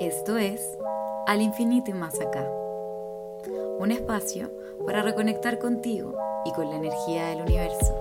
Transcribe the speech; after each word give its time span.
Esto 0.00 0.36
es 0.36 0.60
Al 1.26 1.40
infinito 1.40 1.90
y 1.90 1.94
más 1.94 2.20
acá. 2.20 2.46
Un 3.78 3.90
espacio 3.90 4.50
para 4.84 5.02
reconectar 5.02 5.58
contigo 5.58 6.14
y 6.44 6.52
con 6.52 6.68
la 6.68 6.76
energía 6.76 7.28
del 7.28 7.42
universo, 7.42 7.94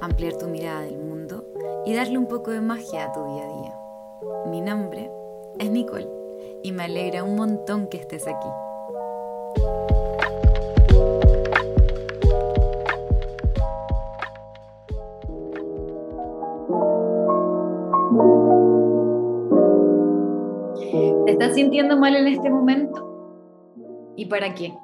ampliar 0.00 0.36
tu 0.38 0.48
mirada 0.48 0.80
del 0.80 0.98
mundo 0.98 1.44
y 1.84 1.94
darle 1.94 2.18
un 2.18 2.26
poco 2.26 2.50
de 2.50 2.60
magia 2.60 3.04
a 3.04 3.12
tu 3.12 3.22
día 3.24 3.44
a 3.44 3.60
día. 3.60 3.78
Mi 4.46 4.60
nombre 4.60 5.10
es 5.58 5.70
Nicole 5.70 6.08
y 6.62 6.72
me 6.72 6.84
alegra 6.84 7.22
un 7.22 7.36
montón 7.36 7.86
que 7.86 7.98
estés 7.98 8.26
aquí. 8.26 8.48
Sintiendo 21.56 21.96
mal 21.96 22.14
en 22.14 22.28
este 22.28 22.50
momento? 22.50 24.12
¿Y 24.14 24.26
para 24.26 24.54
qué? 24.54 24.74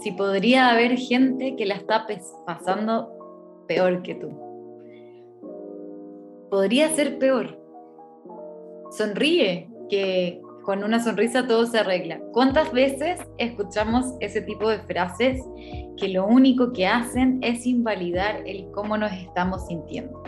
Si 0.00 0.10
podría 0.12 0.70
haber 0.70 0.96
gente 0.96 1.54
que 1.54 1.64
la 1.64 1.76
está 1.76 2.06
pasando 2.44 3.64
peor 3.68 4.02
que 4.02 4.16
tú. 4.16 4.28
Podría 6.50 6.88
ser 6.90 7.18
peor. 7.20 7.56
Sonríe, 8.90 9.68
que 9.88 10.42
con 10.64 10.82
una 10.82 11.02
sonrisa 11.02 11.46
todo 11.46 11.66
se 11.66 11.78
arregla. 11.78 12.20
¿Cuántas 12.32 12.72
veces 12.72 13.20
escuchamos 13.38 14.14
ese 14.18 14.40
tipo 14.42 14.68
de 14.68 14.80
frases 14.80 15.40
que 15.96 16.08
lo 16.08 16.26
único 16.26 16.72
que 16.72 16.88
hacen 16.88 17.38
es 17.42 17.64
invalidar 17.64 18.42
el 18.44 18.68
cómo 18.72 18.96
nos 18.96 19.12
estamos 19.12 19.66
sintiendo? 19.68 20.20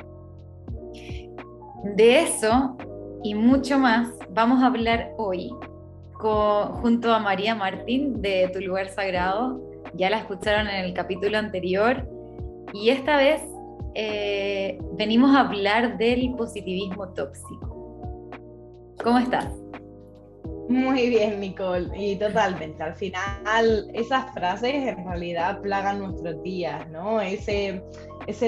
De 1.96 2.20
eso 2.20 2.76
y 3.24 3.34
mucho 3.34 3.78
más 3.78 4.09
vamos 4.30 4.62
a 4.62 4.66
hablar 4.66 5.12
hoy 5.18 5.50
junto 6.20 7.13
a 7.13 7.18
María 7.18 7.54
Martín 7.54 8.21
de 8.21 8.51
Tu 8.52 8.60
Lugar 8.60 8.88
Sagrado. 8.88 9.60
Ya 9.95 10.10
la 10.10 10.18
escucharon 10.18 10.68
en 10.68 10.85
el 10.85 10.95
capítulo 10.95 11.38
anterior 11.38 12.07
y 12.73 12.90
esta 12.90 13.16
vez 13.16 13.43
eh, 13.95 14.79
venimos 14.93 15.35
a 15.35 15.40
hablar 15.40 15.99
del 15.99 16.35
positivismo 16.37 17.09
tóxico. 17.09 18.30
¿Cómo 19.02 19.18
estás? 19.18 19.49
Muy 20.71 21.09
bien, 21.09 21.40
Nicole, 21.40 21.90
y 21.99 22.15
totalmente. 22.15 22.80
Al 22.80 22.95
final, 22.95 23.90
esas 23.93 24.32
frases 24.32 24.73
en 24.73 25.04
realidad 25.04 25.60
plagan 25.62 25.99
nuestros 25.99 26.40
días, 26.45 26.88
¿no? 26.90 27.21
Ese, 27.21 27.82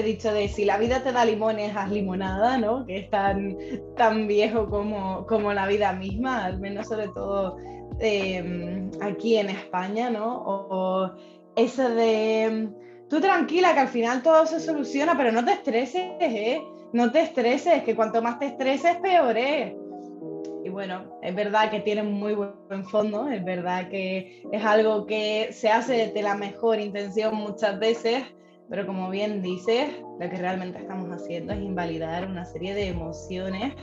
dicho 0.01 0.31
de 0.31 0.47
si 0.47 0.63
la 0.63 0.77
vida 0.77 1.03
te 1.03 1.11
da 1.11 1.25
limones, 1.25 1.75
haz 1.75 1.91
limonada, 1.91 2.57
¿no? 2.57 2.85
Que 2.85 2.99
es 2.99 3.09
tan, 3.09 3.57
viejo 4.25 4.69
como, 4.69 5.53
la 5.53 5.67
vida 5.67 5.91
misma, 5.91 6.45
al 6.45 6.61
menos 6.61 6.87
sobre 6.87 7.09
todo 7.09 7.57
em, 7.99 8.89
aquí 9.01 9.35
en 9.35 9.49
España, 9.49 10.09
¿no? 10.09 10.43
O, 10.45 11.11
ese 11.57 11.89
de 11.89 12.69
tú 13.09 13.19
tranquila, 13.19 13.73
que 13.73 13.81
al 13.81 13.89
final 13.89 14.23
todo 14.23 14.45
se 14.45 14.61
soluciona, 14.61 15.17
pero 15.17 15.33
no 15.33 15.43
te 15.43 15.51
estreses, 15.51 16.13
¿eh? 16.21 16.61
No 16.93 17.11
te 17.11 17.19
estreses, 17.19 17.83
que 17.83 17.97
cuanto 17.97 18.21
más 18.21 18.39
te 18.39 18.45
estreses, 18.45 18.95
peor 19.01 19.37
es 19.37 19.73
bueno, 20.73 21.19
es 21.21 21.33
verdad 21.35 21.71
que 21.71 21.79
tiene 21.79 22.03
muy 22.03 22.33
buen 22.33 22.83
fondo, 22.85 23.29
es 23.29 23.43
verdad 23.45 23.89
que 23.89 24.43
es 24.51 24.65
algo 24.65 25.05
que 25.05 25.49
se 25.51 25.69
hace 25.69 25.93
desde 25.93 26.21
la 26.23 26.35
mejor 26.35 26.79
intención 26.79 27.35
muchas 27.35 27.79
veces, 27.79 28.23
pero 28.69 28.85
como 28.85 29.09
bien 29.09 29.41
dices, 29.41 29.89
lo 30.19 30.29
que 30.29 30.35
realmente 30.35 30.79
estamos 30.79 31.09
haciendo 31.11 31.53
es 31.53 31.59
invalidar 31.59 32.27
una 32.27 32.43
serie 32.43 32.73
de 32.73 32.89
emociones 32.89 33.73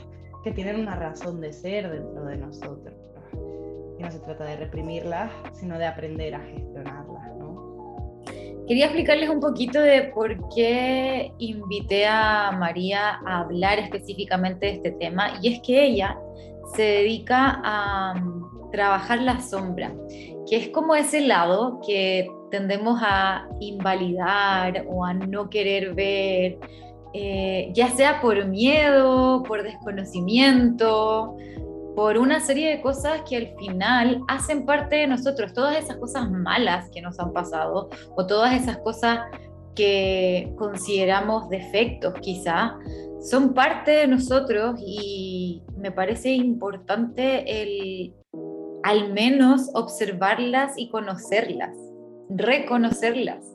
que 0.43 0.51
tienen 0.51 0.81
una 0.81 0.95
razón 0.95 1.39
de 1.39 1.53
ser 1.53 1.89
dentro 1.89 2.25
de 2.25 2.37
nosotros. 2.37 2.93
Y 3.97 4.03
no 4.03 4.11
se 4.11 4.19
trata 4.19 4.43
de 4.43 4.57
reprimirlas, 4.57 5.31
sino 5.53 5.77
de 5.77 5.85
aprender 5.85 6.35
a 6.35 6.39
gestionarlas. 6.41 7.21
Quería 8.67 8.85
explicarles 8.85 9.29
un 9.29 9.39
poquito 9.39 9.81
de 9.81 10.03
por 10.13 10.49
qué 10.55 11.33
invité 11.39 12.05
a 12.07 12.51
María 12.57 13.19
a 13.25 13.39
hablar 13.39 13.79
específicamente 13.79 14.67
de 14.67 14.71
este 14.73 14.91
tema, 14.91 15.33
y 15.41 15.53
es 15.53 15.61
que 15.61 15.83
ella 15.83 16.17
se 16.75 16.81
dedica 16.81 17.61
a 17.63 18.13
mm, 18.15 18.71
trabajar 18.71 19.21
la 19.21 19.41
sombra, 19.41 19.93
que 20.49 20.57
es 20.57 20.69
como 20.69 20.95
ese 20.95 21.21
lado 21.21 21.79
que 21.85 22.29
tendemos 22.49 22.99
a 23.03 23.47
invalidar 23.59 24.85
o 24.89 25.05
a 25.05 25.13
no 25.13 25.49
querer 25.49 25.93
ver, 25.93 26.59
eh, 27.13 27.71
ya 27.73 27.89
sea 27.89 28.21
por 28.21 28.45
miedo, 28.45 29.43
por 29.43 29.63
desconocimiento, 29.63 31.35
por 31.95 32.17
una 32.17 32.39
serie 32.39 32.69
de 32.69 32.81
cosas 32.81 33.21
que 33.27 33.35
al 33.35 33.47
final 33.57 34.21
hacen 34.27 34.65
parte 34.65 34.97
de 34.97 35.07
nosotros, 35.07 35.53
todas 35.53 35.77
esas 35.77 35.97
cosas 35.97 36.29
malas 36.29 36.89
que 36.89 37.01
nos 37.01 37.19
han 37.19 37.33
pasado 37.33 37.89
o 38.15 38.25
todas 38.25 38.53
esas 38.53 38.77
cosas 38.77 39.19
que 39.75 40.53
consideramos 40.57 41.49
defectos 41.49 42.13
quizá, 42.21 42.77
son 43.21 43.53
parte 43.53 43.91
de 43.91 44.07
nosotros 44.07 44.79
y 44.83 45.61
me 45.77 45.91
parece 45.91 46.29
importante 46.31 47.61
el 47.61 48.13
al 48.83 49.13
menos 49.13 49.69
observarlas 49.75 50.73
y 50.75 50.89
conocerlas, 50.89 51.77
reconocerlas. 52.29 53.45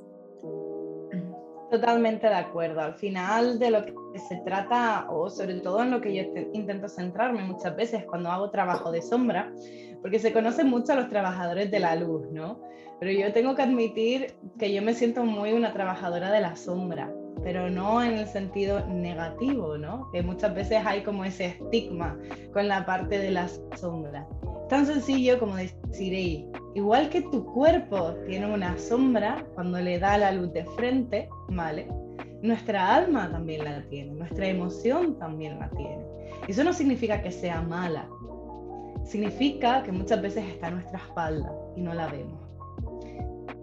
Totalmente 1.68 2.28
de 2.28 2.34
acuerdo. 2.34 2.80
Al 2.80 2.94
final 2.94 3.58
de 3.58 3.70
lo 3.72 3.84
que 3.84 3.92
se 4.28 4.36
trata, 4.44 5.08
o 5.10 5.28
sobre 5.28 5.54
todo 5.54 5.82
en 5.82 5.90
lo 5.90 6.00
que 6.00 6.14
yo 6.14 6.22
intento 6.52 6.88
centrarme 6.88 7.42
muchas 7.42 7.74
veces 7.74 8.04
cuando 8.04 8.30
hago 8.30 8.50
trabajo 8.50 8.92
de 8.92 9.02
sombra, 9.02 9.52
porque 10.00 10.20
se 10.20 10.32
conocen 10.32 10.68
mucho 10.68 10.92
a 10.92 10.96
los 10.96 11.08
trabajadores 11.08 11.72
de 11.72 11.80
la 11.80 11.96
luz, 11.96 12.30
¿no? 12.30 12.60
Pero 13.00 13.10
yo 13.10 13.32
tengo 13.32 13.56
que 13.56 13.62
admitir 13.62 14.34
que 14.60 14.72
yo 14.72 14.80
me 14.80 14.94
siento 14.94 15.24
muy 15.24 15.52
una 15.52 15.72
trabajadora 15.72 16.30
de 16.30 16.40
la 16.40 16.54
sombra 16.54 17.12
pero 17.46 17.70
no 17.70 18.02
en 18.02 18.14
el 18.14 18.26
sentido 18.26 18.84
negativo, 18.88 19.78
¿no? 19.78 20.10
Que 20.10 20.20
muchas 20.20 20.52
veces 20.52 20.82
hay 20.84 21.04
como 21.04 21.24
ese 21.24 21.46
estigma 21.46 22.18
con 22.52 22.66
la 22.66 22.84
parte 22.84 23.20
de 23.20 23.30
la 23.30 23.46
sombra. 23.76 24.26
Tan 24.68 24.84
sencillo 24.84 25.38
como 25.38 25.54
decir, 25.54 26.48
igual 26.74 27.08
que 27.08 27.22
tu 27.22 27.46
cuerpo 27.46 28.14
tiene 28.26 28.52
una 28.52 28.76
sombra 28.76 29.46
cuando 29.54 29.78
le 29.78 30.00
da 30.00 30.18
la 30.18 30.32
luz 30.32 30.52
de 30.54 30.64
frente, 30.74 31.28
¿vale? 31.50 31.86
Nuestra 32.42 32.96
alma 32.96 33.30
también 33.30 33.62
la 33.62 33.80
tiene, 33.90 34.10
nuestra 34.10 34.48
emoción 34.48 35.16
también 35.20 35.60
la 35.60 35.70
tiene. 35.70 36.04
Eso 36.48 36.64
no 36.64 36.72
significa 36.72 37.22
que 37.22 37.30
sea 37.30 37.62
mala, 37.62 38.08
significa 39.04 39.84
que 39.84 39.92
muchas 39.92 40.20
veces 40.20 40.44
está 40.46 40.66
a 40.66 40.70
nuestra 40.72 40.98
espalda 40.98 41.52
y 41.76 41.80
no 41.80 41.94
la 41.94 42.08
vemos. 42.08 42.45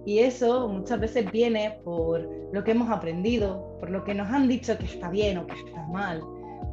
Y 0.06 0.19
eso 0.19 0.68
muchas 0.68 1.00
veces 1.00 1.31
viene 1.31 1.80
por 1.84 2.30
lo 2.52 2.64
que 2.64 2.72
hemos 2.72 2.90
aprendido, 2.90 3.78
por 3.80 3.90
lo 3.90 4.03
que 4.03 4.14
nos 4.14 4.28
han 4.30 4.47
dicho 4.47 4.78
que 4.78 4.86
está 4.86 5.09
bien 5.09 5.38
o 5.38 5.47
que 5.47 5.56
está 5.56 5.81
mal, 5.88 6.22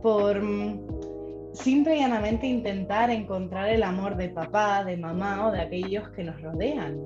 por 0.03 0.43
mm, 0.43 0.81
simple 1.53 1.97
y 1.97 2.01
llanamente 2.01 2.47
intentar 2.47 3.11
encontrar 3.11 3.69
el 3.71 3.83
amor 3.83 4.17
de 4.17 4.31
papá, 4.31 4.85
de 4.85 4.97
mamá 4.97 5.47
o 5.47 5.53
de 5.53 5.61
aquellos 5.61 6.09
que 6.11 6.25
nos 6.25 6.41
rodean. 6.43 7.01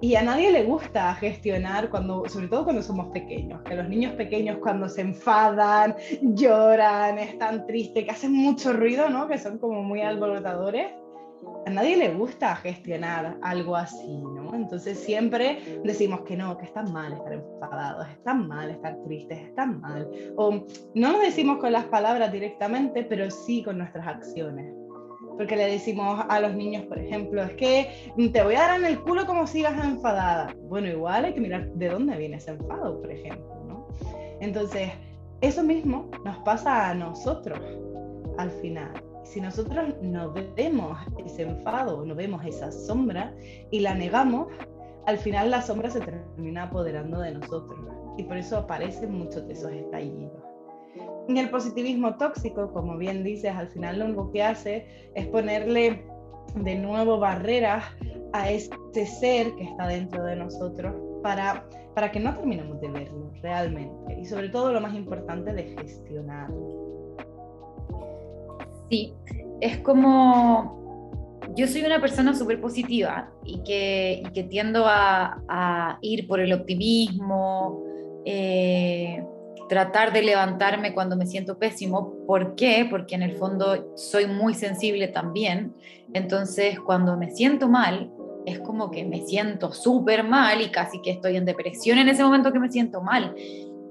Y 0.00 0.14
a 0.14 0.22
nadie 0.22 0.52
le 0.52 0.62
gusta 0.62 1.12
gestionar 1.14 1.90
cuando, 1.90 2.28
sobre 2.28 2.46
todo 2.46 2.64
cuando 2.64 2.82
somos 2.82 3.08
pequeños, 3.08 3.62
que 3.62 3.74
los 3.74 3.88
niños 3.88 4.12
pequeños 4.12 4.58
cuando 4.58 4.88
se 4.88 5.00
enfadan, 5.00 5.96
lloran, 6.22 7.18
están 7.18 7.66
tristes, 7.66 8.04
que 8.04 8.10
hacen 8.10 8.32
mucho 8.32 8.72
ruido, 8.72 9.08
¿no? 9.08 9.26
Que 9.26 9.38
son 9.38 9.58
como 9.58 9.82
muy 9.82 10.02
alborotadores 10.02 10.92
a 11.68 11.70
nadie 11.70 11.98
le 11.98 12.14
gusta 12.14 12.56
gestionar 12.56 13.36
algo 13.42 13.76
así, 13.76 14.22
¿no? 14.22 14.54
Entonces 14.54 14.98
siempre 14.98 15.80
decimos 15.84 16.22
que 16.22 16.34
no, 16.34 16.56
que 16.56 16.64
están 16.64 16.90
mal 16.94 17.12
estar 17.12 17.30
enfadados, 17.30 18.08
están 18.08 18.48
mal 18.48 18.70
estar 18.70 18.96
tristes, 19.04 19.38
están 19.38 19.78
mal. 19.82 20.08
O 20.36 20.64
no 20.94 21.12
lo 21.12 21.18
decimos 21.18 21.58
con 21.58 21.72
las 21.72 21.84
palabras 21.84 22.32
directamente, 22.32 23.02
pero 23.02 23.30
sí 23.30 23.62
con 23.62 23.76
nuestras 23.76 24.06
acciones. 24.06 24.74
Porque 25.36 25.56
le 25.56 25.66
decimos 25.66 26.24
a 26.26 26.40
los 26.40 26.54
niños, 26.54 26.86
por 26.86 26.98
ejemplo, 26.98 27.42
es 27.42 27.52
que 27.52 28.10
te 28.32 28.42
voy 28.42 28.54
a 28.54 28.60
dar 28.60 28.80
en 28.80 28.86
el 28.86 28.98
culo 29.02 29.26
como 29.26 29.46
sigas 29.46 29.78
enfadada. 29.84 30.56
Bueno, 30.70 30.88
igual 30.88 31.26
hay 31.26 31.34
que 31.34 31.40
mirar 31.40 31.70
de 31.74 31.90
dónde 31.90 32.16
viene 32.16 32.38
ese 32.38 32.52
enfado, 32.52 32.98
por 32.98 33.12
ejemplo, 33.12 33.62
¿no? 33.68 33.88
Entonces, 34.40 34.90
eso 35.42 35.62
mismo 35.62 36.10
nos 36.24 36.38
pasa 36.38 36.88
a 36.88 36.94
nosotros 36.94 37.60
al 38.38 38.50
final 38.52 39.07
si 39.28 39.42
nosotros 39.42 39.94
no 40.00 40.32
vemos 40.32 40.98
ese 41.24 41.42
enfado, 41.42 42.04
no 42.04 42.14
vemos 42.14 42.44
esa 42.46 42.72
sombra 42.72 43.34
y 43.70 43.80
la 43.80 43.94
negamos, 43.94 44.48
al 45.06 45.18
final 45.18 45.50
la 45.50 45.60
sombra 45.60 45.90
se 45.90 46.00
termina 46.00 46.64
apoderando 46.64 47.20
de 47.20 47.32
nosotros. 47.32 47.78
Y 48.16 48.22
por 48.22 48.38
eso 48.38 48.56
aparecen 48.58 49.12
muchos 49.12 49.46
de 49.46 49.52
esos 49.52 49.70
estallidos. 49.72 50.32
En 51.28 51.36
el 51.36 51.50
positivismo 51.50 52.16
tóxico, 52.16 52.72
como 52.72 52.96
bien 52.96 53.22
dices, 53.22 53.54
al 53.54 53.68
final 53.68 53.98
lo 53.98 54.06
único 54.06 54.30
que 54.32 54.42
hace 54.42 55.10
es 55.14 55.26
ponerle 55.26 56.06
de 56.54 56.74
nuevo 56.76 57.18
barreras 57.18 57.84
a 58.32 58.50
ese 58.50 58.70
ser 59.20 59.54
que 59.56 59.64
está 59.64 59.88
dentro 59.88 60.24
de 60.24 60.36
nosotros 60.36 60.94
para, 61.22 61.68
para 61.94 62.10
que 62.10 62.18
no 62.18 62.34
terminemos 62.34 62.80
de 62.80 62.88
verlo 62.88 63.30
realmente. 63.42 64.18
Y 64.18 64.24
sobre 64.24 64.48
todo 64.48 64.72
lo 64.72 64.80
más 64.80 64.94
importante, 64.94 65.52
de 65.52 65.64
gestionarlo. 65.76 66.97
Sí, 68.90 69.14
es 69.60 69.78
como, 69.78 71.40
yo 71.56 71.66
soy 71.66 71.82
una 71.82 72.00
persona 72.00 72.34
súper 72.34 72.60
positiva 72.60 73.30
y 73.44 73.62
que, 73.62 74.46
tiendo 74.48 74.86
a, 74.86 75.42
a, 75.48 75.98
ir 76.00 76.26
por 76.26 76.40
el 76.40 76.52
optimismo, 76.52 77.82
eh, 78.24 79.24
tratar 79.68 80.12
de 80.12 80.22
levantarme 80.22 80.94
cuando 80.94 81.16
me 81.16 81.26
siento 81.26 81.58
pésimo. 81.58 82.14
¿Por 82.26 82.54
qué? 82.54 82.86
Porque 82.90 83.14
en 83.14 83.22
el 83.22 83.36
fondo 83.36 83.92
soy 83.96 84.26
muy 84.26 84.54
sensible 84.54 85.08
también. 85.08 85.74
Entonces, 86.14 86.80
cuando 86.80 87.16
me 87.16 87.30
siento 87.30 87.68
mal, 87.68 88.10
es 88.46 88.58
como 88.60 88.90
que 88.90 89.04
me 89.04 89.26
siento 89.26 89.72
súper 89.72 90.24
mal 90.24 90.62
y 90.62 90.70
casi 90.70 91.00
que 91.02 91.10
estoy 91.10 91.36
en 91.36 91.44
depresión 91.44 91.98
en 91.98 92.08
ese 92.08 92.24
momento 92.24 92.52
que 92.52 92.58
me 92.58 92.70
siento 92.70 93.02
mal. 93.02 93.34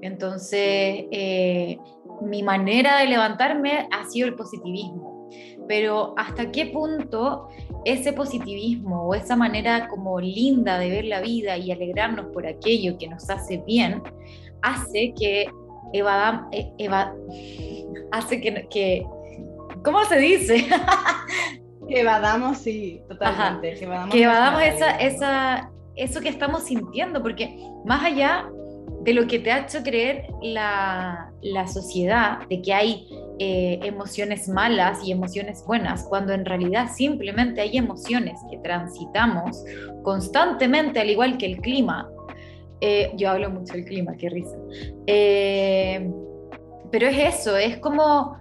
Entonces, 0.00 1.06
eh, 1.10 1.78
mi 2.20 2.42
manera 2.42 2.98
de 2.98 3.06
levantarme 3.06 3.88
ha 3.90 4.04
sido 4.08 4.28
el 4.28 4.34
positivismo. 4.34 5.28
Pero 5.66 6.14
hasta 6.16 6.50
qué 6.50 6.66
punto 6.66 7.48
ese 7.84 8.12
positivismo 8.12 9.08
o 9.08 9.14
esa 9.14 9.36
manera 9.36 9.88
como 9.88 10.20
linda 10.20 10.78
de 10.78 10.88
ver 10.88 11.04
la 11.04 11.20
vida 11.20 11.56
y 11.56 11.70
alegrarnos 11.70 12.26
por 12.26 12.46
aquello 12.46 12.96
que 12.98 13.08
nos 13.08 13.28
hace 13.28 13.58
bien, 13.58 14.02
hace 14.62 15.12
que 15.18 15.50
evadamos, 15.92 16.46
e, 16.52 16.72
hace 18.12 18.40
que, 18.40 18.66
que, 18.68 19.06
¿cómo 19.84 20.04
se 20.04 20.18
dice? 20.18 20.66
que 21.88 22.00
evadamos, 22.00 22.58
sí, 22.58 23.00
totalmente. 23.08 23.74
Que 24.10 24.22
evadamos, 24.22 24.62
esa, 24.62 24.90
esa, 24.96 25.70
eso 25.96 26.20
que 26.20 26.28
estamos 26.28 26.64
sintiendo, 26.64 27.22
porque 27.22 27.58
más 27.84 28.04
allá 28.04 28.48
de 29.02 29.12
lo 29.14 29.26
que 29.26 29.38
te 29.38 29.50
ha 29.50 29.60
hecho 29.60 29.82
creer 29.82 30.26
la, 30.42 31.32
la 31.42 31.66
sociedad, 31.66 32.46
de 32.48 32.60
que 32.62 32.72
hay 32.74 33.08
eh, 33.38 33.78
emociones 33.82 34.48
malas 34.48 34.98
y 35.04 35.12
emociones 35.12 35.64
buenas, 35.66 36.04
cuando 36.04 36.32
en 36.32 36.44
realidad 36.44 36.88
simplemente 36.94 37.60
hay 37.60 37.76
emociones 37.76 38.38
que 38.50 38.58
transitamos 38.58 39.64
constantemente, 40.02 41.00
al 41.00 41.10
igual 41.10 41.38
que 41.38 41.46
el 41.46 41.60
clima. 41.60 42.08
Eh, 42.80 43.12
yo 43.16 43.30
hablo 43.30 43.50
mucho 43.50 43.74
del 43.74 43.84
clima, 43.84 44.16
qué 44.16 44.28
risa. 44.28 44.56
Eh, 45.06 46.10
pero 46.90 47.08
es 47.08 47.36
eso, 47.36 47.56
es 47.56 47.78
como, 47.78 48.36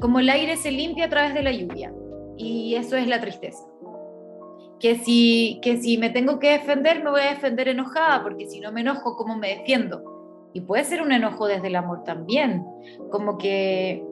como 0.00 0.20
el 0.20 0.28
aire 0.30 0.56
se 0.56 0.70
limpia 0.70 1.06
a 1.06 1.08
través 1.08 1.34
de 1.34 1.42
la 1.42 1.52
lluvia. 1.52 1.92
Y 2.36 2.74
eso 2.74 2.96
es 2.96 3.06
la 3.06 3.20
tristeza 3.20 3.71
que 4.82 4.96
si, 4.96 5.60
que 5.62 5.80
si 5.80 5.96
me 5.96 6.10
tengo 6.10 6.40
que 6.40 6.50
defender, 6.50 7.04
me 7.04 7.10
voy 7.10 7.20
a 7.20 7.30
defender 7.30 7.68
enojada, 7.68 8.20
porque 8.24 8.48
si 8.48 8.58
no 8.58 8.72
me 8.72 8.80
enojo, 8.80 9.16
¿cómo 9.16 9.36
me 9.36 9.56
defiendo? 9.56 10.02
Y 10.52 10.62
puede 10.62 10.82
ser 10.82 11.02
un 11.02 11.12
enojo 11.12 11.46
desde 11.46 11.68
el 11.68 11.76
amor 11.76 12.02
también, 12.02 12.66
como 13.12 13.38
que 13.38 14.04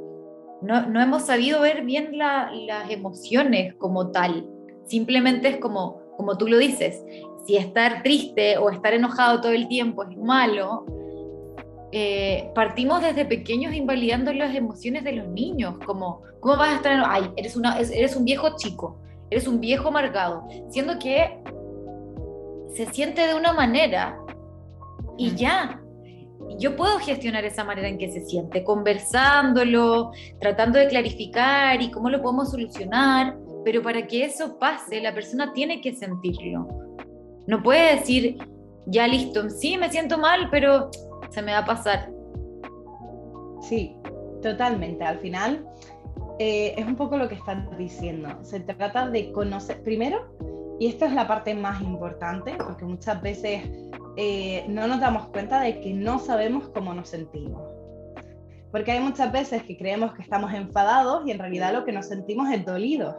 no, 0.62 0.87
no 0.87 1.00
hemos 1.00 1.25
sabido 1.25 1.61
ver 1.61 1.82
bien 1.84 2.17
las 2.17 2.88
emociones 2.88 3.75
como 3.78 4.12
tal, 4.12 4.49
simplemente 4.87 5.49
es 5.49 5.56
como, 5.56 6.02
como 6.17 6.38
tú 6.38 6.46
lo 6.46 6.56
dices, 6.56 7.02
si 7.44 7.56
estar 7.56 8.05
triste 8.05 8.56
o 8.56 8.70
estar 8.70 8.94
enojado 8.94 9.40
todo 9.40 9.52
el 9.52 9.66
tiempo 9.66 10.05
es 10.05 10.16
malo, 10.16 10.87
eh, 11.90 12.49
partimos 12.55 13.02
desde 13.02 13.25
pequeños 13.25 13.75
invalidando 13.75 14.32
las 14.32 14.55
emociones 14.55 15.02
de 15.02 15.14
los 15.14 15.26
niños, 15.26 15.75
como, 15.84 16.23
¿cómo 16.38 16.58
vas 16.58 16.75
a 16.75 16.76
estar? 16.76 17.02
Ay, 17.08 17.28
eres, 17.37 17.56
una, 17.56 17.76
eres 17.81 18.14
un 18.14 18.25
viejo 18.25 18.55
chico 18.56 19.00
eres 19.30 19.46
un 19.46 19.60
viejo 19.60 19.88
amargado, 19.88 20.46
siendo 20.68 20.98
que 20.98 21.38
se 22.74 22.86
siente 22.86 23.26
de 23.26 23.34
una 23.34 23.52
manera 23.52 24.18
y 25.16 25.34
ya. 25.34 25.80
Yo 26.58 26.76
puedo 26.76 26.98
gestionar 26.98 27.44
esa 27.44 27.64
manera 27.64 27.88
en 27.88 27.98
que 27.98 28.10
se 28.10 28.22
siente, 28.22 28.64
conversándolo, 28.64 30.10
tratando 30.40 30.78
de 30.78 30.88
clarificar 30.88 31.80
y 31.80 31.90
cómo 31.90 32.10
lo 32.10 32.20
podemos 32.20 32.50
solucionar, 32.50 33.36
pero 33.64 33.82
para 33.82 34.06
que 34.06 34.24
eso 34.24 34.58
pase, 34.58 35.00
la 35.00 35.14
persona 35.14 35.52
tiene 35.52 35.80
que 35.80 35.94
sentirlo. 35.94 36.66
No 37.46 37.62
puede 37.62 37.96
decir, 37.96 38.38
ya 38.86 39.06
listo, 39.06 39.48
sí, 39.50 39.76
me 39.76 39.90
siento 39.90 40.18
mal, 40.18 40.48
pero 40.50 40.90
se 41.30 41.42
me 41.42 41.52
va 41.52 41.58
a 41.58 41.64
pasar. 41.64 42.10
Sí, 43.60 43.94
totalmente. 44.42 45.04
Al 45.04 45.18
final, 45.20 45.64
eh, 46.42 46.75
es 46.78 46.87
un 46.87 46.96
poco 46.96 47.19
lo 47.19 47.28
que 47.28 47.34
están 47.34 47.69
diciendo. 47.76 48.42
Se 48.42 48.60
trata 48.60 49.10
de 49.10 49.31
conocer, 49.31 49.82
primero, 49.82 50.34
y 50.81 50.87
esta 50.87 51.04
es 51.04 51.12
la 51.12 51.28
parte 51.28 51.54
más 51.54 51.82
importante, 51.82 52.54
porque 52.56 52.87
muchas 52.87 53.20
veces 53.20 53.62
eh, 54.16 54.64
no 54.66 54.87
nos 54.87 55.00
damos 55.00 55.26
cuenta 55.26 55.60
de 55.60 55.82
que 55.82 55.92
no 55.92 56.19
sabemos 56.19 56.70
cómo 56.70 56.94
nos 56.94 57.10
sentimos. 57.10 57.60
Porque 58.72 58.92
hay 58.92 59.00
muchas 59.00 59.31
veces 59.31 59.64
que 59.64 59.76
creemos 59.76 60.14
que 60.14 60.22
estamos 60.22 60.54
enfadados 60.54 61.26
y 61.26 61.31
en 61.31 61.38
realidad 61.40 61.75
lo 61.75 61.84
que 61.84 61.92
nos 61.92 62.06
sentimos 62.06 62.50
es 62.50 62.64
dolidos 62.64 63.16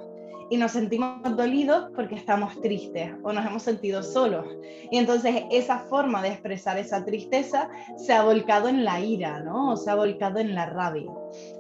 y 0.52 0.58
nos 0.58 0.74
sentimos 0.74 1.38
dolidos 1.38 1.90
porque 1.96 2.16
estamos 2.16 2.60
tristes 2.62 3.10
o 3.24 3.32
nos 3.32 3.46
hemos 3.46 3.64
sentido 3.64 4.04
solos. 4.04 4.46
Y 4.92 4.98
entonces 4.98 5.44
esa 5.50 5.80
forma 5.80 6.22
de 6.22 6.28
expresar 6.28 6.78
esa 6.78 7.06
tristeza 7.06 7.70
se 7.96 8.12
ha 8.12 8.24
volcado 8.24 8.68
en 8.68 8.84
la 8.84 9.00
ira, 9.00 9.40
¿no? 9.40 9.72
O 9.72 9.78
se 9.78 9.90
ha 9.90 9.96
volcado 9.96 10.40
en 10.40 10.54
la 10.54 10.66
rabia. 10.66 11.10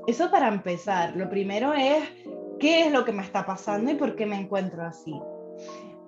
Eso 0.07 0.29
para 0.29 0.49
empezar. 0.49 1.15
Lo 1.15 1.29
primero 1.29 1.73
es 1.73 2.03
qué 2.59 2.81
es 2.81 2.91
lo 2.91 3.05
que 3.05 3.13
me 3.13 3.23
está 3.23 3.45
pasando 3.45 3.91
y 3.91 3.95
por 3.95 4.17
qué 4.17 4.25
me 4.25 4.35
encuentro 4.35 4.83
así. 4.83 5.17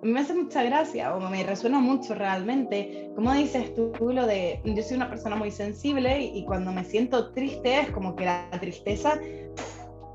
Me 0.02 0.20
hace 0.20 0.34
mucha 0.34 0.62
gracia 0.64 1.16
o 1.16 1.22
me 1.22 1.42
resuena 1.42 1.80
mucho 1.80 2.16
realmente. 2.16 3.10
Como 3.16 3.32
dices 3.32 3.74
tú, 3.76 3.94
lo 4.02 4.28
de 4.28 4.60
yo 4.66 4.84
soy 4.84 4.98
una 4.98 5.10
persona 5.10 5.38
muy 5.38 5.52
sensible 5.52 6.22
y 6.22 6.44
cuando 6.44 6.74
me 6.74 6.84
siento 6.84 7.32
triste 7.32 7.80
es 7.80 7.92
como 7.92 8.14
que 8.18 8.26
la 8.26 8.50
tristeza 8.60 9.18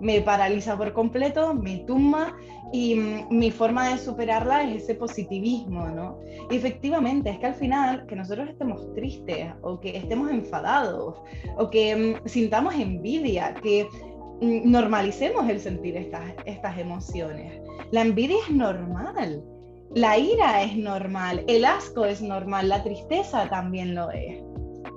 me 0.00 0.20
paraliza 0.20 0.76
por 0.76 0.92
completo, 0.92 1.54
me 1.54 1.78
tumba 1.78 2.36
y 2.72 2.94
mi 3.30 3.50
forma 3.50 3.88
de 3.88 3.98
superarla 3.98 4.62
es 4.62 4.82
ese 4.84 4.94
positivismo, 4.94 5.88
¿no? 5.88 6.18
Y 6.50 6.56
efectivamente, 6.56 7.30
es 7.30 7.38
que 7.38 7.46
al 7.46 7.54
final 7.54 8.06
que 8.06 8.16
nosotros 8.16 8.48
estemos 8.48 8.92
tristes 8.94 9.52
o 9.62 9.80
que 9.80 9.96
estemos 9.96 10.30
enfadados 10.30 11.16
o 11.56 11.70
que 11.70 11.96
mm, 11.96 12.28
sintamos 12.28 12.74
envidia, 12.74 13.54
que 13.62 13.88
mm, 14.40 14.70
normalicemos 14.70 15.48
el 15.48 15.60
sentir 15.60 15.96
estas, 15.96 16.34
estas 16.44 16.78
emociones. 16.78 17.60
La 17.90 18.02
envidia 18.02 18.36
es 18.46 18.54
normal, 18.54 19.42
la 19.94 20.18
ira 20.18 20.62
es 20.62 20.76
normal, 20.76 21.44
el 21.48 21.64
asco 21.64 22.04
es 22.04 22.20
normal, 22.20 22.68
la 22.68 22.82
tristeza 22.82 23.48
también 23.48 23.94
lo 23.94 24.10
es. 24.10 24.42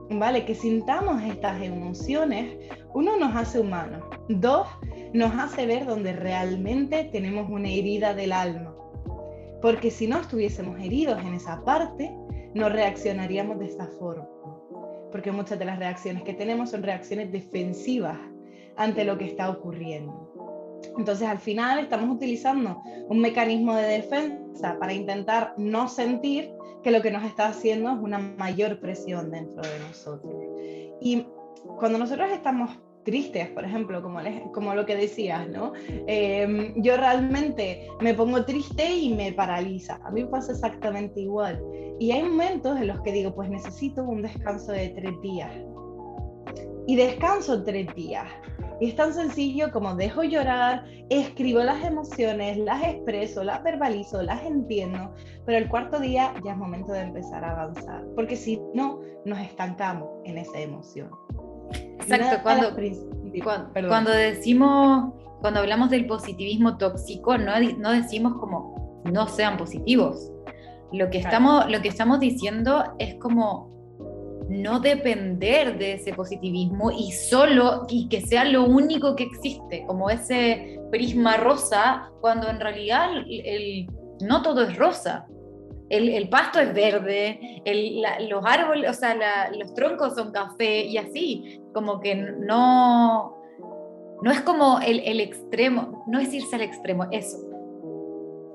¿Vale? 0.10 0.44
Que 0.44 0.56
sintamos 0.56 1.24
estas 1.24 1.62
emociones, 1.62 2.54
uno 2.94 3.18
nos 3.18 3.34
hace 3.34 3.62
humanos, 3.62 4.04
dos, 4.40 4.68
nos 5.14 5.34
hace 5.36 5.66
ver 5.66 5.86
donde 5.86 6.14
realmente 6.14 7.10
tenemos 7.12 7.50
una 7.50 7.70
herida 7.70 8.14
del 8.14 8.32
alma. 8.32 8.76
Porque 9.62 9.92
si 9.92 10.08
no 10.08 10.20
estuviésemos 10.20 10.80
heridos 10.80 11.20
en 11.22 11.34
esa 11.34 11.64
parte, 11.64 12.16
no 12.54 12.70
reaccionaríamos 12.70 13.60
de 13.60 13.66
esta 13.66 13.88
forma. 13.88 14.28
Porque 15.12 15.32
muchas 15.32 15.60
de 15.60 15.66
las 15.66 15.78
reacciones 15.78 16.24
que 16.24 16.34
tenemos 16.34 16.72
son 16.72 16.84
reacciones 16.84 17.32
defensivas 17.32 18.18
ante 18.78 19.04
lo 19.04 19.18
que 19.18 19.26
está 19.26 19.50
ocurriendo. 19.50 20.32
Entonces 20.98 21.28
al 21.28 21.40
final 21.40 21.80
estamos 21.80 22.16
utilizando 22.16 22.82
un 23.08 23.20
mecanismo 23.20 23.76
de 23.76 23.88
defensa 23.88 24.78
para 24.80 24.94
intentar 24.94 25.54
no 25.58 25.88
sentir 25.88 26.52
que 26.84 26.92
lo 26.92 27.02
que 27.02 27.12
nos 27.12 27.24
está 27.24 27.48
haciendo 27.48 27.92
es 27.92 27.98
una 28.00 28.18
mayor 28.18 28.80
presión 28.80 29.32
dentro 29.32 29.62
de 29.62 29.80
nosotros. 29.88 30.34
Y 31.00 31.26
cuando 31.78 31.98
nosotros 31.98 32.32
estamos 32.32 32.72
tristes, 33.04 33.50
por 33.50 33.64
ejemplo, 33.66 34.02
como, 34.02 34.20
como 34.54 34.74
lo 34.74 34.86
que 34.86 34.96
decías, 34.96 35.48
¿no? 35.50 35.74
Em, 36.08 36.74
yo 36.82 36.98
realmente 36.98 37.88
me 38.02 38.14
pongo 38.14 38.44
triste 38.46 38.94
y 38.94 39.14
me 39.14 39.32
paraliza. 39.34 40.00
A 40.04 40.12
mí 40.12 40.24
me 40.24 40.30
pasa 40.30 40.52
exactamente 40.52 41.22
igual. 41.22 41.62
Y 42.00 42.12
hay 42.12 42.24
momentos 42.24 42.80
en 42.80 42.88
los 42.88 43.02
que 43.02 43.12
digo, 43.12 43.34
pues 43.34 43.50
necesito 43.50 44.04
un 44.04 44.22
descanso 44.22 44.72
de 44.72 44.90
tres 44.90 45.20
días. 45.22 45.52
Y 46.88 46.96
descanso 46.96 47.64
tres 47.64 47.94
días. 47.96 48.28
Y 48.82 48.90
es 48.90 48.96
tan 48.96 49.14
sencillo 49.14 49.72
como 49.72 49.94
dejo 49.94 50.24
llorar, 50.24 50.84
escribo 51.10 51.60
las 51.60 51.86
emociones, 51.86 52.58
las 52.58 52.84
expreso, 52.84 53.44
las 53.44 53.62
verbalizo, 53.62 54.24
las 54.24 54.44
entiendo, 54.44 55.14
pero 55.46 55.60
el 55.60 55.70
cuarto 55.70 56.00
día 56.00 56.34
ya 56.44 56.54
es 56.54 56.58
momento 56.58 56.92
de 56.92 57.02
empezar 57.02 57.46
a 57.46 57.52
avanzar, 57.52 58.04
porque 58.16 58.36
si 58.36 58.60
no, 58.74 59.00
nos 59.24 59.38
estancamos 59.38 60.10
en 60.26 60.40
esa 60.40 60.60
emoción. 60.60 61.12
Exacto, 62.02 62.44
cuando, 62.44 62.76
cuando, 63.88 64.12
decimos, 64.12 65.14
cuando 65.40 65.60
hablamos 65.60 65.90
del 65.90 66.06
positivismo 66.06 66.78
tóxico, 66.78 67.38
no, 67.38 67.54
no 67.78 67.92
decimos 67.92 68.34
como 68.40 69.02
no 69.06 69.28
sean 69.28 69.58
positivos. 69.58 70.32
Lo 70.92 71.10
que, 71.10 71.20
estamos, 71.20 71.70
lo 71.72 71.82
que 71.82 71.88
estamos 71.88 72.20
diciendo 72.20 72.84
es 73.00 73.16
como 73.16 73.72
no 74.50 74.82
depender 74.82 75.78
de 75.78 75.94
ese 75.94 76.14
positivismo 76.14 76.92
y 76.92 77.12
solo 77.14 77.86
y 77.88 78.10
que 78.10 78.20
sea 78.20 78.44
lo 78.44 78.66
único 78.66 79.16
que 79.16 79.24
existe, 79.24 79.86
como 79.88 80.10
ese 80.10 80.80
prisma 80.92 81.38
rosa, 81.38 82.12
cuando 82.20 82.50
en 82.50 82.60
realidad 82.60 83.10
el, 83.30 83.88
no 84.22 84.42
todo 84.42 84.64
es 84.64 84.76
rosa 84.76 85.26
el, 85.92 86.30
pasto 86.30 86.60
es 86.60 86.74
verde, 86.74 87.62
los 88.30 88.44
árboles, 88.46 88.90
o 88.90 88.94
sea, 88.94 89.50
los 89.52 89.74
troncos 89.74 90.16
son 90.16 90.32
café 90.32 90.86
y 90.86 90.98
así, 90.98 91.62
como 91.74 92.00
que 92.00 92.16
no, 92.16 93.38
No 94.22 94.32
es 94.32 94.42
como 94.42 94.80
el, 94.80 95.00
el 95.00 95.20
extremo, 95.20 96.04
no 96.08 96.20
es 96.20 96.34
irse 96.34 96.56
al 96.56 96.62
extremo, 96.62 97.08
eso. 97.12 97.38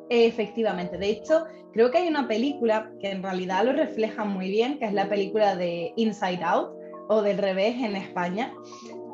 Efectivamente, 0.08 0.96
de 0.96 1.10
hecho, 1.10 1.44
creo 1.72 1.90
que 1.90 1.98
hay 1.98 2.08
una 2.08 2.28
película 2.28 2.90
que 3.00 3.10
en 3.10 3.22
realidad 3.22 3.64
lo 3.64 3.72
refleja 3.72 4.24
muy 4.24 4.48
bien, 4.50 4.78
que 4.78 4.86
es 4.86 4.92
la 4.92 5.08
película 5.08 5.56
de 5.56 5.92
Inside 5.96 6.42
Out 6.44 6.70
o 7.08 7.22
del 7.22 7.38
revés 7.38 7.76
en 7.76 7.96
España, 7.96 8.54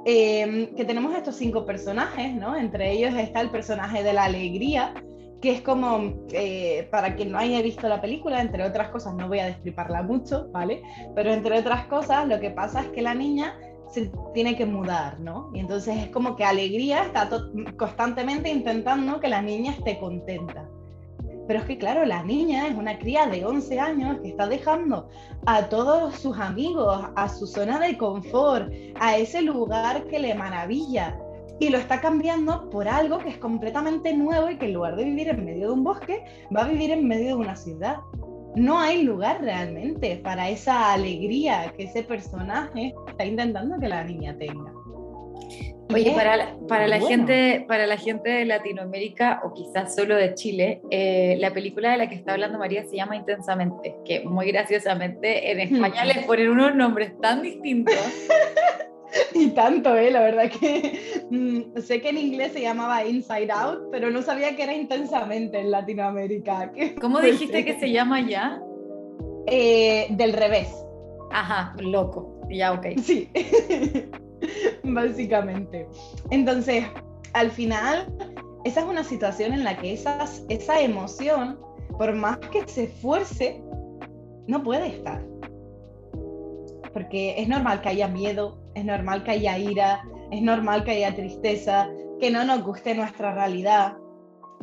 eh, 0.05 0.71
que 0.77 0.85
tenemos 0.85 1.15
estos 1.15 1.37
cinco 1.37 1.65
personajes, 1.65 2.35
¿no? 2.35 2.57
Entre 2.57 2.93
ellos 2.93 3.15
está 3.15 3.41
el 3.41 3.51
personaje 3.51 4.03
de 4.03 4.13
la 4.13 4.25
alegría, 4.25 4.95
que 5.43 5.51
es 5.51 5.61
como, 5.61 6.15
eh, 6.31 6.89
para 6.93 7.17
quien 7.17 7.33
no 7.33 7.39
haya 7.39 7.61
visto 7.63 7.89
la 7.89 8.01
película, 8.01 8.41
entre 8.41 8.65
otras 8.65 8.91
cosas, 8.91 9.15
no 9.15 9.27
voy 9.27 9.41
a 9.41 9.47
destriparla 9.47 10.03
mucho, 10.03 10.49
¿vale? 10.53 10.83
Pero 11.17 11.33
entre 11.33 11.59
otras 11.59 11.87
cosas, 11.87 12.29
lo 12.29 12.39
que 12.39 12.51
pasa 12.51 12.83
es 12.83 12.87
que 12.89 13.03
la 13.03 13.13
niña 13.13 13.59
se 13.91 14.13
tiene 14.33 14.57
que 14.57 14.65
mudar, 14.65 15.19
¿no? 15.19 15.51
Y 15.53 15.59
entonces 15.59 15.97
es 15.99 16.09
como 16.11 16.37
que 16.37 16.45
Alegría 16.45 17.03
está 17.03 17.29
constantemente 17.77 18.51
intentando 18.51 19.19
que 19.19 19.29
la 19.29 19.43
niña 19.43 19.73
esté 19.73 19.99
contenta. 19.99 20.69
Pero 21.49 21.59
es 21.59 21.67
que, 21.67 21.77
claro, 21.77 22.05
la 22.05 22.23
niña 22.23 22.69
es 22.69 22.77
una 22.77 22.97
cría 22.99 23.27
de 23.27 23.45
11 23.45 23.81
años 23.81 24.21
que 24.23 24.29
está 24.29 24.47
dejando 24.47 25.09
a 25.45 25.69
todos 25.69 26.15
sus 26.15 26.39
amigos, 26.39 27.05
a 27.17 27.29
su 27.29 27.49
zona 27.49 27.81
de 27.81 27.99
confort, 27.99 28.73
a 29.01 29.17
ese 29.17 29.43
lugar 29.43 30.07
que 30.07 30.21
le 30.21 30.37
maravilla, 30.37 31.19
y 31.59 31.69
lo 31.69 31.79
está 31.79 32.01
cambiando 32.01 32.69
por 32.71 32.89
algo 32.89 33.19
que 33.19 33.31
es 33.31 33.39
completamente 33.39 34.15
nuevo 34.15 34.51
y 34.51 34.57
que 34.57 34.67
en 34.67 34.75
lugar 34.75 34.97
de 34.97 35.05
vivir 35.05 35.29
en 35.29 35.45
medio 35.45 35.69
de 35.69 35.73
un 35.73 35.85
bosque, 35.85 36.25
va 36.55 36.65
a 36.65 36.69
vivir 36.69 36.91
en 36.91 37.07
medio 37.07 37.29
de 37.29 37.35
una 37.35 37.57
ciudad. 37.57 37.99
No 38.55 38.79
hay 38.79 39.03
lugar 39.03 39.41
realmente 39.41 40.17
para 40.17 40.51
esa 40.51 40.93
alegría 40.93 41.73
que 41.77 41.85
ese 41.85 42.03
personaje 42.03 42.95
está 43.09 43.25
intentando 43.25 43.79
que 43.79 43.89
la 43.89 44.05
niña 44.05 44.37
tenga. 44.37 44.73
Oye, 45.95 46.13
para, 46.13 46.37
la, 46.37 46.57
para, 46.69 46.89
la 46.89 47.01
gente, 47.01 47.65
para 47.69 47.87
la 47.87 47.97
gente 47.97 48.31
de 48.31 48.45
Latinoamérica 48.45 49.43
o 49.45 49.53
quizás 49.53 49.95
solo 49.95 50.17
de 50.17 50.35
Chile, 50.35 50.81
eh, 50.91 51.37
la 51.39 51.53
película 51.53 51.91
de 51.93 51.99
la 51.99 52.09
que 52.09 52.15
está 52.15 52.33
hablando 52.33 52.59
María 52.59 52.85
se 52.85 52.97
llama 52.97 53.17
Intensamente, 53.17 53.97
que 54.05 54.21
muy 54.21 54.51
graciosamente 54.51 55.51
en 55.51 55.61
España 55.75 56.05
les 56.05 56.25
ponen 56.25 56.51
unos 56.51 56.75
nombres 56.75 57.13
tan 57.21 57.43
distintos. 57.43 57.95
y 59.35 59.51
tanto, 59.51 59.97
¿eh? 59.97 60.11
La 60.11 60.21
verdad 60.21 60.51
que 60.51 61.25
mm, 61.31 61.81
sé 61.81 62.01
que 62.01 62.11
en 62.11 62.19
inglés 62.19 62.53
se 62.53 62.61
llamaba 62.61 63.05
Inside 63.05 63.51
Out, 63.51 63.91
pero 63.91 64.11
no 64.11 64.23
sabía 64.23 64.57
que 64.57 64.63
era 64.63 64.75
intensamente 64.75 65.61
en 65.61 65.71
Latinoamérica. 65.71 66.73
¿Cómo 67.01 67.21
dijiste 67.21 67.65
que 67.65 67.79
se 67.79 67.91
llama 67.91 68.21
ya? 68.27 68.63
Eh, 69.47 70.07
del 70.11 70.33
revés. 70.33 70.69
Ajá, 71.31 71.75
loco. 71.79 72.41
Ya, 72.51 72.73
ok. 72.73 72.87
Sí, 73.03 73.29
básicamente. 74.83 75.87
Entonces, 76.31 76.85
al 77.33 77.53
final, 77.53 78.13
esa 78.65 78.81
es 78.81 78.87
una 78.87 79.05
situación 79.05 79.53
en 79.53 79.63
la 79.63 79.77
que 79.77 79.93
esas, 79.93 80.45
esa 80.49 80.81
emoción, 80.81 81.61
por 81.97 82.13
más 82.15 82.39
que 82.51 82.67
se 82.67 82.85
esfuerce, 82.85 83.63
no 84.49 84.63
puede 84.65 84.89
estar. 84.89 85.25
Porque 86.93 87.41
es 87.41 87.49
normal 87.49 87.81
que 87.81 87.91
haya 87.91 88.09
miedo, 88.09 88.62
es 88.75 88.85
normal 88.85 89.25
que 89.25 89.33
haya 89.33 89.59
ira, 89.59 90.03
es 90.31 90.43
normal 90.43 90.85
que 90.85 90.93
haya 90.93 91.15
tristeza, 91.15 91.89
que 92.21 92.31
no 92.31 92.45
nos 92.45 92.63
guste 92.63 92.95
nuestra 92.95 93.35
realidad. 93.35 93.97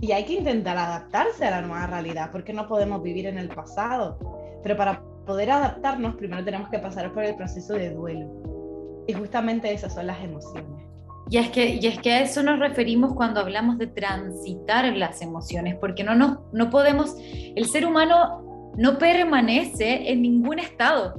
Y 0.01 0.13
hay 0.13 0.23
que 0.23 0.33
intentar 0.33 0.77
adaptarse 0.77 1.45
a 1.45 1.51
la 1.51 1.61
nueva 1.61 1.87
realidad, 1.87 2.29
porque 2.31 2.53
no 2.53 2.67
podemos 2.67 3.03
vivir 3.03 3.25
en 3.27 3.37
el 3.37 3.49
pasado. 3.49 4.17
Pero 4.63 4.77
para 4.77 5.01
poder 5.25 5.51
adaptarnos, 5.51 6.15
primero 6.15 6.43
tenemos 6.43 6.69
que 6.69 6.79
pasar 6.79 7.13
por 7.13 7.23
el 7.23 7.35
proceso 7.35 7.73
de 7.73 7.91
duelo. 7.91 8.27
Y 9.07 9.13
justamente 9.13 9.71
esas 9.73 9.93
son 9.93 10.07
las 10.07 10.23
emociones. 10.23 10.85
Y 11.29 11.37
es, 11.37 11.49
que, 11.49 11.75
y 11.75 11.85
es 11.85 11.99
que 11.99 12.11
a 12.11 12.21
eso 12.21 12.41
nos 12.41 12.57
referimos 12.57 13.13
cuando 13.13 13.41
hablamos 13.41 13.77
de 13.77 13.85
transitar 13.85 14.85
las 14.97 15.21
emociones, 15.21 15.75
porque 15.75 16.03
no, 16.03 16.15
no, 16.15 16.45
no 16.51 16.69
podemos, 16.71 17.15
el 17.55 17.65
ser 17.65 17.85
humano 17.85 18.71
no 18.77 18.97
permanece 18.97 20.09
en 20.09 20.23
ningún 20.23 20.57
estado. 20.57 21.13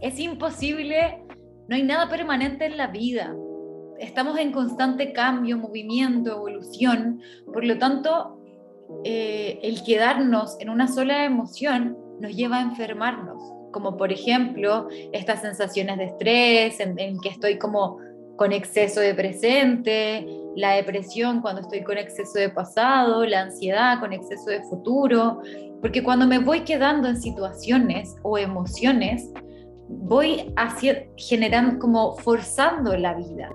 Es 0.00 0.18
imposible 0.18 1.21
no 1.72 1.76
hay 1.76 1.84
nada 1.84 2.06
permanente 2.06 2.66
en 2.66 2.76
la 2.76 2.88
vida. 2.88 3.34
Estamos 3.98 4.38
en 4.38 4.52
constante 4.52 5.14
cambio, 5.14 5.56
movimiento, 5.56 6.32
evolución. 6.32 7.22
Por 7.50 7.64
lo 7.64 7.78
tanto, 7.78 8.38
eh, 9.04 9.58
el 9.62 9.82
quedarnos 9.82 10.58
en 10.60 10.68
una 10.68 10.86
sola 10.86 11.24
emoción 11.24 11.96
nos 12.20 12.36
lleva 12.36 12.58
a 12.58 12.60
enfermarnos. 12.60 13.42
Como 13.72 13.96
por 13.96 14.12
ejemplo, 14.12 14.88
estas 15.14 15.40
sensaciones 15.40 15.96
de 15.96 16.04
estrés, 16.04 16.78
en, 16.78 16.98
en 16.98 17.18
que 17.18 17.30
estoy 17.30 17.58
como 17.58 17.96
con 18.36 18.52
exceso 18.52 19.00
de 19.00 19.14
presente, 19.14 20.26
la 20.54 20.72
depresión 20.72 21.40
cuando 21.40 21.62
estoy 21.62 21.82
con 21.84 21.96
exceso 21.96 22.38
de 22.38 22.50
pasado, 22.50 23.24
la 23.24 23.40
ansiedad 23.40 23.98
con 23.98 24.12
exceso 24.12 24.50
de 24.50 24.62
futuro, 24.64 25.40
porque 25.80 26.02
cuando 26.02 26.26
me 26.26 26.38
voy 26.38 26.64
quedando 26.64 27.08
en 27.08 27.18
situaciones 27.18 28.14
o 28.22 28.36
emociones, 28.36 29.30
voy 29.98 30.52
hacia, 30.56 31.06
generando, 31.16 31.78
como 31.78 32.16
forzando 32.16 32.96
la 32.96 33.14
vida. 33.14 33.50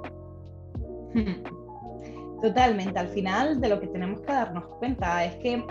Totalmente, 2.41 2.99
al 2.99 3.07
final 3.09 3.59
de 3.59 3.69
lo 3.69 3.79
que 3.79 3.87
tenemos 3.87 4.21
que 4.21 4.31
darnos 4.31 4.65
cuenta 4.79 5.25
es 5.25 5.35
que 5.37 5.65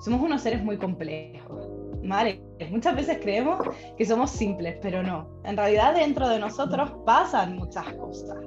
somos 0.00 0.20
unos 0.22 0.40
seres 0.42 0.62
muy 0.64 0.78
complejos. 0.78 1.78
¿vale? 2.02 2.40
Muchas 2.70 2.96
veces 2.96 3.18
creemos 3.20 3.60
que 3.96 4.04
somos 4.04 4.30
simples, 4.30 4.76
pero 4.80 5.02
no. 5.02 5.28
En 5.44 5.56
realidad 5.56 5.94
dentro 5.94 6.28
de 6.28 6.38
nosotros 6.38 6.90
pasan 7.04 7.56
muchas 7.56 7.92
cosas. 7.94 8.38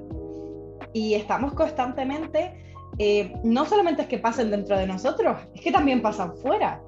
Y 0.93 1.13
estamos 1.13 1.53
constantemente, 1.53 2.53
eh, 2.97 3.33
no 3.43 3.65
solamente 3.65 4.03
es 4.03 4.07
que 4.07 4.17
pasen 4.17 4.51
dentro 4.51 4.77
de 4.77 4.87
nosotros, 4.87 5.37
es 5.53 5.61
que 5.61 5.71
también 5.71 6.01
pasan 6.01 6.35
fuera. 6.37 6.81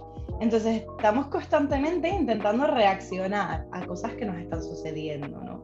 Entonces 0.44 0.84
estamos 0.98 1.28
constantemente 1.28 2.10
intentando 2.10 2.68
reaccionar 2.68 3.66
a 3.72 3.86
cosas 3.86 4.12
que 4.16 4.26
nos 4.26 4.38
están 4.38 4.62
sucediendo, 4.62 5.40
¿no? 5.42 5.64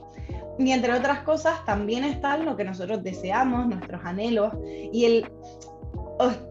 Y 0.58 0.72
entre 0.72 0.94
otras 0.94 1.20
cosas 1.24 1.66
también 1.66 2.06
está 2.06 2.38
lo 2.38 2.56
que 2.56 2.64
nosotros 2.64 3.04
deseamos, 3.04 3.68
nuestros 3.68 4.00
anhelos 4.06 4.54
y 4.94 5.04
el 5.04 5.32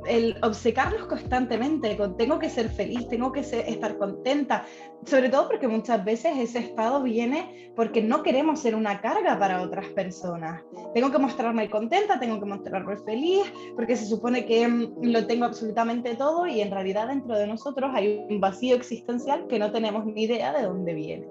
el 0.06 0.36
obcecarnos 0.42 1.06
constantemente 1.06 1.96
con 1.96 2.16
tengo 2.16 2.38
que 2.38 2.48
ser 2.48 2.70
feliz, 2.70 3.06
tengo 3.08 3.32
que 3.32 3.40
estar 3.40 3.98
contenta, 3.98 4.64
sobre 5.04 5.28
todo 5.28 5.48
porque 5.48 5.68
muchas 5.68 6.04
veces 6.04 6.38
ese 6.38 6.60
estado 6.60 7.02
viene 7.02 7.72
porque 7.76 8.02
no 8.02 8.22
queremos 8.22 8.60
ser 8.60 8.74
una 8.74 9.00
carga 9.00 9.38
para 9.38 9.60
otras 9.62 9.86
personas. 9.88 10.62
Tengo 10.94 11.10
que 11.10 11.18
mostrarme 11.18 11.68
contenta, 11.68 12.18
tengo 12.18 12.40
que 12.40 12.46
mostrarme 12.46 12.96
feliz, 12.98 13.52
porque 13.76 13.96
se 13.96 14.06
supone 14.06 14.46
que 14.46 14.66
mm, 14.66 15.02
lo 15.02 15.26
tengo 15.26 15.44
absolutamente 15.44 16.14
todo 16.14 16.46
y 16.46 16.60
en 16.60 16.70
realidad 16.70 17.08
dentro 17.08 17.36
de 17.36 17.46
nosotros 17.46 17.90
hay 17.94 18.24
un 18.28 18.40
vacío 18.40 18.74
existencial 18.74 19.46
que 19.48 19.58
no 19.58 19.70
tenemos 19.70 20.06
ni 20.06 20.22
idea 20.22 20.52
de 20.52 20.64
dónde 20.64 20.94
viene. 20.94 21.28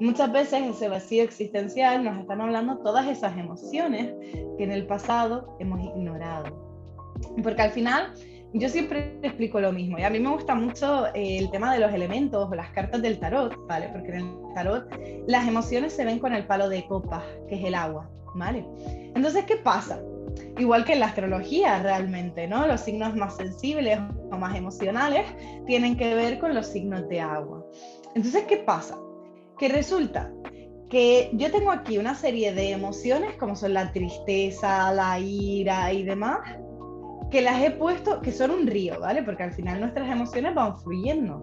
Muchas 0.00 0.30
veces 0.30 0.62
ese 0.62 0.88
vacío 0.88 1.22
existencial 1.22 2.04
nos 2.04 2.18
están 2.18 2.40
hablando 2.40 2.78
todas 2.78 3.06
esas 3.06 3.36
emociones 3.38 4.14
que 4.58 4.64
en 4.64 4.70
el 4.70 4.86
pasado 4.86 5.56
hemos 5.58 5.80
ignorado. 5.80 6.65
Porque 7.42 7.62
al 7.62 7.70
final 7.70 8.12
yo 8.52 8.68
siempre 8.68 9.18
explico 9.22 9.60
lo 9.60 9.72
mismo 9.72 9.98
y 9.98 10.02
a 10.02 10.10
mí 10.10 10.18
me 10.18 10.30
gusta 10.30 10.54
mucho 10.54 11.06
el 11.14 11.50
tema 11.50 11.74
de 11.74 11.80
los 11.80 11.92
elementos 11.92 12.48
o 12.50 12.54
las 12.54 12.70
cartas 12.70 13.02
del 13.02 13.18
tarot, 13.18 13.54
¿vale? 13.66 13.88
Porque 13.92 14.12
en 14.12 14.16
el 14.16 14.54
tarot 14.54 14.88
las 15.26 15.46
emociones 15.46 15.92
se 15.92 16.04
ven 16.04 16.18
con 16.18 16.32
el 16.32 16.46
palo 16.46 16.68
de 16.68 16.86
copas, 16.86 17.22
que 17.48 17.56
es 17.56 17.64
el 17.64 17.74
agua, 17.74 18.08
¿vale? 18.34 18.64
Entonces, 19.14 19.44
¿qué 19.44 19.56
pasa? 19.56 20.00
Igual 20.58 20.84
que 20.84 20.94
en 20.94 21.00
la 21.00 21.06
astrología 21.06 21.82
realmente, 21.82 22.46
¿no? 22.46 22.66
Los 22.66 22.80
signos 22.82 23.14
más 23.14 23.36
sensibles 23.36 23.98
o 24.30 24.38
más 24.38 24.56
emocionales 24.56 25.26
tienen 25.66 25.96
que 25.96 26.14
ver 26.14 26.38
con 26.38 26.54
los 26.54 26.66
signos 26.66 27.08
de 27.08 27.20
agua. 27.20 27.64
Entonces, 28.14 28.44
¿qué 28.44 28.58
pasa? 28.58 28.98
Que 29.58 29.68
resulta 29.68 30.32
que 30.88 31.30
yo 31.32 31.50
tengo 31.50 31.72
aquí 31.72 31.98
una 31.98 32.14
serie 32.14 32.52
de 32.54 32.70
emociones 32.70 33.34
como 33.36 33.56
son 33.56 33.74
la 33.74 33.92
tristeza, 33.92 34.92
la 34.92 35.18
ira 35.18 35.92
y 35.92 36.04
demás, 36.04 36.38
que 37.30 37.42
las 37.42 37.62
he 37.62 37.70
puesto, 37.70 38.20
que 38.20 38.32
son 38.32 38.50
un 38.50 38.66
río, 38.66 39.00
¿vale? 39.00 39.22
Porque 39.22 39.42
al 39.42 39.52
final 39.52 39.80
nuestras 39.80 40.10
emociones 40.10 40.54
van 40.54 40.78
fluyendo 40.78 41.42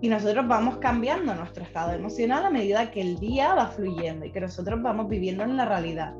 y 0.00 0.08
nosotros 0.08 0.46
vamos 0.46 0.76
cambiando 0.78 1.34
nuestro 1.34 1.64
estado 1.64 1.92
emocional 1.92 2.44
a 2.44 2.50
medida 2.50 2.90
que 2.90 3.00
el 3.00 3.18
día 3.18 3.54
va 3.54 3.68
fluyendo 3.68 4.26
y 4.26 4.32
que 4.32 4.40
nosotros 4.40 4.82
vamos 4.82 5.08
viviendo 5.08 5.44
en 5.44 5.56
la 5.56 5.64
realidad. 5.64 6.14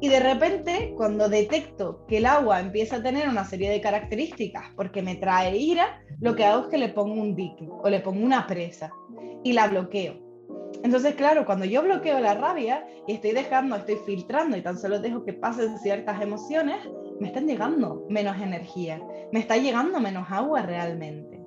Y 0.00 0.08
de 0.08 0.20
repente, 0.20 0.92
cuando 0.96 1.28
detecto 1.28 2.04
que 2.06 2.18
el 2.18 2.26
agua 2.26 2.60
empieza 2.60 2.96
a 2.96 3.02
tener 3.02 3.28
una 3.28 3.44
serie 3.44 3.70
de 3.70 3.80
características 3.80 4.64
porque 4.76 5.02
me 5.02 5.16
trae 5.16 5.56
ira, 5.56 6.00
lo 6.20 6.36
que 6.36 6.44
hago 6.44 6.64
es 6.64 6.68
que 6.68 6.78
le 6.78 6.90
pongo 6.90 7.14
un 7.14 7.34
dique 7.34 7.68
o 7.82 7.88
le 7.88 8.00
pongo 8.00 8.24
una 8.24 8.46
presa 8.46 8.92
y 9.42 9.52
la 9.52 9.68
bloqueo. 9.68 10.24
Entonces, 10.82 11.14
claro, 11.14 11.46
cuando 11.46 11.64
yo 11.64 11.82
bloqueo 11.82 12.20
la 12.20 12.34
rabia 12.34 12.84
y 13.06 13.12
estoy 13.12 13.32
dejando, 13.32 13.76
estoy 13.76 13.96
filtrando 14.04 14.56
y 14.56 14.62
tan 14.62 14.78
solo 14.78 14.98
dejo 14.98 15.24
que 15.24 15.32
pasen 15.32 15.78
ciertas 15.78 16.20
emociones, 16.20 16.76
me 17.20 17.28
están 17.28 17.46
llegando 17.46 18.04
menos 18.08 18.40
energía, 18.40 19.00
me 19.32 19.40
está 19.40 19.56
llegando 19.56 20.00
menos 20.00 20.30
agua 20.30 20.62
realmente. 20.62 21.40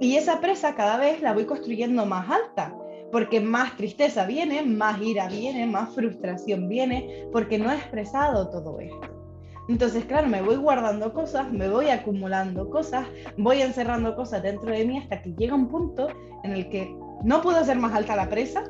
Y 0.00 0.16
esa 0.16 0.40
presa 0.40 0.74
cada 0.74 0.96
vez 0.96 1.20
la 1.22 1.32
voy 1.32 1.44
construyendo 1.44 2.06
más 2.06 2.28
alta, 2.30 2.74
porque 3.12 3.40
más 3.40 3.76
tristeza 3.76 4.24
viene, 4.24 4.62
más 4.62 5.00
ira 5.00 5.28
viene, 5.28 5.66
más 5.66 5.94
frustración 5.94 6.68
viene, 6.68 7.26
porque 7.32 7.58
no 7.58 7.70
he 7.70 7.74
expresado 7.74 8.50
todo 8.50 8.80
esto. 8.80 9.20
Entonces, 9.68 10.04
claro, 10.04 10.26
me 10.26 10.42
voy 10.42 10.56
guardando 10.56 11.12
cosas, 11.12 11.52
me 11.52 11.68
voy 11.68 11.88
acumulando 11.88 12.68
cosas, 12.70 13.06
voy 13.36 13.62
encerrando 13.62 14.16
cosas 14.16 14.42
dentro 14.42 14.72
de 14.72 14.84
mí 14.84 14.98
hasta 14.98 15.22
que 15.22 15.32
llega 15.34 15.54
un 15.54 15.68
punto 15.68 16.08
en 16.42 16.52
el 16.52 16.68
que 16.70 16.92
no 17.22 17.40
puedo 17.42 17.58
hacer 17.58 17.78
más 17.78 17.94
alta 17.94 18.16
la 18.16 18.28
presa 18.28 18.64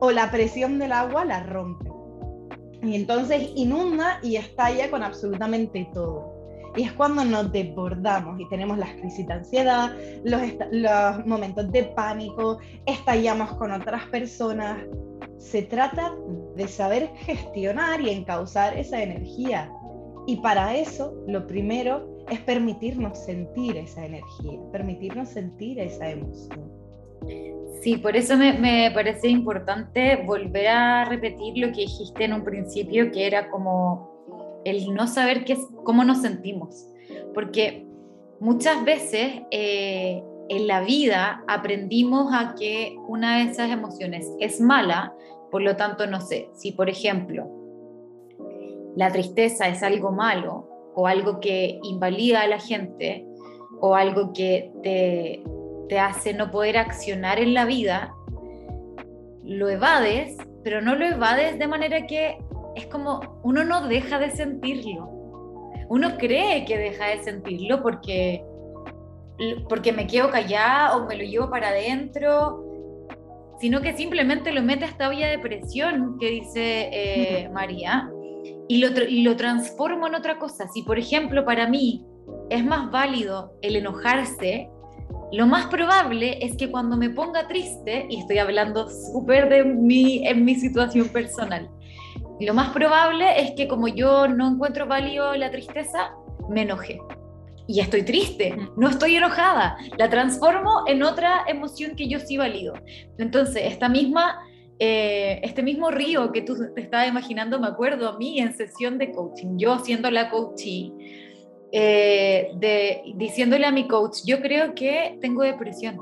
o 0.00 0.10
la 0.10 0.30
presión 0.30 0.78
del 0.78 0.92
agua 0.92 1.24
la 1.24 1.42
rompe. 1.42 1.87
Y 2.82 2.94
entonces 2.94 3.50
inunda 3.56 4.20
y 4.22 4.36
estalla 4.36 4.90
con 4.90 5.02
absolutamente 5.02 5.88
todo. 5.92 6.38
Y 6.76 6.82
es 6.82 6.92
cuando 6.92 7.24
nos 7.24 7.50
desbordamos 7.50 8.38
y 8.38 8.48
tenemos 8.48 8.78
las 8.78 8.90
crisis 8.92 9.26
de 9.26 9.32
ansiedad, 9.32 9.96
los, 10.22 10.40
los 10.70 11.26
momentos 11.26 11.72
de 11.72 11.84
pánico, 11.84 12.58
estallamos 12.86 13.52
con 13.54 13.72
otras 13.72 14.04
personas. 14.06 14.84
Se 15.38 15.62
trata 15.62 16.14
de 16.54 16.68
saber 16.68 17.10
gestionar 17.16 18.00
y 18.00 18.10
encauzar 18.10 18.76
esa 18.78 19.02
energía. 19.02 19.72
Y 20.26 20.36
para 20.36 20.76
eso, 20.76 21.14
lo 21.26 21.46
primero 21.46 22.18
es 22.28 22.40
permitirnos 22.40 23.18
sentir 23.24 23.76
esa 23.76 24.04
energía, 24.04 24.60
permitirnos 24.70 25.30
sentir 25.30 25.80
esa 25.80 26.10
emoción. 26.10 26.77
Sí, 27.82 27.96
por 27.96 28.16
eso 28.16 28.36
me, 28.36 28.90
parece 28.92 29.28
importante 29.28 30.16
volver 30.26 30.68
a 30.68 31.04
repetir 31.04 31.58
lo 31.58 31.68
que 31.68 31.82
dijiste 31.82 32.24
en 32.24 32.32
un 32.32 32.44
principio, 32.44 33.10
que 33.12 33.26
era 33.26 33.50
como 33.50 34.62
el 34.64 34.92
no 34.94 35.06
saber 35.06 35.44
qué 35.44 35.56
cómo 35.84 36.04
nos 36.04 36.22
sentimos. 36.22 36.86
Porque 37.34 37.86
muchas 38.40 38.84
veces 38.84 39.42
eh, 39.50 40.22
en 40.48 40.66
la 40.66 40.80
vida 40.80 41.44
aprendimos 41.46 42.32
a 42.32 42.54
que 42.58 42.96
una 43.06 43.38
de 43.38 43.50
esas 43.50 43.70
emociones 43.70 44.26
es 44.40 44.60
mala, 44.60 45.14
por 45.50 45.62
lo 45.62 45.76
tanto, 45.76 46.06
no 46.06 46.20
sé, 46.20 46.50
si 46.54 46.72
por 46.72 46.88
ejemplo 46.88 47.48
la 48.96 49.12
tristeza 49.12 49.68
es 49.68 49.82
algo 49.82 50.10
malo 50.10 50.68
o 50.94 51.06
algo 51.06 51.38
que 51.38 51.78
invalida 51.84 52.42
a 52.42 52.48
la 52.48 52.58
gente 52.58 53.24
o 53.80 53.94
algo 53.94 54.32
que 54.32 54.72
te, 54.82 55.42
te 55.88 55.98
hace 55.98 56.34
no 56.34 56.50
poder 56.50 56.76
accionar 56.76 57.38
en 57.38 57.54
la 57.54 57.64
vida, 57.64 58.14
lo 59.44 59.68
evades, 59.68 60.36
pero 60.62 60.80
no 60.82 60.94
lo 60.94 61.06
evades 61.06 61.58
de 61.58 61.66
manera 61.66 62.06
que 62.06 62.38
es 62.76 62.86
como 62.86 63.40
uno 63.42 63.64
no 63.64 63.88
deja 63.88 64.18
de 64.18 64.30
sentirlo. 64.30 65.08
Uno 65.88 66.18
cree 66.18 66.64
que 66.66 66.76
deja 66.76 67.06
de 67.06 67.22
sentirlo 67.22 67.82
porque, 67.82 68.44
porque 69.68 69.92
me 69.92 70.06
quedo 70.06 70.30
callada 70.30 70.96
o 70.96 71.06
me 71.06 71.16
lo 71.16 71.24
llevo 71.24 71.48
para 71.48 71.68
adentro, 71.68 72.64
sino 73.58 73.80
que 73.80 73.96
simplemente 73.96 74.52
lo 74.52 74.62
mete 74.62 74.84
a 74.84 74.88
esta 74.88 75.08
olla 75.08 75.28
de 75.28 75.38
presión 75.38 76.18
que 76.18 76.30
dice 76.30 76.90
eh, 76.92 77.48
María 77.48 78.10
y 78.68 78.78
lo, 78.78 78.88
y 79.02 79.22
lo 79.22 79.36
transformo 79.36 80.06
en 80.06 80.14
otra 80.14 80.38
cosa. 80.38 80.68
Si, 80.68 80.82
por 80.82 80.98
ejemplo, 80.98 81.44
para 81.44 81.66
mí 81.66 82.04
es 82.50 82.64
más 82.64 82.90
válido 82.90 83.54
el 83.62 83.76
enojarse 83.76 84.68
lo 85.32 85.46
más 85.46 85.66
probable 85.66 86.38
es 86.44 86.56
que 86.56 86.70
cuando 86.70 86.96
me 86.96 87.10
ponga 87.10 87.46
triste, 87.48 88.06
y 88.08 88.20
estoy 88.20 88.38
hablando 88.38 88.88
súper 88.88 89.48
de 89.48 89.64
mí 89.64 90.26
en 90.26 90.44
mi 90.44 90.54
situación 90.54 91.08
personal, 91.08 91.68
lo 92.40 92.54
más 92.54 92.70
probable 92.70 93.40
es 93.40 93.52
que 93.52 93.68
como 93.68 93.88
yo 93.88 94.28
no 94.28 94.48
encuentro 94.48 94.86
válido 94.86 95.34
la 95.34 95.50
tristeza, 95.50 96.12
me 96.48 96.62
enoje. 96.62 97.00
Y 97.66 97.80
estoy 97.80 98.02
triste, 98.02 98.56
no 98.76 98.88
estoy 98.88 99.16
enojada, 99.16 99.76
la 99.98 100.08
transformo 100.08 100.84
en 100.86 101.02
otra 101.02 101.44
emoción 101.46 101.96
que 101.96 102.08
yo 102.08 102.18
sí 102.18 102.38
valido. 102.38 102.72
Entonces, 103.18 103.64
esta 103.66 103.90
misma, 103.90 104.38
eh, 104.78 105.40
este 105.42 105.62
mismo 105.62 105.90
río 105.90 106.32
que 106.32 106.40
tú 106.40 106.56
te 106.74 106.80
estabas 106.80 107.08
imaginando, 107.08 107.60
me 107.60 107.66
acuerdo 107.66 108.08
a 108.08 108.16
mí 108.16 108.40
en 108.40 108.56
sesión 108.56 108.96
de 108.96 109.10
coaching, 109.12 109.58
yo 109.58 109.80
siendo 109.80 110.10
la 110.10 110.30
coachee, 110.30 111.27
eh, 111.70 112.50
de, 112.54 113.02
diciéndole 113.14 113.66
a 113.66 113.72
mi 113.72 113.86
coach, 113.86 114.20
yo 114.24 114.40
creo 114.40 114.74
que 114.74 115.18
tengo 115.20 115.42
depresión. 115.42 116.00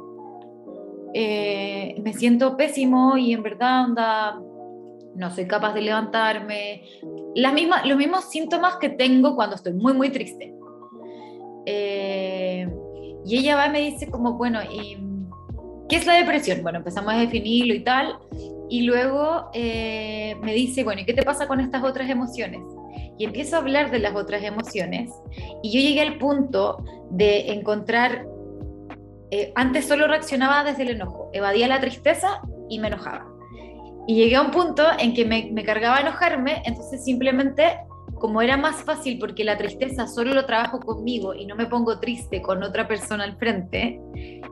Eh, 1.13 2.01
me 2.03 2.13
siento 2.13 2.57
pésimo 2.57 3.17
y 3.17 3.33
en 3.33 3.43
verdad 3.43 3.85
anda, 3.85 4.41
no 5.15 5.31
soy 5.35 5.47
capaz 5.47 5.75
de 5.75 5.83
levantarme. 5.83 6.83
Las 7.35 7.53
mismas, 7.53 7.87
los 7.87 7.97
mismos 7.97 8.27
síntomas 8.27 8.77
que 8.77 8.91
tengo 8.91 9.35
cuando 9.35 9.57
estoy 9.57 9.73
muy, 9.73 9.93
muy 9.93 10.11
triste. 10.11 10.55
Eh, 11.65 12.69
y 13.25 13.39
ella 13.39 13.57
va 13.57 13.67
y 13.67 13.71
me 13.71 13.81
dice 13.81 14.09
como, 14.09 14.35
bueno, 14.35 14.61
¿y 14.63 14.99
¿qué 15.89 15.97
es 15.97 16.07
la 16.07 16.15
depresión? 16.15 16.63
Bueno, 16.63 16.79
empezamos 16.79 17.13
a 17.15 17.19
definirlo 17.19 17.75
y 17.75 17.81
tal. 17.83 18.19
Y 18.69 18.83
luego 18.83 19.51
me 19.53 20.55
dice, 20.55 20.85
bueno, 20.85 21.01
¿y 21.01 21.05
qué 21.05 21.15
te 21.15 21.23
pasa 21.23 21.49
con 21.49 21.61
estas 21.61 21.83
otras 21.83 22.09
emociones? 22.09 22.61
Y 23.19 23.25
empiezo 23.25 23.57
a 23.57 23.61
hablar 23.61 23.91
de 23.91 23.99
las 23.99 24.15
otras 24.15 24.43
emociones 24.43 25.11
y 25.63 25.71
yo 25.71 25.81
llegué 25.81 26.03
al 26.03 26.19
punto 26.19 26.85
de 27.11 27.53
encontrar, 27.53 28.27
eh, 29.31 29.53
antes 29.55 29.87
solo 29.87 30.07
reaccionaba 30.07 30.65
desde 30.65 30.83
el 30.83 30.91
enojo, 30.91 31.31
evadía 31.33 31.69
la 31.69 31.81
tristeza 31.81 32.41
y 32.69 32.79
me 32.79 32.89
enojaba. 32.89 33.27
Y 34.07 34.15
llegué 34.15 34.37
a 34.37 34.43
un 34.43 34.51
punto 34.51 34.85
en 34.99 35.15
que 35.15 35.25
me, 35.25 35.65
cargaba 35.65 36.01
enojarme, 36.01 36.63
entonces 36.65 37.05
simplemente 37.05 37.79
como 38.21 38.41
era 38.41 38.57
más 38.57 38.77
fácil 38.83 39.19
porque 39.19 39.45
la 39.45 39.59
tristeza 39.59 40.07
solo 40.07 40.33
lo 40.33 40.47
trabajo 40.47 40.81
conmigo 40.81 41.35
y 41.35 41.45
no 41.45 41.55
me 41.55 41.67
pongo 41.67 41.99
triste 41.99 42.41
con 42.41 42.63
otra 42.63 42.89
persona 42.89 43.25
al 43.25 43.37
frente, 43.37 44.01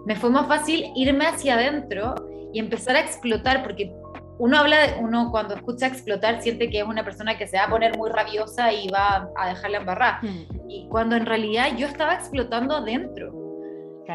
me 0.05 0.17
fue 0.17 0.29
más 0.29 0.47
fácil 0.49 0.93
irme 0.95 1.27
hacia 1.27 1.55
adentro 1.55 2.15
y 2.53 2.59
empezar 2.59 2.97
a 2.97 3.01
explotar 3.01 3.63
porque 3.63 3.91
uno 4.39 4.59
habla, 4.59 4.87
de, 4.87 5.01
uno 5.01 5.31
cuando 5.31 5.55
escucha 5.55 5.87
explotar 5.87 6.43
siente 6.43 6.71
que 6.71 6.81
es 6.81 6.85
una 6.85 7.05
persona 7.05 7.39
que 7.39 7.47
se 7.47 7.57
va 7.57 7.65
a 7.65 7.71
poner 7.71 7.97
muy 7.97 8.11
rabiosa 8.11 8.73
y 8.73 8.89
va 8.89 9.31
a 9.37 9.49
dejarla 9.49 9.79
embarrar. 9.79 10.25
Hmm. 10.25 10.69
Y 10.69 10.89
cuando 10.89 11.17
en 11.17 11.27
realidad 11.27 11.77
yo 11.77 11.87
estaba 11.87 12.15
explotando 12.15 12.77
adentro. 12.77 13.33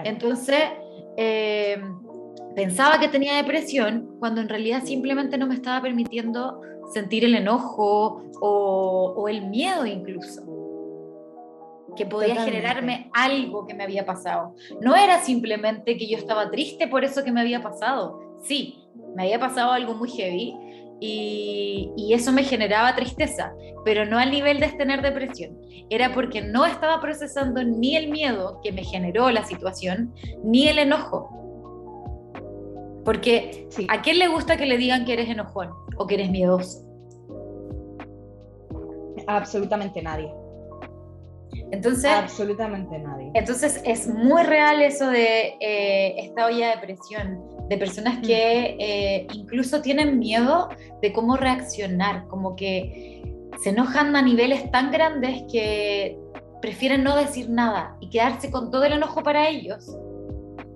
Entonces, 0.04 0.62
eh, 1.18 1.82
pensaba 2.56 3.00
que 3.00 3.08
tenía 3.08 3.36
depresión 3.38 4.16
cuando 4.20 4.42
en 4.42 4.50
realidad 4.50 4.84
simplemente 4.84 5.38
no 5.38 5.48
me 5.48 5.56
estaba 5.56 5.82
permitiendo 5.82 6.62
sentir 6.94 7.26
el 7.26 7.36
enojo 7.36 8.24
o, 8.40 9.14
o 9.18 9.28
el 9.28 9.48
miedo 9.48 9.86
incluso 9.86 10.44
que 11.96 12.06
podía 12.06 12.44
generarme 12.44 13.10
algo 13.14 13.68
que 13.68 13.74
me 13.74 13.84
había 13.84 14.06
pasado. 14.06 14.56
No 14.80 14.96
era 14.96 15.20
simplemente 15.22 15.98
que 15.98 16.08
yo 16.08 16.18
estaba 16.18 16.50
triste 16.50 16.88
por 16.88 17.04
eso 17.04 17.24
que 17.24 17.32
me 17.32 17.42
había 17.42 17.62
pasado. 17.62 18.29
Sí, 18.42 18.88
me 19.16 19.24
había 19.24 19.40
pasado 19.40 19.72
algo 19.72 19.94
muy 19.96 20.10
heavy 20.10 20.56
y, 21.02 21.92
y, 21.96 22.14
eso 22.14 22.32
me 22.32 22.44
generaba 22.44 22.96
tristeza, 22.96 23.54
pero 23.86 24.06
no 24.06 24.18
al 24.18 24.32
nivel 24.32 24.60
de 24.60 24.70
tener 24.70 25.02
depresión. 25.02 25.58
Era 25.90 26.14
porque 26.14 26.42
no 26.42 26.66
estaba 26.66 27.00
procesando 27.00 27.64
ni 27.64 27.96
el 27.96 28.10
miedo 28.10 28.60
que 28.62 28.72
me 28.72 28.84
generó 28.84 29.32
la 29.32 29.46
situación, 29.46 30.14
ni 30.44 30.68
el 30.68 30.80
enojo. 30.80 31.30
Porque 33.06 33.68
¿a 33.88 34.02
quién 34.02 34.20
le 34.20 34.28
gusta 34.28 34.58
que 34.58 34.66
le 34.66 34.78
digan 34.78 35.06
que 35.06 35.14
eres 35.14 35.30
enojón 35.30 35.72
o 35.98 36.06
que 36.06 36.16
eres 36.16 36.30
miedoso? 36.30 36.86
Absolutamente 39.28 40.02
nadie. 40.02 40.32
Entonces, 41.72 42.12
absolutamente 42.12 42.98
nadie. 43.00 43.32
Entonces 43.34 43.82
es 43.86 44.08
muy 44.08 44.44
real 44.44 44.82
eso 44.82 45.10
de 45.10 45.56
eh, 45.60 46.16
esta 46.18 46.46
olla 46.48 46.76
de 46.76 46.78
presión 46.78 47.60
de 47.70 47.78
personas 47.78 48.20
que 48.26 48.76
eh, 48.80 49.28
incluso 49.34 49.82
tienen 49.82 50.18
miedo 50.18 50.70
de 51.02 51.14
cómo 51.14 51.38
reaccionar, 51.38 52.28
como 52.28 52.56
que 52.56 53.22
se 53.62 53.70
enojan 53.70 54.16
a 54.16 54.22
niveles 54.22 54.72
tan 54.72 54.92
grandes 54.92 55.44
que 55.52 56.18
prefieren 56.62 57.04
no 57.04 57.16
decir 57.16 57.50
nada 57.50 57.96
y 58.00 58.10
quedarse 58.10 58.50
con 58.50 58.72
todo 58.72 58.86
el 58.86 58.94
enojo 58.94 59.22
para 59.22 59.48
ellos. 59.48 59.96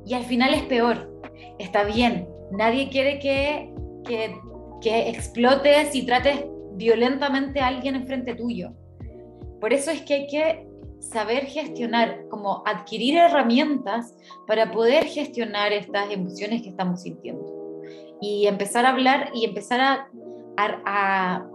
Y 0.05 0.13
al 0.13 0.23
final 0.23 0.53
es 0.53 0.63
peor. 0.63 1.11
Está 1.57 1.83
bien, 1.83 2.27
nadie 2.51 2.89
quiere 2.89 3.19
que, 3.19 3.73
que, 4.05 4.35
que 4.81 5.09
explotes 5.09 5.95
y 5.95 6.05
trates 6.05 6.45
violentamente 6.73 7.59
a 7.59 7.67
alguien 7.67 7.95
enfrente 7.95 8.35
tuyo. 8.35 8.73
Por 9.63 9.71
eso 9.71 9.91
es 9.91 10.01
que 10.01 10.13
hay 10.13 10.27
que 10.27 10.67
saber 10.99 11.45
gestionar, 11.45 12.27
como 12.29 12.63
adquirir 12.65 13.15
herramientas 13.15 14.13
para 14.45 14.69
poder 14.73 15.05
gestionar 15.05 15.71
estas 15.71 16.11
emociones 16.11 16.61
que 16.63 16.67
estamos 16.67 17.03
sintiendo. 17.03 17.79
Y 18.19 18.45
empezar 18.47 18.85
a 18.85 18.89
hablar 18.89 19.29
y 19.33 19.45
empezar 19.45 19.79
a, 19.79 20.09
a, 20.57 21.47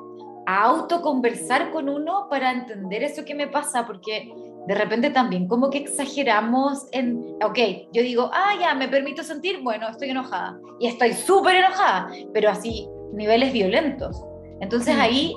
a 0.46 0.62
autoconversar 0.62 1.70
con 1.70 1.90
uno 1.90 2.28
para 2.30 2.50
entender 2.50 3.02
eso 3.02 3.26
que 3.26 3.34
me 3.34 3.46
pasa, 3.46 3.86
porque 3.86 4.32
de 4.66 4.74
repente 4.74 5.10
también 5.10 5.46
como 5.46 5.68
que 5.68 5.76
exageramos 5.76 6.86
en, 6.92 7.36
ok, 7.44 7.58
yo 7.92 8.00
digo, 8.00 8.30
ah, 8.32 8.54
ya, 8.58 8.72
me 8.72 8.88
permito 8.88 9.22
sentir, 9.22 9.60
bueno, 9.62 9.86
estoy 9.86 10.08
enojada. 10.08 10.58
Y 10.80 10.86
estoy 10.86 11.12
súper 11.12 11.56
enojada, 11.56 12.10
pero 12.32 12.48
así, 12.48 12.88
niveles 13.12 13.52
violentos. 13.52 14.24
Entonces 14.62 14.96
ahí 14.96 15.34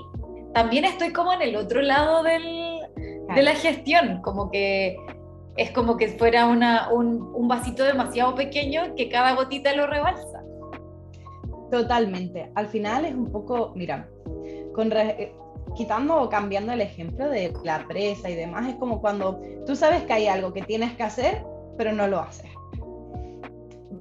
también 0.53 0.85
estoy 0.85 1.13
como 1.13 1.33
en 1.33 1.41
el 1.41 1.55
otro 1.55 1.81
lado 1.81 2.23
del, 2.23 2.79
de 3.35 3.41
la 3.41 3.55
gestión, 3.55 4.21
como 4.21 4.51
que 4.51 4.97
es 5.57 5.71
como 5.71 5.97
que 5.97 6.07
fuera 6.09 6.47
una, 6.47 6.89
un, 6.91 7.47
vasito 7.47 7.83
demasiado 7.83 8.35
pequeño 8.35 8.95
que 8.95 9.09
cada 9.09 9.35
gotita 9.35 9.75
lo 9.75 9.87
rebalsa. 9.87 10.43
Totalmente. 11.69 12.51
Al 12.55 12.67
final 12.67 13.05
es 13.05 13.13
un 13.13 13.31
poco, 13.31 13.71
mira, 13.75 14.09
con 14.73 14.91
quitando 15.75 16.21
o 16.21 16.29
cambiando 16.29 16.73
el 16.73 16.81
ejemplo 16.81 17.29
de 17.29 17.53
la 17.63 17.87
presa 17.87 18.29
y 18.29 18.35
demás, 18.35 18.67
es 18.67 18.75
como 18.75 19.01
cuando 19.01 19.41
tú 19.65 19.75
sabes 19.75 20.03
que 20.03 20.13
hay 20.13 20.27
algo 20.27 20.53
que 20.53 20.61
tienes 20.61 20.93
que 20.93 21.03
hacer, 21.03 21.43
pero 21.77 21.93
no 21.93 22.07
lo 22.07 22.19
haces. 22.19 22.51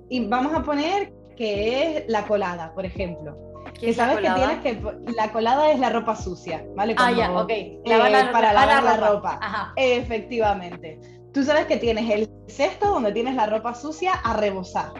Y 0.09 0.27
vamos 0.27 0.53
a 0.55 0.63
poner 0.63 1.13
que 1.37 1.99
es 1.99 2.05
la 2.09 2.27
colada, 2.27 2.73
por 2.75 2.85
ejemplo. 2.85 3.50
Que 3.81 3.95
sabes 3.95 4.16
que 4.16 4.31
tienes 4.31 4.59
que. 4.61 5.12
La 5.16 5.33
colada 5.33 5.71
es 5.71 5.81
la 5.81 5.90
ropa 5.90 6.14
sucia, 6.14 6.64
¿vale? 6.77 6.95
ah, 6.99 7.12
ya, 7.12 7.33
ok. 7.33 7.51
Eh, 7.51 7.81
para 7.85 8.53
lavar 8.53 8.83
la, 8.83 8.97
ropa. 8.97 9.73
Efectivamente. 9.77 11.01
Tú 11.33 11.45
sabes 11.45 11.66
que 11.66 11.77
tienes 11.77 12.11
el 12.11 12.31
cesto 12.49 12.90
donde 12.90 13.12
tienes 13.12 13.37
la 13.37 13.47
ropa 13.47 13.75
sucia 13.75 14.12
a 14.12 14.35
rebosar 14.35 14.93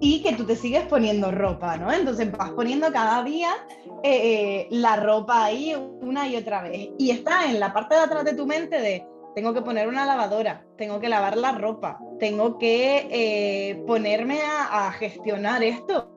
y 0.00 0.22
que 0.22 0.34
tú 0.34 0.44
te 0.44 0.56
sigues 0.56 0.84
poniendo 0.86 1.30
ropa, 1.30 1.76
¿no? 1.76 1.92
Entonces 1.92 2.30
vas 2.30 2.50
poniendo 2.50 2.92
cada 2.92 3.22
día 3.24 3.50
eh, 4.02 4.02
eh, 4.02 4.68
la 4.70 4.96
ropa 4.96 5.44
ahí 5.44 5.74
una 5.74 6.28
y 6.28 6.36
otra 6.36 6.62
vez. 6.62 6.90
Y 6.98 7.10
está 7.10 7.46
en 7.50 7.60
la 7.60 7.72
parte 7.72 7.94
de 7.94 8.02
atrás 8.02 8.24
de 8.24 8.34
tu 8.34 8.46
mente 8.46 8.80
de, 8.80 9.06
tengo 9.34 9.54
que 9.54 9.62
poner 9.62 9.88
una 9.88 10.04
lavadora, 10.04 10.64
tengo 10.76 11.00
que 11.00 11.08
lavar 11.08 11.36
la 11.36 11.52
ropa, 11.52 11.98
tengo 12.18 12.58
que 12.58 13.08
eh, 13.10 13.82
ponerme 13.86 14.40
a, 14.42 14.86
a, 14.86 14.92
gestionar 14.92 15.62
esto, 15.62 16.10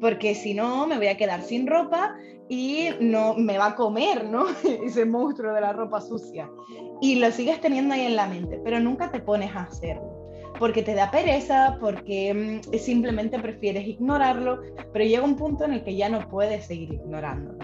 porque 0.00 0.34
si 0.34 0.54
no 0.54 0.86
me 0.86 0.96
voy 0.96 1.08
a 1.08 1.16
quedar 1.16 1.42
sin 1.42 1.66
ropa 1.66 2.16
y 2.48 2.90
no 3.00 3.34
me 3.34 3.58
va 3.58 3.66
a 3.68 3.74
comer, 3.76 4.24
¿no? 4.24 4.46
Ese 4.84 5.04
monstruo 5.04 5.52
de 5.52 5.60
la 5.60 5.72
ropa 5.72 6.00
sucia. 6.00 6.50
Y 7.00 7.16
lo 7.16 7.30
sigues 7.30 7.60
teniendo 7.60 7.94
ahí 7.94 8.02
en 8.02 8.16
la 8.16 8.26
mente, 8.26 8.60
pero 8.64 8.80
nunca 8.80 9.10
te 9.10 9.20
pones 9.20 9.54
a 9.54 9.62
hacerlo 9.62 10.16
porque 10.58 10.82
te 10.82 10.94
da 10.94 11.10
pereza, 11.10 11.76
porque 11.80 12.62
mm, 12.64 12.76
simplemente 12.78 13.38
prefieres 13.38 13.86
ignorarlo, 13.86 14.60
pero 14.92 15.04
llega 15.04 15.24
un 15.24 15.36
punto 15.36 15.64
en 15.64 15.74
el 15.74 15.84
que 15.84 15.96
ya 15.96 16.08
no 16.08 16.28
puedes 16.28 16.66
seguir 16.66 16.92
ignorándolo. 16.92 17.58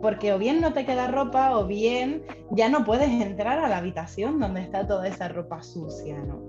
Porque 0.00 0.32
o 0.32 0.38
bien 0.38 0.60
no 0.60 0.72
te 0.72 0.84
queda 0.84 1.06
ropa 1.06 1.56
o 1.56 1.66
bien 1.66 2.24
ya 2.50 2.68
no 2.68 2.84
puedes 2.84 3.08
entrar 3.08 3.60
a 3.60 3.68
la 3.68 3.78
habitación 3.78 4.40
donde 4.40 4.62
está 4.62 4.86
toda 4.86 5.06
esa 5.06 5.28
ropa 5.28 5.62
sucia, 5.62 6.18
¿no? 6.18 6.42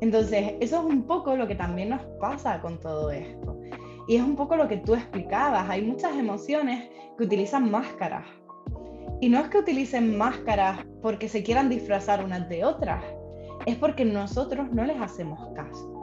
Entonces, 0.00 0.54
eso 0.60 0.78
es 0.78 0.84
un 0.84 1.04
poco 1.04 1.36
lo 1.36 1.46
que 1.46 1.54
también 1.54 1.90
nos 1.90 2.02
pasa 2.20 2.60
con 2.60 2.78
todo 2.78 3.10
esto. 3.10 3.57
Y 4.08 4.16
es 4.16 4.22
un 4.22 4.36
poco 4.36 4.56
lo 4.56 4.66
que 4.66 4.78
tú 4.78 4.94
explicabas. 4.94 5.68
Hay 5.68 5.82
muchas 5.82 6.16
emociones 6.16 6.88
que 7.16 7.24
utilizan 7.24 7.70
máscaras. 7.70 8.24
Y 9.20 9.28
no 9.28 9.38
es 9.38 9.48
que 9.48 9.58
utilicen 9.58 10.16
máscaras 10.16 10.80
porque 11.02 11.28
se 11.28 11.42
quieran 11.42 11.68
disfrazar 11.68 12.24
unas 12.24 12.48
de 12.48 12.64
otras, 12.64 13.04
es 13.66 13.76
porque 13.76 14.04
nosotros 14.04 14.70
no 14.72 14.84
les 14.84 15.00
hacemos 15.00 15.38
caso. 15.54 15.94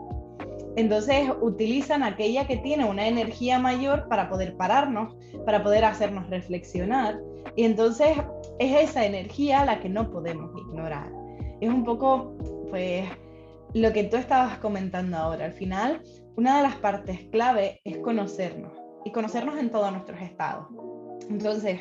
Entonces 0.75 1.29
utilizan 1.41 2.03
aquella 2.03 2.45
que 2.45 2.57
tiene 2.57 2.85
una 2.85 3.07
energía 3.07 3.59
mayor 3.59 4.07
para 4.09 4.29
poder 4.29 4.57
pararnos, 4.57 5.15
para 5.45 5.63
poder 5.63 5.85
hacernos 5.85 6.29
reflexionar. 6.29 7.19
Y 7.55 7.63
entonces 7.63 8.17
es 8.59 8.89
esa 8.89 9.05
energía 9.05 9.63
la 9.63 9.79
que 9.79 9.87
no 9.87 10.11
podemos 10.11 10.51
ignorar. 10.57 11.09
Es 11.61 11.69
un 11.69 11.85
poco, 11.85 12.33
pues, 12.69 13.05
lo 13.73 13.93
que 13.93 14.03
tú 14.03 14.17
estabas 14.17 14.57
comentando 14.57 15.15
ahora. 15.15 15.45
Al 15.45 15.53
final, 15.53 16.01
una 16.37 16.57
de 16.57 16.63
las 16.63 16.75
partes 16.75 17.21
clave 17.31 17.81
es 17.83 17.97
conocernos 17.97 18.73
y 19.03 19.11
conocernos 19.11 19.57
en 19.57 19.69
todos 19.69 19.91
nuestros 19.91 20.21
estados. 20.21 20.67
Entonces, 21.29 21.79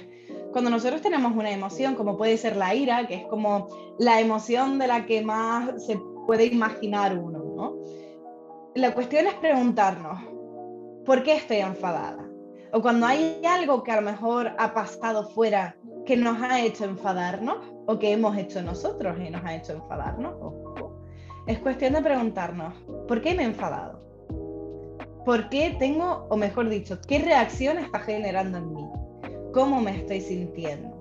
cuando 0.52 0.70
nosotros 0.70 1.02
tenemos 1.02 1.32
una 1.32 1.50
emoción, 1.50 1.94
como 1.94 2.16
puede 2.16 2.36
ser 2.36 2.56
la 2.56 2.74
ira, 2.74 3.06
que 3.06 3.14
es 3.14 3.26
como 3.26 3.68
la 3.98 4.20
emoción 4.20 4.78
de 4.78 4.86
la 4.86 5.06
que 5.06 5.22
más 5.22 5.84
se 5.84 5.98
puede 6.26 6.46
imaginar 6.46 7.18
uno, 7.18 7.42
¿no? 7.56 7.76
La 8.74 8.94
cuestión 8.94 9.26
es 9.26 9.34
preguntarnos, 9.34 10.20
¿por 11.04 11.22
qué 11.22 11.36
estoy 11.36 11.58
enfadada? 11.58 12.28
O 12.72 12.80
cuando 12.80 13.06
hay 13.06 13.40
algo 13.46 13.82
que 13.82 13.92
a 13.92 14.00
lo 14.00 14.02
mejor 14.02 14.52
ha 14.58 14.74
pasado 14.74 15.28
fuera 15.30 15.76
que 16.06 16.16
nos 16.16 16.40
ha 16.42 16.60
hecho 16.60 16.84
enfadarnos, 16.84 17.56
o 17.86 17.98
que 17.98 18.12
hemos 18.12 18.36
hecho 18.36 18.62
nosotros 18.62 19.16
y 19.18 19.30
nos 19.30 19.44
ha 19.44 19.56
hecho 19.56 19.72
enfadarnos, 19.72 20.34
es 21.46 21.58
cuestión 21.58 21.92
de 21.92 22.02
preguntarnos, 22.02 22.74
¿por 23.06 23.20
qué 23.20 23.34
me 23.34 23.42
he 23.42 23.46
enfadado? 23.46 24.00
¿Por 25.24 25.48
qué 25.48 25.76
tengo, 25.78 26.26
o 26.28 26.36
mejor 26.36 26.68
dicho, 26.68 26.98
qué 27.08 27.18
reacción 27.18 27.78
está 27.78 28.00
generando 28.00 28.58
en 28.58 28.74
mí? 28.74 28.84
cómo 29.54 29.80
me 29.80 29.96
estoy 29.96 30.20
sintiendo. 30.20 30.92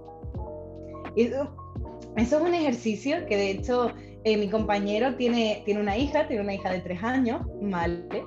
Y 1.15 1.23
eso, 1.23 1.49
es 2.15 2.31
un 2.31 2.53
ejercicio 2.53 3.25
que 3.25 3.35
de 3.35 3.51
hecho 3.51 3.91
eh, 4.23 4.37
mi 4.37 4.47
compañero 4.47 5.15
tiene, 5.15 5.63
tiene 5.65 5.81
una 5.81 5.97
hija, 5.97 6.27
tiene 6.27 6.43
una 6.43 6.53
hija 6.53 6.71
de 6.71 6.79
tres 6.79 7.03
años, 7.03 7.41
¿vale? 7.61 8.23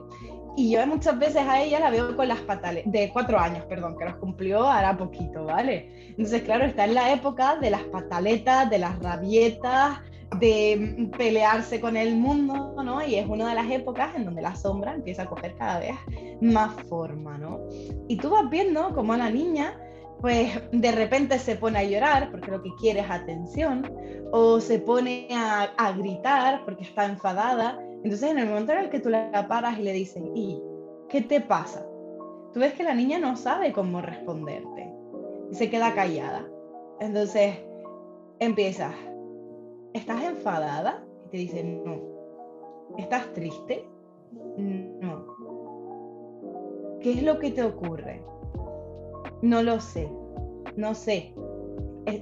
Y 0.56 0.72
yo 0.72 0.86
muchas 0.86 1.18
veces 1.18 1.42
a 1.46 1.62
ella 1.62 1.80
la 1.80 1.90
veo 1.90 2.16
con 2.16 2.28
las 2.28 2.40
pataletas, 2.40 2.90
de 2.90 3.10
cuatro 3.12 3.38
años, 3.38 3.64
perdón, 3.66 3.96
que 3.96 4.06
los 4.06 4.16
cumplió 4.16 4.66
hará 4.66 4.96
poquito, 4.96 5.44
¿vale? 5.44 6.10
Entonces, 6.10 6.42
claro, 6.42 6.64
está 6.64 6.84
en 6.86 6.94
la 6.94 7.12
época 7.12 7.56
de 7.56 7.70
las 7.70 7.82
pataletas, 7.84 8.68
de 8.68 8.78
las 8.78 8.98
rabietas, 8.98 10.00
de 10.38 11.08
pelearse 11.16 11.80
con 11.80 11.96
el 11.96 12.16
mundo, 12.16 12.74
¿no? 12.82 13.06
Y 13.06 13.14
es 13.14 13.26
una 13.26 13.48
de 13.48 13.54
las 13.54 13.70
épocas 13.70 14.14
en 14.16 14.24
donde 14.24 14.42
la 14.42 14.56
sombra 14.56 14.94
empieza 14.94 15.22
a 15.22 15.26
coger 15.26 15.54
cada 15.56 15.78
vez 15.78 15.94
más 16.40 16.74
forma, 16.88 17.38
¿no? 17.38 17.60
Y 18.08 18.16
tú 18.16 18.30
vas 18.30 18.48
viendo 18.50 18.94
como 18.94 19.12
a 19.12 19.16
la 19.16 19.30
niña 19.30 19.78
pues 20.20 20.60
de 20.72 20.92
repente 20.92 21.38
se 21.38 21.56
pone 21.56 21.78
a 21.78 21.84
llorar 21.84 22.30
porque 22.30 22.50
lo 22.50 22.62
que 22.62 22.74
quiere 22.76 23.00
es 23.00 23.10
atención, 23.10 23.90
o 24.32 24.60
se 24.60 24.78
pone 24.78 25.28
a, 25.30 25.92
gritar 25.92 26.64
porque 26.64 26.84
está 26.84 27.04
enfadada. 27.04 27.78
Entonces 28.02 28.30
en 28.30 28.38
el 28.38 28.48
momento 28.48 28.72
en 28.72 28.78
el 28.78 28.90
que 28.90 29.00
tú 29.00 29.08
la 29.08 29.46
paras 29.48 29.78
y 29.78 29.82
le 29.82 29.92
dices, 29.92 30.22
¿y 30.34 30.60
qué 31.08 31.20
te 31.20 31.40
pasa? 31.40 31.86
Tú 32.52 32.60
ves 32.60 32.72
que 32.72 32.82
la 32.82 32.94
niña 32.94 33.18
no 33.18 33.36
sabe 33.36 33.72
cómo 33.72 34.00
responderte 34.00 34.92
y 35.50 35.54
se 35.54 35.70
queda 35.70 35.94
callada. 35.94 36.46
Entonces 37.00 37.56
empiezas, 38.38 38.94
¿estás 39.96 40.22
enfadada? 40.22 41.04
Y 41.26 41.28
te 41.30 41.36
dice, 41.38 41.64
no. 41.64 42.00
¿Estás 42.98 43.32
triste? 43.32 43.88
No. 44.56 45.26
¿Qué 47.00 47.12
es 47.12 47.22
lo 47.22 47.38
que 47.38 47.50
te 47.50 47.62
ocurre? 47.62 48.22
No 49.42 49.62
lo 49.62 49.80
sé, 49.80 50.08
no 50.76 50.94
sé. 50.94 51.34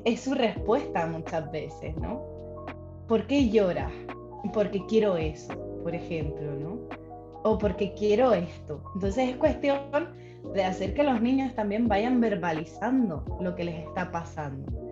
Es, 0.05 0.21
su 0.21 0.35
respuesta 0.35 1.07
muchas 1.07 1.51
veces, 1.51 1.97
¿no? 1.97 2.23
¿Por 3.07 3.27
qué 3.27 3.51
lloras? 3.51 3.93
Porque 4.53 4.85
quiero 4.87 5.17
eso, 5.17 5.53
por 5.83 5.95
ejemplo, 5.95 6.55
¿no? 6.55 6.79
O 7.45 7.59
porque 7.59 7.93
quiero 7.95 8.33
esto. 8.33 8.83
Entonces 8.95 9.31
es 9.31 9.37
cuestión 9.37 9.81
de 10.55 10.65
hacer 10.65 10.95
que 10.95 11.03
los 11.03 11.21
niños 11.21 11.55
también 11.55 11.89
vayan 11.89 12.21
verbalizando 12.21 13.25
lo 13.41 13.55
que 13.55 13.65
les 13.65 13.87
está 13.87 14.11
pasando. 14.11 14.84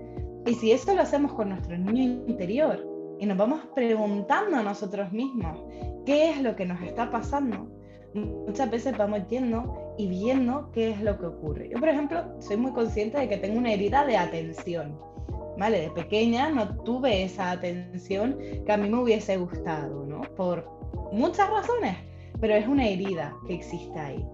Y 0.47 0.55
si 0.55 0.73
eso 0.73 0.95
lo 0.95 1.03
hacemos 1.03 1.33
con 1.35 1.51
nuestro 1.51 1.77
niño 1.77 2.25
interior 2.27 2.85
y 3.19 3.27
nos 3.27 3.37
vamos 3.37 3.61
preguntando 3.75 4.57
a 4.57 4.63
nosotros 4.63 5.13
mismos 5.13 5.61
qué 6.05 6.31
es 6.31 6.43
lo 6.43 6.57
que 6.57 6.67
nos 6.67 6.83
está 6.83 7.11
pasando, 7.11 7.69
muchas 8.15 8.71
veces 8.71 8.97
vamos 8.97 9.21
yendo 9.29 9.95
y 9.99 10.09
viendo 10.09 10.71
qué 10.73 10.91
es 10.91 11.01
lo 11.01 11.19
que 11.19 11.27
ocurre. 11.27 11.69
Yo, 11.69 11.79
por 11.79 11.89
ejemplo, 11.89 12.25
soy 12.41 12.57
muy 12.57 12.73
consciente 12.73 13.19
de 13.19 13.29
que 13.29 13.37
tengo 13.37 13.59
una 13.59 13.73
herida 13.73 14.05
de 14.05 14.17
atención. 14.17 14.99
¿Vale? 15.59 15.83
De 15.83 15.91
pequeña 15.91 16.49
no 16.49 16.77
tuve 16.83 17.25
esa 17.25 17.51
atención 17.51 18.39
que 18.65 18.73
a 18.73 18.79
mí 18.79 18.89
me 18.89 19.03
hubiese 19.03 19.37
gustado, 19.37 20.07
¿no? 20.07 20.23
Por 20.35 20.67
muchas 21.13 21.51
razones, 21.51 21.95
pero 22.41 22.55
es 22.55 22.67
una 22.67 22.89
herida 22.89 23.37
que 23.47 23.55
existe 23.55 23.99
ahí. 23.99 24.27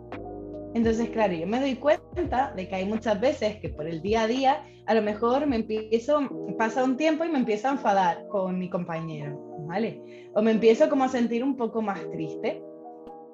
Entonces, 0.75 1.11
claro, 1.11 1.35
yo 1.35 1.47
me 1.47 1.59
doy 1.59 1.75
cuenta 1.75 2.53
de 2.55 2.69
que 2.69 2.75
hay 2.77 2.85
muchas 2.85 3.21
veces 3.21 3.57
que 3.57 3.69
por 3.69 3.89
el 3.89 4.01
día 4.01 4.23
a 4.23 4.27
día, 4.29 4.63
a 4.89 4.95
lo 4.95 5.03
mejor 5.03 5.47
me 5.47 5.57
empiezo, 5.57 6.21
pasa 6.57 6.83
un 6.83 6.97
tiempo 6.97 7.23
y 7.23 7.29
me 7.29 7.39
empiezo 7.39 7.69
a 7.69 7.73
enfadar 7.73 8.27
con 8.29 8.59
mi 8.59 8.71
compañero, 8.71 9.39
¿vale? 9.67 10.31
O 10.35 10.41
me 10.41 10.51
empiezo 10.51 10.89
como 10.89 11.05
a 11.05 11.09
sentir 11.09 11.45
un 11.45 11.57
poco 11.59 11.83
más 11.83 12.01
triste. 12.11 12.63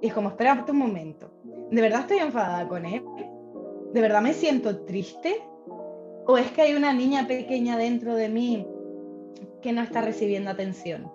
Y 0.01 0.09
es 0.09 0.13
como, 0.13 0.31
espera 0.31 0.65
un 0.69 0.77
momento, 0.77 1.31
¿de 1.71 1.81
verdad 1.81 2.01
estoy 2.01 2.19
enfadada 2.19 2.67
con 2.67 2.85
él? 2.85 3.05
¿De 3.93 4.01
verdad 4.01 4.21
me 4.21 4.35
siento 4.35 4.85
triste? 4.85 5.37
¿O 6.27 6.37
es 6.37 6.51
que 6.51 6.63
hay 6.63 6.75
una 6.75 6.93
niña 6.93 7.29
pequeña 7.29 7.79
dentro 7.79 8.17
de 8.17 8.29
mí 8.29 8.67
que 9.63 9.73
no 9.73 9.81
está 9.81 10.01
recibiendo 10.01 10.51
atención? 10.51 11.09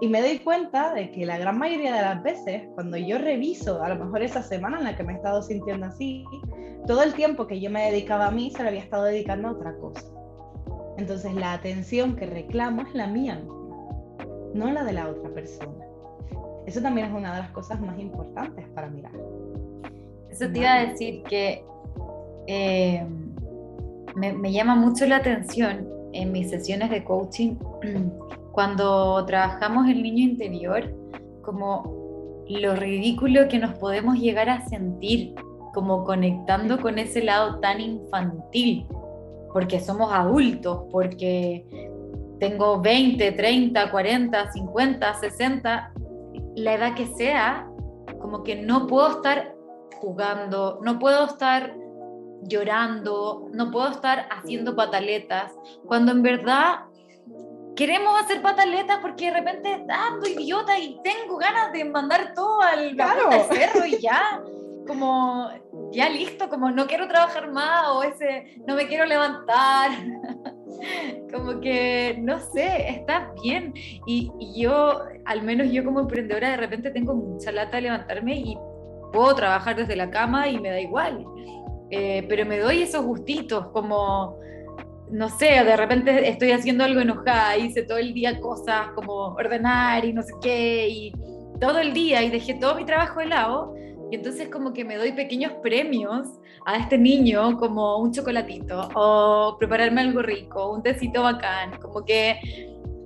Y 0.00 0.08
me 0.08 0.22
doy 0.22 0.38
cuenta 0.38 0.94
de 0.94 1.10
que 1.10 1.26
la 1.26 1.38
gran 1.38 1.58
mayoría 1.58 1.94
de 1.94 2.00
las 2.00 2.22
veces, 2.22 2.62
cuando 2.74 2.96
yo 2.96 3.18
reviso, 3.18 3.82
a 3.82 3.90
lo 3.90 4.02
mejor 4.02 4.22
esa 4.22 4.42
semana 4.42 4.78
en 4.78 4.84
la 4.84 4.96
que 4.96 5.02
me 5.02 5.12
he 5.12 5.16
estado 5.16 5.42
sintiendo 5.42 5.86
así, 5.86 6.24
todo 6.86 7.02
el 7.02 7.12
tiempo 7.12 7.46
que 7.46 7.60
yo 7.60 7.70
me 7.70 7.90
dedicaba 7.90 8.28
a 8.28 8.30
mí 8.30 8.50
se 8.50 8.62
lo 8.62 8.68
había 8.68 8.80
estado 8.80 9.04
dedicando 9.04 9.48
a 9.48 9.52
otra 9.52 9.76
cosa. 9.76 10.06
Entonces 10.96 11.34
la 11.34 11.52
atención 11.52 12.16
que 12.16 12.26
reclamo 12.26 12.82
es 12.82 12.94
la 12.94 13.06
mía, 13.06 13.42
no 14.54 14.70
la 14.70 14.84
de 14.84 14.92
la 14.92 15.08
otra 15.08 15.30
persona. 15.30 15.84
Eso 16.66 16.80
también 16.80 17.08
es 17.08 17.12
una 17.12 17.34
de 17.34 17.40
las 17.40 17.50
cosas 17.50 17.80
más 17.80 17.98
importantes 17.98 18.66
para 18.74 18.88
mirar. 18.88 19.12
Eso 20.30 20.50
te 20.50 20.58
iba 20.60 20.74
a 20.74 20.86
decir 20.86 21.22
que 21.24 21.64
eh, 22.46 23.04
me, 24.14 24.52
llama 24.52 24.76
mucho 24.76 25.06
la 25.06 25.16
atención 25.16 25.88
en 26.12 26.32
mis 26.32 26.50
sesiones 26.50 26.90
de 26.90 27.04
coaching 27.04 27.56
cuando 28.52 29.24
trabajamos 29.26 29.88
el 29.88 30.02
niño 30.02 30.24
interior, 30.24 30.94
como 31.42 32.44
lo 32.48 32.74
ridículo 32.74 33.48
que 33.48 33.58
nos 33.58 33.74
podemos 33.78 34.18
llegar 34.18 34.48
a 34.48 34.66
sentir, 34.68 35.34
como 35.72 36.04
conectando 36.04 36.80
con 36.80 36.98
ese 36.98 37.22
lado 37.22 37.60
tan 37.60 37.80
infantil 37.80 38.86
porque 39.52 39.80
somos 39.80 40.12
adultos, 40.12 40.84
porque 40.90 41.64
tengo 42.38 42.80
20, 42.80 43.32
30, 43.32 43.90
40, 43.90 44.52
50, 44.52 45.14
60, 45.14 45.92
la 46.56 46.74
edad 46.74 46.94
que 46.94 47.06
sea, 47.06 47.68
como 48.20 48.42
que 48.42 48.56
no 48.56 48.86
puedo 48.86 49.10
estar 49.10 49.54
jugando, 50.00 50.80
no 50.82 50.98
puedo 50.98 51.24
estar 51.26 51.74
llorando, 52.42 53.48
no 53.52 53.70
puedo 53.70 53.88
estar 53.88 54.26
haciendo 54.30 54.74
pataletas, 54.74 55.52
cuando 55.86 56.12
en 56.12 56.22
verdad 56.22 56.80
queremos 57.80 58.20
hacer 58.20 58.42
pataletas 58.42 58.98
porque 58.98 59.30
de 59.30 59.38
repente 59.38 59.86
ando 59.88 60.28
idiota 60.28 60.78
y 60.78 61.00
tengo 61.02 61.38
ganas 61.38 61.72
de 61.72 61.82
mandar 61.86 62.34
todo 62.34 62.60
al, 62.60 62.94
cerro 63.50 63.86
y 63.86 63.98
ya, 63.98 64.42
como 64.86 65.48
ya 65.90 66.10
listo, 66.10 66.50
como 66.50 66.70
no 66.70 66.86
quiero 66.86 67.08
trabajar 67.08 67.50
más 67.50 67.88
o 67.88 68.02
ese 68.02 68.60
no 68.66 68.74
me 68.74 68.86
quiero 68.86 69.06
levantar. 69.06 69.92
como 71.32 71.58
que, 71.60 72.18
no 72.20 72.38
sé, 72.38 72.86
está 72.86 73.32
bien. 73.42 73.72
Y, 74.06 74.30
y, 74.38 74.60
yo, 74.60 75.00
al 75.24 75.42
menos 75.42 75.72
yo 75.72 75.82
como 75.82 76.00
emprendedora, 76.00 76.50
de 76.50 76.58
repente 76.58 76.90
tengo 76.90 77.14
mucha 77.14 77.50
lata 77.50 77.78
de 77.78 77.84
levantarme 77.84 78.34
y 78.40 78.58
puedo 79.10 79.34
trabajar 79.34 79.76
desde 79.76 79.96
la 79.96 80.10
cama 80.10 80.48
y 80.48 80.60
me 80.60 80.68
da 80.68 80.80
igual. 80.80 81.24
Eh, 81.88 82.26
pero 82.28 82.44
me 82.44 82.58
doy 82.58 82.82
esos 82.82 83.06
gustitos, 83.06 83.68
como, 83.68 84.38
no 85.10 85.28
sé, 85.28 85.64
de 85.64 85.76
repente 85.76 86.28
estoy 86.28 86.52
haciendo 86.52 86.84
algo 86.84 87.00
enojada, 87.00 87.56
hice 87.56 87.82
todo 87.82 87.98
el 87.98 88.14
día 88.14 88.40
cosas 88.40 88.88
como 88.94 89.12
ordenar 89.34 90.04
y 90.04 90.12
no 90.12 90.22
sé 90.22 90.32
qué, 90.40 90.88
y 90.88 91.12
todo 91.60 91.78
el 91.78 91.92
día 91.92 92.22
y 92.22 92.30
dejé 92.30 92.54
todo 92.54 92.74
mi 92.76 92.84
trabajo 92.84 93.20
de 93.20 93.26
lado. 93.26 93.74
Y 94.10 94.16
entonces 94.16 94.48
como 94.48 94.72
que 94.72 94.84
me 94.84 94.96
doy 94.96 95.12
pequeños 95.12 95.52
premios 95.62 96.26
a 96.66 96.76
este 96.78 96.98
niño, 96.98 97.56
como 97.58 97.98
un 97.98 98.12
chocolatito, 98.12 98.88
o 98.94 99.56
prepararme 99.58 100.00
algo 100.00 100.22
rico, 100.22 100.72
un 100.72 100.82
tecito 100.82 101.22
bacán, 101.22 101.78
como 101.80 102.04
que 102.04 102.38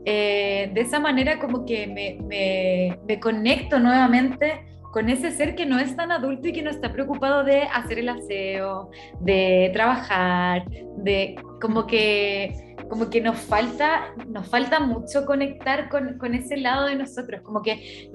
eh, 0.07 0.71
de 0.73 0.81
esa 0.81 1.01
manera 1.01 1.38
como 1.38 1.64
que 1.64 1.87
me, 1.87 2.19
me, 2.27 2.99
me 3.07 3.21
conecto 3.21 3.79
nuevamente 3.79 4.74
con 4.94 5.09
ese 5.09 5.33
ser 5.33 5.57
que 5.57 5.66
no 5.66 5.80
es 5.80 5.96
tan 5.96 6.12
adulto 6.12 6.46
y 6.46 6.52
que 6.52 6.62
no 6.62 6.70
está 6.70 6.92
preocupado 6.92 7.42
de 7.42 7.62
hacer 7.62 7.98
el 7.98 8.09
aseo, 8.09 8.92
de 9.18 9.70
trabajar, 9.72 10.64
de 10.98 11.35
como 11.61 11.85
que 11.85 12.76
como 12.88 13.11
que 13.11 13.20
nos 13.20 13.38
falta 13.38 14.14
nos 14.28 14.46
falta 14.48 14.78
mucho 14.78 15.26
conectar 15.26 15.88
con, 15.88 16.16
con 16.16 16.33
ese 16.35 16.57
lado 16.59 16.87
de 16.87 16.94
nosotros, 16.94 17.40
como 17.42 17.61
que 17.61 18.09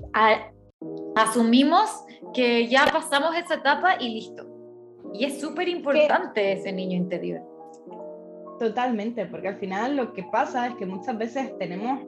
asumimos 1.17 1.89
que 2.33 2.69
ya 2.69 2.85
pasamos 2.85 3.35
esa 3.35 3.55
etapa 3.55 3.97
y 3.99 4.13
listo. 4.13 4.47
Y 5.13 5.25
es 5.25 5.41
súper 5.41 5.67
importante 5.67 6.53
ese 6.53 6.71
niño 6.71 6.95
interior. 6.95 7.41
Totalmente, 8.57 9.25
porque 9.25 9.49
al 9.49 9.57
final 9.57 9.97
lo 9.97 10.13
que 10.13 10.23
pasa 10.23 10.67
es 10.67 10.75
que 10.75 10.85
muchas 10.85 11.17
veces 11.17 11.57
tenemos 11.57 11.99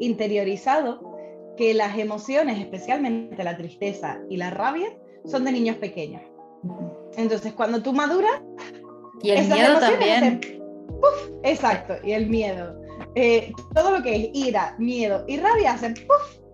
interiorizado 0.00 1.07
que 1.58 1.74
las 1.74 1.98
emociones, 1.98 2.60
especialmente 2.60 3.42
la 3.42 3.56
tristeza 3.56 4.20
y 4.30 4.36
la 4.36 4.50
rabia, 4.50 4.88
son 5.26 5.44
de 5.44 5.52
niños 5.52 5.76
pequeños. 5.76 6.22
Entonces, 7.16 7.52
cuando 7.52 7.82
tú 7.82 7.92
maduras... 7.92 8.40
Y 9.20 9.30
el 9.30 9.48
miedo 9.48 9.80
también. 9.80 10.40
exacto, 11.42 11.94
y 12.04 12.12
el 12.12 12.28
miedo. 12.28 12.80
Eh, 13.16 13.52
todo 13.74 13.90
lo 13.90 14.02
que 14.02 14.14
es 14.14 14.30
ira, 14.32 14.76
miedo 14.78 15.24
y 15.26 15.38
rabia 15.38 15.72
hacen 15.72 15.94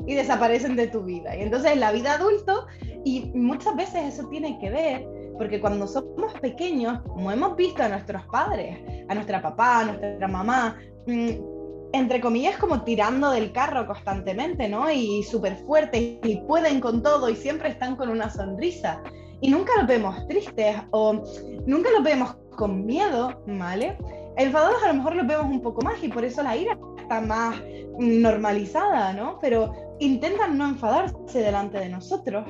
y 0.07 0.15
desaparecen 0.15 0.75
de 0.77 0.87
tu 0.87 1.03
vida. 1.03 1.37
Y 1.37 1.43
entonces 1.43 1.77
la 1.77 1.93
vida 1.93 2.15
adulto, 2.15 2.67
y 3.05 3.31
muchas 3.35 3.77
veces 3.77 4.15
eso 4.15 4.27
tiene 4.29 4.59
que 4.59 4.71
ver, 4.71 5.07
porque 5.37 5.61
cuando 5.61 5.87
somos 5.87 6.33
pequeños, 6.41 7.03
como 7.03 7.31
hemos 7.31 7.55
visto 7.57 7.83
a 7.83 7.89
nuestros 7.89 8.23
padres, 8.33 8.79
a 9.09 9.15
nuestra 9.15 9.43
papá, 9.43 9.81
a 9.81 9.85
nuestra 9.85 10.29
mamá, 10.29 10.79
mm, 11.07 11.54
entre 11.95 12.21
comillas, 12.21 12.57
como 12.57 12.83
tirando 12.83 13.31
del 13.31 13.53
carro 13.53 13.87
constantemente, 13.87 14.69
¿no? 14.69 14.91
Y 14.91 15.23
súper 15.23 15.55
fuertes 15.65 16.19
y 16.25 16.41
pueden 16.49 16.81
con 16.81 17.05
todo 17.05 17.29
y 17.29 17.37
siempre 17.37 17.69
están 17.69 17.95
con 17.95 18.09
una 18.09 18.29
sonrisa. 18.29 19.01
Y 19.41 19.49
nunca 19.49 19.73
los 19.79 19.87
vemos 19.87 20.27
tristes 20.27 20.77
o 20.91 21.23
nunca 21.67 21.91
los 21.93 22.03
vemos 22.03 22.35
con 22.57 22.85
miedo, 22.85 23.41
¿vale? 23.47 23.97
Enfadados 24.37 24.83
a 24.83 24.89
lo 24.89 24.95
mejor 24.95 25.15
los 25.15 25.27
vemos 25.29 25.47
un 25.47 25.61
poco 25.61 25.83
más 25.83 26.03
y 26.03 26.09
por 26.09 26.25
eso 26.25 26.43
la 26.43 26.57
ira 26.57 26.77
está 26.99 27.21
más 27.21 27.63
normalizada, 27.97 29.13
¿no? 29.13 29.39
Pero 29.41 29.73
intentan 30.01 30.59
no 30.59 30.67
enfadarse 30.67 31.39
delante 31.39 31.79
de 31.79 31.91
nosotros, 31.91 32.45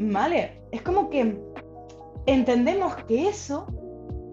¿vale? 0.00 0.60
Es 0.70 0.82
como 0.82 1.08
que 1.08 1.40
entendemos 2.26 2.94
que 3.06 3.28
eso, 3.28 3.66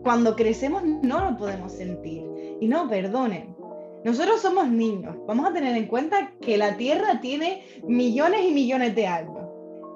cuando 0.03 0.35
crecemos, 0.35 0.83
no 0.83 1.23
lo 1.31 1.37
podemos 1.37 1.71
sentir. 1.71 2.25
Y 2.59 2.67
no, 2.67 2.89
perdonen, 2.89 3.55
nosotros 4.03 4.41
somos 4.41 4.69
niños. 4.69 5.15
Vamos 5.27 5.49
a 5.49 5.53
tener 5.53 5.75
en 5.75 5.87
cuenta 5.87 6.33
que 6.39 6.57
la 6.57 6.77
Tierra 6.77 7.19
tiene 7.19 7.63
millones 7.83 8.45
y 8.45 8.51
millones 8.51 8.95
de 8.95 9.07
años. 9.07 9.45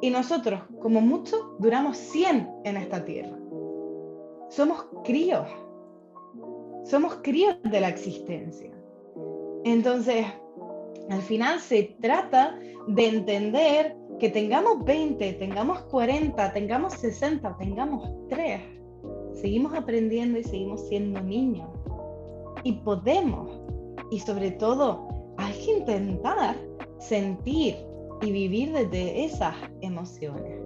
Y 0.02 0.10
nosotros, 0.10 0.62
como 0.82 1.00
mucho, 1.00 1.56
duramos 1.60 1.98
100 1.98 2.50
en 2.66 2.78
esta 2.78 3.06
Tierra. 3.06 3.38
Somos 4.50 4.86
críos. 5.06 5.48
Somos 6.84 7.16
críos 7.24 7.56
de 7.64 7.80
la 7.80 7.88
existencia. 7.88 8.72
Entonces, 9.64 10.26
al 11.10 11.22
final 11.22 11.62
se 11.62 11.96
trata 12.02 12.60
de 12.88 13.08
entender 13.08 13.96
que 14.20 14.30
tengamos 14.30 14.84
20, 14.84 15.34
tengamos 15.34 15.80
40, 15.84 16.52
tengamos 16.52 16.94
60, 16.96 17.56
tengamos 17.58 18.10
3. 18.28 18.62
Seguimos 19.34 19.74
aprendiendo 19.74 20.40
y 20.40 20.44
seguimos 20.44 20.88
siendo 20.88 21.22
niños. 21.22 21.70
Y 22.64 22.74
podemos 22.74 23.64
y 24.14 24.20
sobre 24.20 24.52
todo 24.52 25.08
hay 25.38 25.54
que 25.54 25.80
intentar 25.80 26.56
sentir 27.00 27.76
y 28.22 28.32
vivir 28.32 28.72
desde 28.72 29.26
esas 29.26 29.56
emociones. 29.82 30.62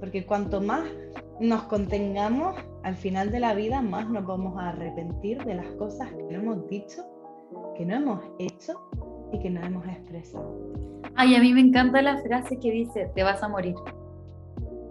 Porque 0.00 0.26
cuanto 0.26 0.60
más 0.60 0.84
nos 1.40 1.62
contengamos 1.62 2.54
al 2.82 2.94
final 2.94 3.30
de 3.30 3.40
la 3.40 3.54
vida, 3.54 3.80
más 3.80 4.10
nos 4.10 4.26
vamos 4.26 4.58
a 4.58 4.68
arrepentir 4.68 5.42
de 5.44 5.54
las 5.54 5.66
cosas 5.78 6.10
que 6.10 6.24
no 6.24 6.42
hemos 6.42 6.68
dicho, 6.68 7.02
que 7.74 7.86
no 7.86 7.96
hemos 7.96 8.20
hecho 8.38 8.78
y 9.32 9.38
que 9.38 9.48
no 9.48 9.64
hemos 9.64 9.86
expresado. 9.86 10.54
Ay, 11.14 11.36
a 11.36 11.40
mí 11.40 11.54
me 11.54 11.62
encanta 11.62 12.02
la 12.02 12.18
frase 12.18 12.58
que 12.60 12.70
dice, 12.70 13.10
te 13.14 13.22
vas 13.22 13.42
a 13.42 13.48
morir. 13.48 13.76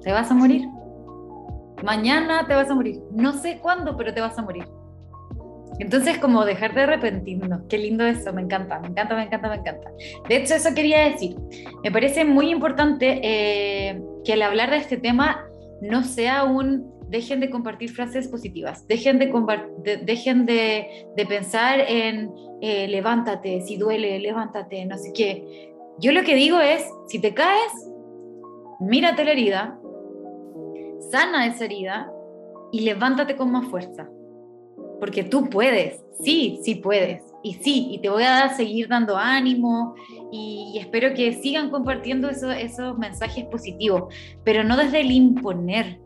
Te 0.01 0.11
vas 0.11 0.31
a 0.31 0.33
morir. 0.33 0.67
Mañana 1.83 2.47
te 2.47 2.55
vas 2.55 2.71
a 2.71 2.73
morir. 2.73 3.03
No 3.11 3.33
sé 3.33 3.59
cuándo, 3.61 3.95
pero 3.95 4.15
te 4.15 4.19
vas 4.19 4.39
a 4.39 4.41
morir. 4.41 4.65
Entonces, 5.79 6.17
como 6.19 6.45
dejar 6.45 6.75
de 6.75 6.81
arrepentirnos, 6.81 7.61
qué 7.67 7.77
lindo 7.77 8.05
eso, 8.05 8.31
me 8.33 8.41
encanta, 8.41 8.79
me 8.79 8.89
encanta, 8.89 9.15
me 9.15 9.23
encanta, 9.23 9.49
me 9.49 9.55
encanta. 9.55 9.91
De 10.29 10.37
hecho, 10.37 10.55
eso 10.55 10.73
quería 10.75 11.09
decir. 11.09 11.35
Me 11.83 11.91
parece 11.91 12.25
muy 12.25 12.49
importante 12.51 13.19
eh, 13.23 14.01
que 14.23 14.33
al 14.33 14.41
hablar 14.43 14.69
de 14.69 14.77
este 14.77 14.97
tema 14.97 15.45
no 15.81 16.03
sea 16.03 16.43
un 16.43 16.91
dejen 17.09 17.39
de 17.39 17.49
compartir 17.49 17.91
frases 17.91 18.27
positivas, 18.27 18.87
dejen 18.87 19.19
de, 19.19 19.31
dejen 20.03 20.45
de, 20.47 21.05
pensar 21.27 21.79
en 21.81 22.31
eh, 22.61 22.87
levántate, 22.87 23.61
si 23.61 23.77
duele, 23.77 24.19
levántate, 24.19 24.83
no 24.85 24.97
sé 24.97 25.11
qué. 25.13 25.71
Yo 25.99 26.11
lo 26.11 26.23
que 26.23 26.33
digo 26.33 26.59
es, 26.59 26.87
si 27.07 27.19
te 27.19 27.35
caes, 27.35 27.71
mírate 28.79 29.25
la 29.25 29.31
herida, 29.31 29.79
sana 31.11 31.45
esa 31.45 31.65
herida 31.65 32.11
y 32.71 32.81
levántate 32.81 33.35
con 33.35 33.51
más 33.51 33.67
fuerza 33.67 34.09
porque 34.99 35.23
tú 35.23 35.49
puedes, 35.49 36.01
sí, 36.21 36.59
sí 36.63 36.75
puedes, 36.75 37.23
y 37.43 37.55
sí, 37.55 37.89
y 37.91 37.99
te 37.99 38.09
voy 38.09 38.23
a 38.23 38.49
seguir 38.55 38.87
dando 38.87 39.17
ánimo 39.17 39.95
y, 40.31 40.77
espero 40.79 41.13
que 41.13 41.33
sigan 41.33 41.69
compartiendo 41.69 42.29
esos 42.29 42.97
mensajes 42.97 43.45
positivos, 43.45 44.13
pero 44.43 44.63
no 44.63 44.77
desde 44.77 45.01
el 45.01 45.11
imponer 45.11 45.99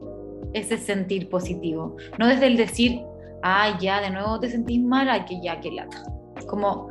ese 0.54 0.78
sentir 0.78 1.30
positivo, 1.30 1.95
no 2.17 2.28
desde 2.28 2.47
el 2.47 2.58
decir, 2.58 3.02
ay, 3.43 3.73
ya, 3.80 4.02
de 4.02 4.10
nuevo 4.10 4.39
te 4.39 4.50
sentís 4.50 4.82
mal, 4.82 5.10
ay, 5.10 5.26
que 5.26 5.39
ya, 5.41 5.60
que 5.60 5.71
lata. 5.71 6.04
Como, 6.47 6.89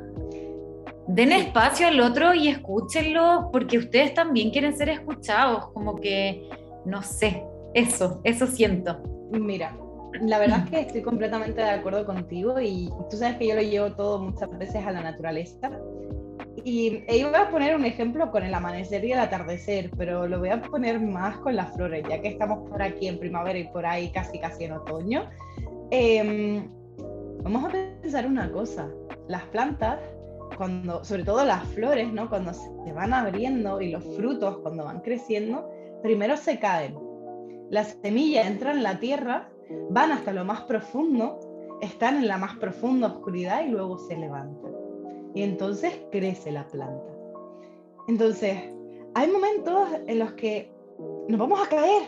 den 1.08 1.32
espacio 1.32 1.88
al 1.88 2.00
otro 2.00 2.34
y 2.34 2.48
escúchenlo 2.48 3.50
porque 3.52 3.78
ustedes 3.78 4.14
también 4.14 4.50
quieren 4.50 4.76
ser 4.76 4.88
escuchados, 4.88 5.68
como 5.72 5.96
que, 5.96 6.48
no 6.84 7.02
sé, 7.02 7.44
eso, 7.74 8.20
eso 8.24 8.46
siento. 8.46 9.02
Mira, 9.30 9.76
la 10.20 10.38
verdad 10.38 10.60
es 10.64 10.70
que 10.70 10.80
estoy 10.80 11.02
completamente 11.02 11.60
de 11.60 11.70
acuerdo 11.70 12.06
contigo 12.06 12.60
y 12.60 12.90
tú 13.10 13.16
sabes 13.16 13.36
que 13.36 13.48
yo 13.48 13.54
lo 13.54 13.62
llevo 13.62 13.92
todo 13.92 14.18
muchas 14.18 14.56
veces 14.58 14.84
a 14.86 14.92
la 14.92 15.02
naturaleza. 15.02 15.70
Y 16.64 17.04
e 17.06 17.18
iba 17.18 17.38
a 17.38 17.50
poner 17.50 17.76
un 17.76 17.84
ejemplo 17.84 18.30
con 18.30 18.42
el 18.42 18.52
amanecer 18.52 19.04
y 19.04 19.12
el 19.12 19.18
atardecer, 19.18 19.90
pero 19.96 20.26
lo 20.26 20.38
voy 20.38 20.48
a 20.48 20.60
poner 20.62 21.00
más 21.00 21.38
con 21.38 21.54
las 21.54 21.72
flores, 21.74 22.04
ya 22.08 22.20
que 22.20 22.28
estamos 22.28 22.68
por 22.68 22.82
aquí 22.82 23.08
en 23.08 23.18
primavera 23.18 23.58
y 23.58 23.68
por 23.68 23.86
ahí 23.86 24.10
casi 24.10 24.38
casi 24.38 24.64
en 24.64 24.72
otoño. 24.72 25.28
Em, 25.90 26.68
vamos 27.42 27.64
a 27.64 27.68
pensar 28.02 28.26
una 28.26 28.50
cosa, 28.50 28.88
las 29.28 29.44
plantas, 29.44 30.00
cuando, 30.56 31.04
sobre 31.04 31.24
todo 31.24 31.44
las 31.44 31.62
flores, 31.68 32.12
¿no? 32.12 32.28
cuando 32.28 32.52
se 32.54 32.92
van 32.92 33.12
abriendo 33.12 33.80
y 33.80 33.90
los 33.90 34.04
frutos 34.16 34.58
cuando 34.58 34.84
van 34.84 35.00
creciendo, 35.00 35.68
primero 36.02 36.36
se 36.36 36.58
caen. 36.58 36.96
La 37.70 37.84
semilla 37.84 38.46
entra 38.46 38.72
en 38.72 38.82
la 38.82 38.98
tierra 38.98 39.50
van 39.90 40.12
hasta 40.12 40.32
lo 40.32 40.44
más 40.44 40.62
profundo 40.62 41.38
están 41.80 42.16
en 42.16 42.28
la 42.28 42.38
más 42.38 42.56
profunda 42.56 43.08
oscuridad 43.08 43.64
y 43.66 43.70
luego 43.70 43.98
se 43.98 44.16
levantan. 44.16 44.72
Y 45.34 45.42
entonces 45.42 45.92
crece 46.10 46.50
la 46.50 46.66
planta. 46.66 47.12
Entonces, 48.08 48.56
hay 49.14 49.28
momentos 49.30 49.88
en 50.06 50.18
los 50.18 50.32
que 50.32 50.72
nos 51.28 51.38
vamos 51.38 51.60
a 51.64 51.68
caer. 51.68 52.02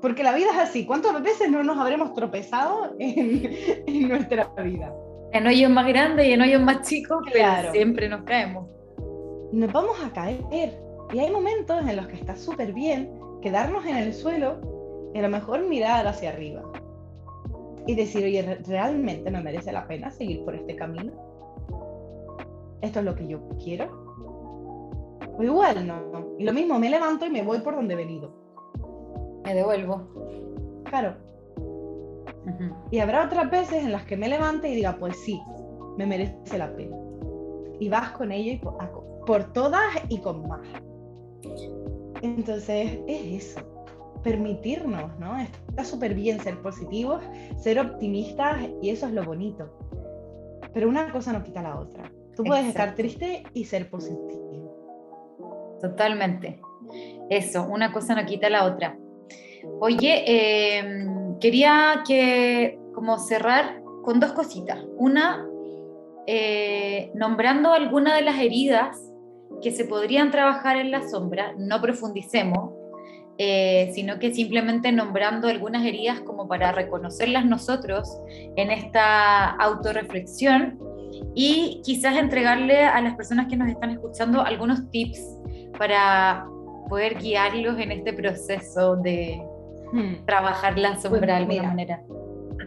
Porque 0.00 0.22
la 0.22 0.34
vida 0.34 0.50
es 0.52 0.58
así. 0.58 0.86
¿Cuántas 0.86 1.20
veces 1.22 1.50
no 1.50 1.64
nos 1.64 1.78
habremos 1.78 2.14
tropezado 2.14 2.94
en, 2.98 4.08
nuestra 4.08 4.52
vida? 4.62 4.94
En 5.32 5.46
hoyos 5.46 5.70
más 5.70 5.86
grandes 5.88 6.26
y 6.26 6.32
en 6.32 6.42
hoyos 6.42 6.62
más 6.62 6.86
chicos, 6.86 7.24
pero 7.32 7.72
siempre 7.72 8.08
nos 8.08 8.22
caemos. 8.22 8.68
Nos 9.52 9.72
vamos 9.72 9.96
a 10.04 10.12
caer. 10.12 10.78
Y 11.12 11.18
hay 11.18 11.30
momentos 11.30 11.80
en 11.88 11.96
los 11.96 12.06
que 12.06 12.16
está 12.16 12.36
súper 12.36 12.72
bien 12.72 13.18
quedarnos 13.42 13.84
en 13.86 13.96
el 13.96 14.14
suelo 14.14 14.75
y 15.14 15.18
a 15.18 15.22
lo 15.22 15.28
mejor 15.28 15.66
mirar 15.66 16.06
hacia 16.06 16.30
arriba 16.30 16.62
y 17.86 17.94
decir, 17.94 18.24
oye, 18.24 18.58
¿realmente 18.66 19.30
me 19.30 19.40
merece 19.40 19.72
la 19.72 19.86
pena 19.86 20.10
seguir 20.10 20.44
por 20.44 20.54
este 20.54 20.74
camino? 20.74 21.12
¿Esto 22.80 22.98
es 22.98 23.04
lo 23.04 23.14
que 23.14 23.28
yo 23.28 23.40
quiero? 23.62 23.86
O 25.38 25.42
igual 25.42 25.86
no. 25.86 26.34
Y 26.38 26.44
lo 26.44 26.52
mismo, 26.52 26.78
me 26.78 26.90
levanto 26.90 27.26
y 27.26 27.30
me 27.30 27.42
voy 27.42 27.60
por 27.60 27.76
donde 27.76 27.94
he 27.94 27.96
venido. 27.96 28.32
Me 29.44 29.54
devuelvo. 29.54 30.02
Claro. 30.84 31.14
Y 32.90 32.98
habrá 32.98 33.24
otras 33.24 33.50
veces 33.50 33.84
en 33.84 33.92
las 33.92 34.04
que 34.04 34.16
me 34.16 34.28
levante 34.28 34.68
y 34.68 34.74
diga, 34.74 34.96
pues 34.98 35.16
sí, 35.20 35.40
me 35.96 36.06
merece 36.06 36.58
la 36.58 36.74
pena. 36.74 36.96
Y 37.78 37.88
vas 37.88 38.10
con 38.12 38.32
ella 38.32 38.52
y 38.52 38.58
por, 38.58 38.76
por 39.26 39.52
todas 39.52 39.84
y 40.08 40.18
con 40.20 40.48
más. 40.48 40.66
Entonces, 42.22 42.98
es 43.06 43.48
eso 43.48 43.75
permitirnos, 44.26 45.16
¿no? 45.20 45.38
Está 45.38 45.84
súper 45.84 46.12
bien 46.12 46.40
ser 46.40 46.60
positivos, 46.60 47.22
ser 47.56 47.78
optimistas 47.78 48.58
y 48.82 48.90
eso 48.90 49.06
es 49.06 49.12
lo 49.12 49.22
bonito. 49.22 49.70
Pero 50.74 50.88
una 50.88 51.12
cosa 51.12 51.32
no 51.32 51.44
quita 51.44 51.62
la 51.62 51.78
otra. 51.78 52.10
Tú 52.34 52.42
puedes 52.42 52.66
estar 52.66 52.96
triste 52.96 53.44
y 53.54 53.66
ser 53.66 53.88
positivo. 53.88 55.78
Totalmente. 55.80 56.60
Eso, 57.30 57.68
una 57.68 57.92
cosa 57.92 58.16
no 58.16 58.26
quita 58.26 58.50
la 58.50 58.64
otra. 58.64 58.98
Oye, 59.78 60.24
em, 60.26 61.38
quería 61.38 62.02
que 62.04 62.80
como 62.94 63.20
cerrar 63.20 63.80
con 64.02 64.18
dos 64.18 64.32
cositas. 64.32 64.84
Una, 64.96 65.46
eh, 66.26 67.12
nombrando 67.14 67.72
alguna 67.72 68.16
de 68.16 68.22
las 68.22 68.40
heridas 68.40 69.00
que 69.62 69.70
se 69.70 69.84
podrían 69.84 70.32
trabajar 70.32 70.76
en 70.78 70.90
la 70.90 71.08
sombra, 71.08 71.54
no 71.56 71.80
profundicemos, 71.80 72.75
eh, 73.38 73.90
sino 73.94 74.18
que 74.18 74.32
simplemente 74.34 74.92
nombrando 74.92 75.48
algunas 75.48 75.84
heridas 75.84 76.20
como 76.20 76.48
para 76.48 76.72
reconocerlas 76.72 77.44
nosotros 77.44 78.08
en 78.56 78.70
esta 78.70 79.50
autorreflexión 79.56 80.78
y 81.34 81.82
quizás 81.84 82.16
entregarle 82.16 82.84
a 82.84 83.00
las 83.00 83.14
personas 83.14 83.46
que 83.48 83.56
nos 83.56 83.68
están 83.68 83.90
escuchando 83.90 84.42
algunos 84.42 84.90
tips 84.90 85.20
para 85.78 86.46
poder 86.88 87.18
guiarlos 87.18 87.78
en 87.78 87.92
este 87.92 88.12
proceso 88.12 88.96
de 88.96 89.42
hmm. 89.92 90.24
trabajar 90.24 90.78
la 90.78 90.98
sombra 90.98 91.26
de 91.26 91.32
alguna 91.32 91.62
manera. 91.64 92.02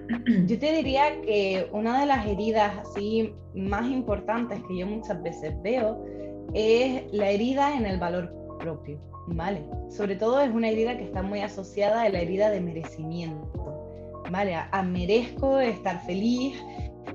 Yo 0.45 0.59
te 0.59 0.71
diría 0.73 1.21
que 1.21 1.67
una 1.71 1.99
de 1.99 2.05
las 2.05 2.25
heridas 2.25 2.77
así 2.77 3.33
más 3.55 3.89
importantes 3.89 4.61
que 4.67 4.77
yo 4.77 4.87
muchas 4.87 5.21
veces 5.23 5.53
veo 5.63 6.03
es 6.53 7.11
la 7.11 7.29
herida 7.29 7.75
en 7.75 7.85
el 7.85 7.99
valor 7.99 8.33
propio. 8.59 8.99
¿Vale? 9.35 9.63
Sobre 9.89 10.15
todo 10.15 10.39
es 10.41 10.49
una 10.53 10.69
herida 10.69 10.97
que 10.97 11.03
está 11.03 11.21
muy 11.21 11.41
asociada 11.41 12.01
a 12.01 12.09
la 12.09 12.19
herida 12.19 12.49
de 12.49 12.61
merecimiento, 12.61 14.23
¿vale? 14.31 14.55
A, 14.55 14.83
merezco 14.83 15.59
estar 15.59 16.01
feliz, 16.05 16.61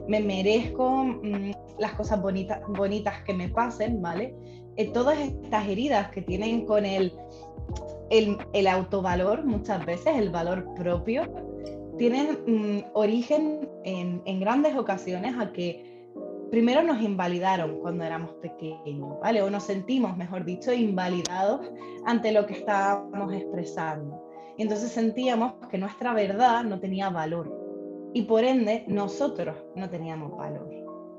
me 0.09 0.21
merezco 0.21 1.05
mm, 1.05 1.53
las 1.79 1.93
cosas 1.93 2.21
bonitas, 2.21 2.61
bonitas 2.69 3.23
que 3.25 3.35
me 3.35 3.49
pasen, 3.49 4.01
¿vale? 4.01 4.35
Eh, 4.77 4.91
todas 4.93 5.19
estas 5.19 5.69
heridas 5.69 6.11
que 6.11 6.23
tienen 6.23 6.67
con 6.67 6.85
el, 6.85 7.13
el, 8.11 8.67
autovalor, 8.67 9.45
muchas 9.45 9.85
veces, 9.87 10.17
el 10.17 10.31
valor 10.31 10.67
propio, 10.75 11.23
tienen 11.99 12.39
mm, 12.47 12.85
origen 12.95 13.69
en, 13.85 14.23
en 14.25 14.41
grandes 14.41 14.77
ocasiones 14.77 15.37
a 15.39 15.53
que 15.53 15.94
primero 16.55 16.85
nos 16.85 17.03
invalidaron 17.03 17.81
cuando 17.81 18.05
éramos 18.05 18.31
pequeños, 18.35 19.19
¿vale? 19.21 19.43
O 19.43 19.51
nos 19.51 19.65
sentimos, 19.65 20.17
mejor 20.17 20.45
dicho, 20.45 20.73
invalidados 20.73 21.69
ante 22.07 22.31
lo 22.31 22.47
que 22.47 22.53
estábamos 22.53 23.33
expresando. 23.33 24.23
Y 24.57 24.63
entonces 24.63 24.93
sentíamos 24.93 25.55
que 25.69 25.79
nuestra 25.79 26.15
verdad 26.15 26.63
no 26.63 26.79
tenía 26.79 27.11
valor. 27.11 27.53
Y 28.13 28.23
por 28.23 28.45
ende, 28.45 28.85
nosotros 28.87 29.57
no 29.75 29.91
teníamos 29.91 30.37
valor. 30.37 30.71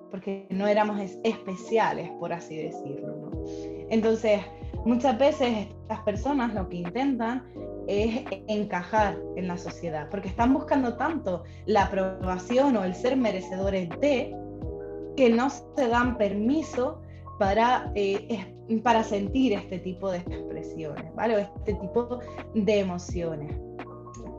Porque 0.09 0.47
no 0.51 0.67
éramos 0.67 1.01
especiales, 1.25 2.09
por 2.17 2.31
así 2.31 2.55
decirlo. 2.55 3.17
¿no? 3.17 3.43
Entonces, 3.89 4.39
muchas 4.85 5.19
veces 5.19 5.67
estas 5.81 5.99
personas 6.03 6.53
lo 6.53 6.69
que 6.69 6.77
intentan 6.77 7.43
es 7.89 8.23
encajar 8.47 9.17
en 9.35 9.49
la 9.49 9.57
sociedad, 9.57 10.07
porque 10.09 10.29
están 10.29 10.53
buscando 10.53 10.95
tanto 10.95 11.43
la 11.65 11.83
aprobación 11.83 12.77
o 12.77 12.85
el 12.85 12.95
ser 12.95 13.17
merecedores 13.17 13.89
de, 13.99 14.33
que 15.15 15.29
no 15.29 15.49
se 15.49 15.87
dan 15.87 16.17
permiso 16.17 17.01
para, 17.39 17.91
eh, 17.95 18.45
para 18.83 19.03
sentir 19.03 19.53
este 19.53 19.79
tipo 19.79 20.11
de 20.11 20.19
expresiones, 20.19 21.13
¿vale? 21.15 21.35
O 21.35 21.39
este 21.39 21.73
tipo 21.75 22.19
de 22.53 22.79
emociones. 22.79 23.55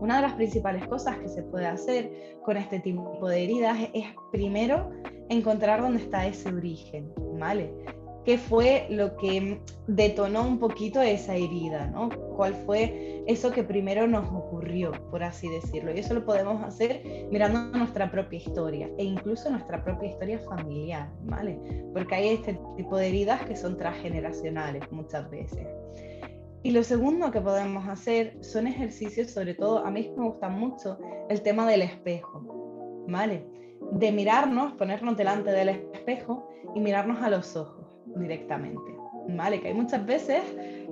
Una 0.01 0.17
de 0.17 0.23
las 0.23 0.35
principales 0.35 0.87
cosas 0.89 1.19
que 1.19 1.29
se 1.29 1.43
puede 1.45 1.67
hacer 1.67 2.39
con 2.45 2.57
este 2.57 2.81
tipo 2.81 3.29
de 3.29 3.45
heridas 3.45 3.79
es 3.95 4.07
primero 4.31 4.91
encontrar 5.29 5.81
dónde 5.81 6.03
está 6.03 6.27
ese 6.27 6.53
origen, 6.53 7.13
¿vale? 7.39 7.73
Qué 8.27 8.39
fue 8.39 8.89
lo 8.91 9.17
que 9.17 9.61
detonó 9.87 10.43
un 10.43 10.59
poquito 10.59 11.01
esa 11.01 11.37
herida, 11.37 11.87
¿no? 11.87 12.09
¿Cuál 12.37 12.55
fue 12.67 13.23
eso 13.29 13.53
que 13.53 13.63
primero 13.63 14.09
nos 14.09 14.27
ocurrió, 14.27 14.91
por 15.13 15.23
así 15.23 15.49
decirlo? 15.49 15.95
Y 15.95 16.01
eso 16.01 16.13
lo 16.13 16.27
podemos 16.27 16.61
hacer 16.65 17.29
mirando 17.31 17.79
nuestra 17.79 18.11
propia 18.11 18.41
historia 18.41 18.91
e 18.99 19.05
incluso 19.05 19.49
nuestra 19.49 19.83
propia 19.85 20.09
historia 20.09 20.41
familiar, 20.41 21.09
¿vale? 21.23 21.57
Porque 21.93 22.17
hay 22.17 22.29
este 22.31 22.59
tipo 22.77 22.97
de 22.97 23.07
heridas 23.07 23.45
que 23.45 23.55
son 23.55 23.79
transgeneracionales 23.79 24.91
muchas 24.91 25.31
veces. 25.31 25.65
Y 26.65 26.73
lo 26.73 26.83
segundo 26.83 27.31
que 27.31 27.41
podemos 27.41 27.87
hacer 27.87 28.37
son 28.41 28.67
ejercicios, 28.67 29.31
sobre 29.31 29.55
todo 29.55 29.87
a 29.87 29.91
mí 29.93 30.13
me 30.17 30.25
gusta 30.25 30.49
mucho 30.49 30.99
el 31.29 31.43
tema 31.43 31.65
del 31.69 31.83
espejo, 31.83 33.05
¿vale? 33.07 33.47
De 33.93 34.11
mirarnos, 34.11 34.73
ponernos 34.73 35.17
delante 35.17 35.53
del 35.53 35.69
espejo 35.69 36.49
y 36.75 36.81
mirarnos 36.81 37.23
a 37.23 37.31
los 37.31 37.55
ojos 37.55 37.86
directamente, 38.19 38.95
¿vale? 39.29 39.61
Que 39.61 39.69
hay 39.69 39.75
muchas 39.75 40.05
veces 40.07 40.43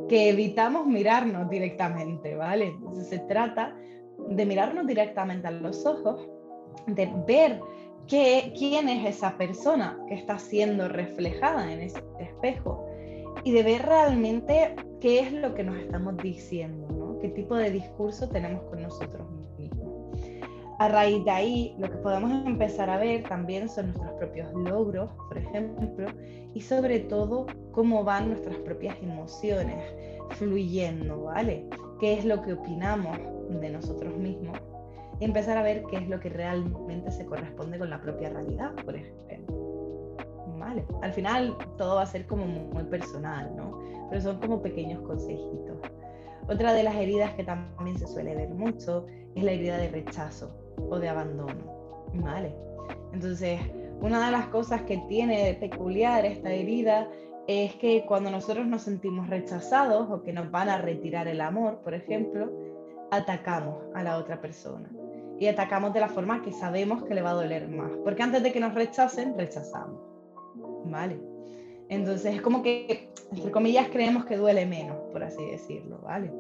que 0.08 0.30
evitamos 0.30 0.86
mirarnos 0.86 1.48
directamente, 1.48 2.34
¿vale? 2.36 2.66
Entonces 2.66 3.08
se 3.08 3.18
trata 3.20 3.76
de 4.28 4.46
mirarnos 4.46 4.86
directamente 4.86 5.48
a 5.48 5.50
los 5.50 5.84
ojos, 5.86 6.28
de 6.86 7.10
ver 7.26 7.60
qué, 8.06 8.52
quién 8.56 8.88
es 8.88 9.16
esa 9.16 9.36
persona 9.36 9.98
que 10.08 10.14
está 10.14 10.38
siendo 10.38 10.88
reflejada 10.88 11.72
en 11.72 11.80
ese 11.80 12.02
espejo 12.20 12.86
y 13.42 13.52
de 13.52 13.62
ver 13.62 13.82
realmente 13.82 14.74
qué 15.00 15.20
es 15.20 15.32
lo 15.32 15.54
que 15.54 15.64
nos 15.64 15.76
estamos 15.76 16.16
diciendo, 16.18 16.88
¿no? 16.90 17.18
qué 17.20 17.28
tipo 17.28 17.56
de 17.56 17.70
discurso 17.70 18.28
tenemos 18.28 18.62
con 18.64 18.82
nosotros 18.82 19.28
mismos. 19.30 19.53
A 20.80 20.88
raíz 20.88 21.24
de 21.24 21.30
ahí, 21.30 21.76
lo 21.78 21.88
que 21.88 21.96
podemos 21.98 22.32
empezar 22.46 22.90
a 22.90 22.98
ver 22.98 23.22
también 23.28 23.68
son 23.68 23.86
nuestros 23.86 24.10
propios 24.14 24.52
logros, 24.54 25.08
por 25.28 25.38
ejemplo, 25.38 26.08
y 26.52 26.60
sobre 26.60 26.98
todo 26.98 27.46
cómo 27.70 28.02
van 28.02 28.30
nuestras 28.30 28.56
propias 28.56 28.96
emociones 29.00 29.76
fluyendo, 30.30 31.22
¿vale? 31.22 31.64
¿Qué 32.00 32.14
es 32.14 32.24
lo 32.24 32.42
que 32.42 32.54
opinamos 32.54 33.16
de 33.50 33.70
nosotros 33.70 34.16
mismos? 34.16 34.58
Y 35.20 35.26
empezar 35.26 35.56
a 35.58 35.62
ver 35.62 35.84
qué 35.90 35.98
es 35.98 36.08
lo 36.08 36.18
que 36.18 36.28
realmente 36.28 37.08
se 37.12 37.24
corresponde 37.24 37.78
con 37.78 37.88
la 37.88 38.02
propia 38.02 38.30
realidad, 38.30 38.74
por 38.84 38.96
ejemplo. 38.96 39.54
¿Vale? 40.58 40.84
Al 41.02 41.12
final 41.12 41.56
todo 41.78 41.96
va 41.96 42.02
a 42.02 42.06
ser 42.06 42.26
como 42.26 42.46
muy 42.46 42.84
personal, 42.84 43.54
¿no? 43.54 43.78
Pero 44.10 44.20
son 44.20 44.40
como 44.40 44.60
pequeños 44.60 45.00
consejitos. 45.02 45.78
Otra 46.48 46.72
de 46.72 46.82
las 46.82 46.96
heridas 46.96 47.32
que 47.34 47.44
también 47.44 47.96
se 47.96 48.08
suele 48.08 48.34
ver 48.34 48.48
mucho 48.50 49.06
es 49.36 49.44
la 49.44 49.52
herida 49.52 49.78
de 49.78 49.88
rechazo 49.88 50.63
o 50.76 50.98
de 50.98 51.08
abandono, 51.08 52.10
¿vale? 52.14 52.54
Entonces, 53.12 53.60
una 54.00 54.26
de 54.26 54.32
las 54.32 54.48
cosas 54.48 54.82
que 54.82 54.98
tiene 55.08 55.46
de 55.46 55.54
peculiar 55.54 56.26
esta 56.26 56.50
herida 56.50 57.08
es 57.46 57.74
que 57.76 58.04
cuando 58.06 58.30
nosotros 58.30 58.66
nos 58.66 58.82
sentimos 58.82 59.28
rechazados 59.28 60.10
o 60.10 60.22
que 60.22 60.32
nos 60.32 60.50
van 60.50 60.68
a 60.68 60.78
retirar 60.78 61.28
el 61.28 61.40
amor, 61.40 61.78
por 61.78 61.94
ejemplo, 61.94 62.50
atacamos 63.10 63.76
a 63.94 64.02
la 64.02 64.18
otra 64.18 64.40
persona. 64.40 64.88
Y 65.38 65.46
atacamos 65.46 65.92
de 65.92 66.00
la 66.00 66.08
forma 66.08 66.42
que 66.42 66.52
sabemos 66.52 67.04
que 67.04 67.14
le 67.14 67.22
va 67.22 67.30
a 67.30 67.34
doler 67.34 67.68
más. 67.68 67.90
Porque 68.04 68.22
antes 68.22 68.42
de 68.42 68.52
que 68.52 68.60
nos 68.60 68.74
rechacen, 68.74 69.36
rechazamos. 69.36 70.00
¿Vale? 70.84 71.18
Entonces 71.88 72.36
es 72.36 72.40
como 72.40 72.62
que, 72.62 73.10
entre 73.32 73.50
comillas, 73.50 73.88
creemos 73.88 74.24
que 74.24 74.36
duele 74.36 74.64
menos, 74.64 74.96
por 75.12 75.22
así 75.22 75.44
decirlo. 75.44 75.98
¿Vale? 76.02 76.30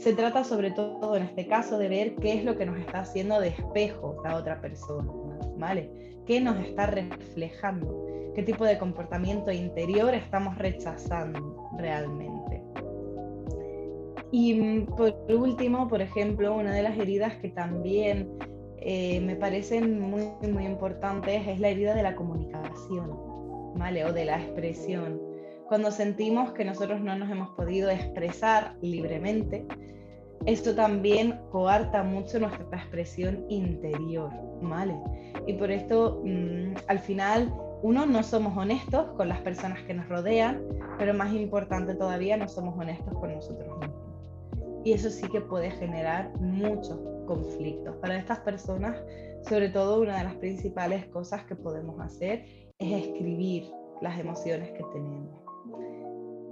Se 0.00 0.14
trata 0.14 0.44
sobre 0.44 0.70
todo 0.70 1.14
en 1.14 1.24
este 1.24 1.46
caso 1.46 1.76
de 1.76 1.90
ver 1.90 2.14
qué 2.14 2.32
es 2.32 2.42
lo 2.42 2.56
que 2.56 2.64
nos 2.64 2.78
está 2.78 3.00
haciendo 3.00 3.38
de 3.38 3.48
espejo 3.48 4.16
la 4.24 4.36
otra 4.36 4.58
persona, 4.62 5.12
¿vale? 5.58 5.90
¿Qué 6.26 6.40
nos 6.40 6.58
está 6.64 6.86
reflejando? 6.86 8.06
¿Qué 8.34 8.42
tipo 8.42 8.64
de 8.64 8.78
comportamiento 8.78 9.52
interior 9.52 10.14
estamos 10.14 10.56
rechazando 10.56 11.68
realmente? 11.76 12.62
Y 14.32 14.54
mm, 14.54 14.86
por 14.86 15.14
último, 15.28 15.86
por 15.86 16.00
ejemplo, 16.00 16.56
una 16.56 16.72
de 16.72 16.82
las 16.82 16.98
heridas 16.98 17.34
que 17.36 17.50
también 17.50 18.30
eh, 18.78 19.20
me 19.20 19.36
parecen 19.36 20.00
muy, 20.00 20.30
muy 20.50 20.64
importantes 20.64 21.46
es 21.46 21.60
la 21.60 21.68
herida 21.68 21.94
de 21.94 22.04
la 22.04 22.16
comunicación, 22.16 23.18
¿vale? 23.74 24.06
O 24.06 24.14
de 24.14 24.24
la 24.24 24.40
expresión. 24.40 25.29
Cuando 25.70 25.92
sentimos 25.92 26.50
que 26.50 26.64
nosotros 26.64 27.00
no 27.00 27.14
nos 27.14 27.30
hemos 27.30 27.50
podido 27.50 27.90
expresar 27.90 28.74
libremente, 28.82 29.68
esto 30.44 30.74
también 30.74 31.38
coarta 31.52 32.02
mucho 32.02 32.40
nuestra 32.40 32.76
expresión 32.76 33.46
interior, 33.48 34.32
¿vale? 34.62 34.96
Y 35.46 35.52
por 35.52 35.70
esto, 35.70 36.22
mm, 36.24 36.74
al 36.88 36.98
final, 36.98 37.54
uno, 37.84 38.04
no 38.04 38.24
somos 38.24 38.58
honestos 38.58 39.12
con 39.16 39.28
las 39.28 39.38
personas 39.42 39.78
que 39.84 39.94
nos 39.94 40.08
rodean, 40.08 40.60
pero 40.98 41.14
más 41.14 41.32
importante 41.32 41.94
todavía, 41.94 42.36
no 42.36 42.48
somos 42.48 42.76
honestos 42.76 43.14
con 43.20 43.32
nosotros 43.32 43.78
mismos. 43.78 44.82
Y 44.84 44.92
eso 44.94 45.08
sí 45.08 45.28
que 45.28 45.40
puede 45.40 45.70
generar 45.70 46.36
muchos 46.40 46.98
conflictos. 47.28 47.94
Para 47.98 48.16
estas 48.16 48.40
personas, 48.40 49.00
sobre 49.48 49.68
todo, 49.68 50.00
una 50.00 50.18
de 50.18 50.24
las 50.24 50.34
principales 50.34 51.06
cosas 51.10 51.44
que 51.44 51.54
podemos 51.54 52.00
hacer 52.00 52.44
es 52.76 53.04
escribir 53.04 53.70
las 54.00 54.18
emociones 54.18 54.72
que 54.72 54.82
tenemos. 54.92 55.49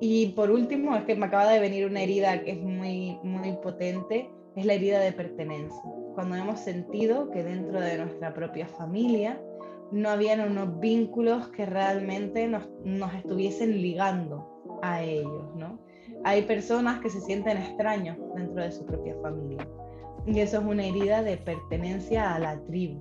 Y 0.00 0.28
por 0.28 0.50
último, 0.50 0.96
es 0.96 1.04
que 1.04 1.14
me 1.14 1.26
acaba 1.26 1.50
de 1.50 1.60
venir 1.60 1.86
una 1.86 2.02
herida 2.02 2.42
que 2.42 2.52
es 2.52 2.62
muy, 2.62 3.18
muy 3.22 3.52
potente, 3.62 4.30
es 4.56 4.64
la 4.64 4.74
herida 4.74 5.00
de 5.00 5.12
pertenencia. 5.12 5.82
Cuando 6.14 6.36
hemos 6.36 6.60
sentido 6.60 7.30
que 7.30 7.42
dentro 7.42 7.80
de 7.80 7.98
nuestra 7.98 8.34
propia 8.34 8.66
familia 8.66 9.40
no 9.90 10.10
habían 10.10 10.40
unos 10.40 10.78
vínculos 10.80 11.48
que 11.48 11.66
realmente 11.66 12.46
nos, 12.46 12.68
nos 12.84 13.14
estuviesen 13.14 13.80
ligando 13.80 14.78
a 14.82 15.02
ellos, 15.02 15.54
¿no? 15.56 15.78
Hay 16.24 16.42
personas 16.42 17.00
que 17.00 17.10
se 17.10 17.20
sienten 17.20 17.58
extraños 17.58 18.16
dentro 18.34 18.62
de 18.62 18.72
su 18.72 18.84
propia 18.84 19.14
familia 19.22 19.66
y 20.26 20.40
eso 20.40 20.58
es 20.58 20.64
una 20.64 20.84
herida 20.84 21.22
de 21.22 21.36
pertenencia 21.36 22.34
a 22.34 22.38
la 22.38 22.60
tribu. 22.66 22.98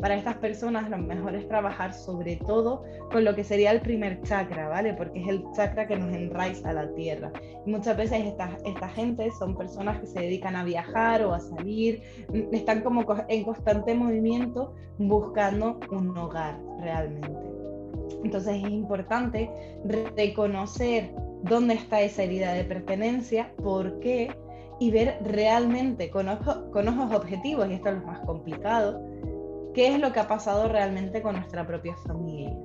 Para 0.00 0.16
estas 0.16 0.36
personas 0.36 0.90
lo 0.90 0.98
mejor 0.98 1.34
es 1.34 1.48
trabajar 1.48 1.94
sobre 1.94 2.36
todo 2.36 2.84
con 3.10 3.24
lo 3.24 3.34
que 3.34 3.44
sería 3.44 3.70
el 3.70 3.80
primer 3.80 4.20
chakra, 4.22 4.68
¿vale? 4.68 4.92
Porque 4.94 5.22
es 5.22 5.28
el 5.28 5.44
chakra 5.54 5.86
que 5.86 5.96
nos 5.96 6.12
enraiza 6.14 6.70
a 6.70 6.72
la 6.74 6.92
tierra. 6.94 7.32
Y 7.64 7.70
muchas 7.70 7.96
veces 7.96 8.24
esta, 8.24 8.58
esta 8.64 8.88
gente 8.90 9.30
son 9.38 9.56
personas 9.56 10.00
que 10.00 10.06
se 10.06 10.20
dedican 10.20 10.56
a 10.56 10.64
viajar 10.64 11.24
o 11.24 11.32
a 11.32 11.40
salir, 11.40 12.02
están 12.52 12.82
como 12.82 13.04
en 13.28 13.44
constante 13.44 13.94
movimiento 13.94 14.74
buscando 14.98 15.80
un 15.90 16.16
hogar 16.16 16.58
realmente. 16.80 17.54
Entonces 18.22 18.56
es 18.56 18.70
importante 18.70 19.50
reconocer 20.16 21.10
dónde 21.42 21.74
está 21.74 22.00
esa 22.00 22.22
herida 22.22 22.52
de 22.52 22.64
pertenencia, 22.64 23.52
por 23.62 24.00
qué, 24.00 24.34
y 24.80 24.90
ver 24.90 25.18
realmente 25.22 26.10
con, 26.10 26.26
con 26.72 26.88
ojos 26.88 27.14
objetivos, 27.14 27.68
y 27.70 27.74
esto 27.74 27.90
es 27.90 27.96
lo 27.96 28.06
más 28.06 28.20
complicado, 28.20 29.00
qué 29.74 29.88
es 29.88 30.00
lo 30.00 30.12
que 30.12 30.20
ha 30.20 30.28
pasado 30.28 30.68
realmente 30.68 31.20
con 31.20 31.34
nuestra 31.34 31.66
propia 31.66 31.96
familia. 32.06 32.56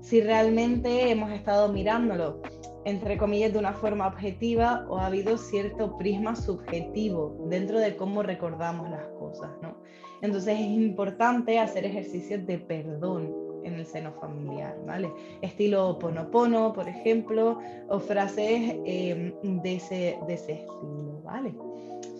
Si 0.00 0.20
realmente 0.20 1.10
hemos 1.10 1.30
estado 1.32 1.72
mirándolo, 1.72 2.40
entre 2.84 3.18
comillas, 3.18 3.52
de 3.52 3.58
una 3.58 3.72
forma 3.72 4.06
objetiva 4.06 4.86
o 4.88 4.98
ha 4.98 5.06
habido 5.06 5.36
cierto 5.36 5.98
prisma 5.98 6.36
subjetivo 6.36 7.36
dentro 7.48 7.78
de 7.78 7.96
cómo 7.96 8.22
recordamos 8.22 8.88
las 8.90 9.06
cosas, 9.18 9.50
¿no? 9.62 9.76
Entonces 10.22 10.54
es 10.54 10.66
importante 10.66 11.58
hacer 11.58 11.84
ejercicios 11.84 12.46
de 12.46 12.58
perdón 12.58 13.34
en 13.64 13.74
el 13.74 13.86
seno 13.86 14.12
familiar, 14.14 14.76
¿vale? 14.86 15.12
Estilo 15.42 15.98
ponopono, 15.98 16.72
por 16.72 16.88
ejemplo, 16.88 17.58
o 17.88 18.00
frases 18.00 18.74
eh, 18.86 19.34
de, 19.42 19.74
ese, 19.74 20.18
de 20.26 20.34
ese 20.34 20.52
estilo, 20.52 21.20
¿vale? 21.22 21.54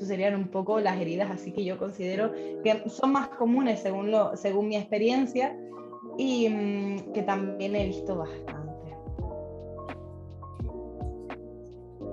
Serían 0.01 0.34
un 0.34 0.48
poco 0.48 0.80
las 0.80 0.98
heridas, 1.01 1.30
así 1.30 1.53
que 1.53 1.64
yo 1.64 1.78
considero 1.78 2.32
que 2.32 2.88
son 2.88 3.12
más 3.12 3.28
comunes 3.28 3.80
según, 3.80 4.11
lo, 4.11 4.36
según 4.36 4.68
mi 4.68 4.76
experiencia 4.76 5.57
y 6.16 6.48
mm, 6.48 7.12
que 7.12 7.22
también 7.22 7.76
he 7.76 7.86
visto 7.86 8.16
bastante. 8.16 8.70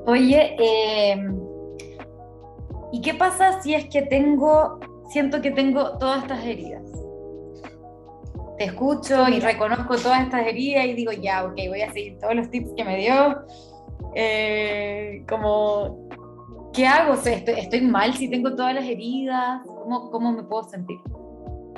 Oye, 0.06 0.56
em, 0.60 1.40
¿y 2.92 3.02
qué 3.02 3.14
pasa 3.14 3.62
si 3.62 3.74
es 3.74 3.86
que 3.86 4.04
tengo, 4.04 4.80
siento 5.10 5.42
que 5.42 5.52
tengo 5.52 5.98
todas 5.98 6.24
estas 6.24 6.46
heridas? 6.46 6.98
te 8.58 8.64
escucho 8.64 9.30
y 9.30 9.40
reconozco 9.40 9.98
todas 9.98 10.24
estas 10.24 10.48
heridas 10.48 10.86
y 10.86 10.94
digo, 10.94 11.12
ya, 11.12 11.46
ok, 11.46 11.56
voy 11.70 11.82
a 11.82 11.94
seguir 11.94 12.18
todos 12.20 12.36
los 12.36 12.50
tips 12.50 12.74
que 12.76 12.84
me 12.84 12.98
dio. 12.98 13.46
Eh, 14.16 15.24
como, 15.30 16.07
¿qué 16.78 16.86
hago? 16.86 17.16
¿estoy, 17.16 17.82
mal 17.82 18.14
si 18.14 18.30
tengo 18.30 18.56
todas 18.56 18.76
las 18.76 18.86
heridas? 18.86 19.62
¿Cómo, 19.66 20.12
¿Cómo 20.12 20.32
me 20.32 20.44
puedo 20.44 20.64
sentir? 20.64 21.00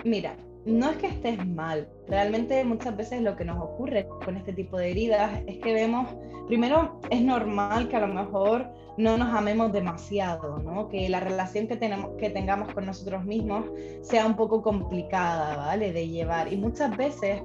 Mira, 0.04 0.36
no 0.66 0.90
es 0.90 0.98
que 0.98 1.08
estés 1.08 1.48
mal, 1.48 1.88
realmente 2.10 2.62
muchas 2.66 2.98
veces 2.98 3.22
lo 3.22 3.38
que 3.38 3.46
nos 3.46 3.64
ocurre 3.64 4.08
con 4.26 4.36
este 4.36 4.52
tipo 4.52 4.78
de 4.78 4.92
heridas 4.92 5.42
es 5.48 5.58
que 5.60 5.74
vemos, 5.74 6.10
primero 6.48 7.00
es 7.10 7.22
normal 7.22 7.88
que 7.88 7.96
a 7.96 8.02
lo 8.02 8.14
mejor 8.14 8.68
no 8.98 9.18
nos 9.18 9.34
amemos 9.34 9.72
demasiado, 9.72 10.60
¿no? 10.60 10.90
que 10.90 11.08
la 11.08 11.22
relación 11.22 11.68
que, 11.68 11.78
tenemos, 11.78 12.12
que 12.18 12.30
tengamos 12.30 12.74
con 12.74 12.86
nosotros 12.86 13.24
mismos 13.24 13.66
sea 14.02 14.26
un 14.26 14.36
poco 14.36 14.62
complicada, 14.62 15.56
¿vale? 15.56 15.94
De 15.94 16.10
llevar. 16.10 16.52
Y 16.52 16.58
muchas 16.58 16.96
veces 16.98 17.42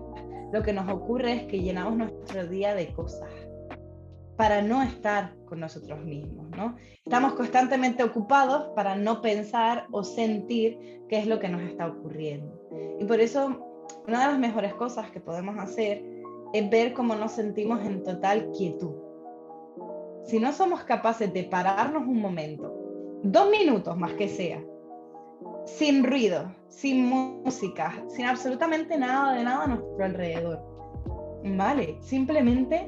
lo 0.52 0.62
que 0.62 0.72
nos 0.72 0.88
ocurre 0.88 1.34
es 1.34 1.42
que 1.44 1.60
llenamos 1.60 1.96
nuestro 1.96 2.46
día 2.48 2.74
de 2.74 2.88
cosas 2.88 3.28
para 4.36 4.62
no 4.62 4.82
estar 4.82 5.34
con 5.46 5.60
nosotros 5.60 6.04
mismos, 6.04 6.50
¿no? 6.50 6.76
Estamos 7.04 7.34
constantemente 7.34 8.02
ocupados 8.02 8.72
para 8.74 8.96
no 8.96 9.20
pensar 9.20 9.86
o 9.92 10.02
sentir 10.02 11.02
qué 11.08 11.18
es 11.18 11.26
lo 11.26 11.38
que 11.38 11.48
nos 11.48 11.62
está 11.62 11.86
ocurriendo. 11.86 12.60
Y 12.98 13.04
por 13.04 13.20
eso 13.20 13.46
una 14.06 14.20
de 14.20 14.26
las 14.32 14.38
mejores 14.38 14.74
cosas 14.74 15.10
que 15.10 15.20
podemos 15.20 15.58
hacer 15.58 16.02
es 16.52 16.70
ver 16.70 16.92
cómo 16.92 17.14
nos 17.14 17.32
sentimos 17.32 17.84
en 17.84 18.02
total 18.02 18.50
quietud 18.52 19.04
si 20.24 20.40
no 20.40 20.52
somos 20.52 20.84
capaces 20.84 21.32
de 21.32 21.44
pararnos 21.44 22.06
un 22.06 22.20
momento, 22.20 22.74
dos 23.22 23.50
minutos 23.50 23.96
más 23.96 24.12
que 24.14 24.28
sea, 24.28 24.62
sin 25.66 26.04
ruido, 26.04 26.50
sin 26.68 27.06
música, 27.06 28.02
sin 28.08 28.24
absolutamente 28.26 28.96
nada 28.96 29.34
de 29.34 29.44
nada 29.44 29.64
a 29.64 29.66
nuestro 29.68 30.04
alrededor, 30.04 30.60
¿vale? 31.44 31.98
Simplemente 32.00 32.86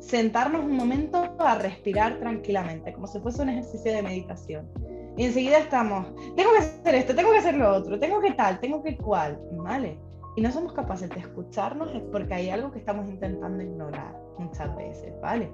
sentarnos 0.00 0.64
un 0.64 0.76
momento 0.76 1.34
a 1.38 1.54
respirar 1.56 2.18
tranquilamente, 2.18 2.92
como 2.92 3.06
si 3.06 3.18
fuese 3.20 3.42
un 3.42 3.50
ejercicio 3.50 3.92
de 3.92 4.02
meditación. 4.02 4.68
Y 5.16 5.24
enseguida 5.24 5.58
estamos, 5.58 6.06
tengo 6.36 6.52
que 6.52 6.58
hacer 6.58 6.94
esto, 6.94 7.14
tengo 7.14 7.32
que 7.32 7.38
hacer 7.38 7.54
lo 7.56 7.74
otro, 7.74 7.98
tengo 7.98 8.20
que 8.20 8.32
tal, 8.32 8.60
tengo 8.60 8.82
que 8.82 8.96
cual, 8.96 9.38
¿vale? 9.52 9.98
Y 10.36 10.40
no 10.40 10.52
somos 10.52 10.72
capaces 10.72 11.10
de 11.10 11.18
escucharnos 11.18 11.92
es 11.94 12.02
porque 12.12 12.34
hay 12.34 12.50
algo 12.50 12.70
que 12.70 12.78
estamos 12.78 13.08
intentando 13.08 13.62
ignorar 13.62 14.14
muchas 14.38 14.74
veces, 14.76 15.12
¿vale? 15.20 15.50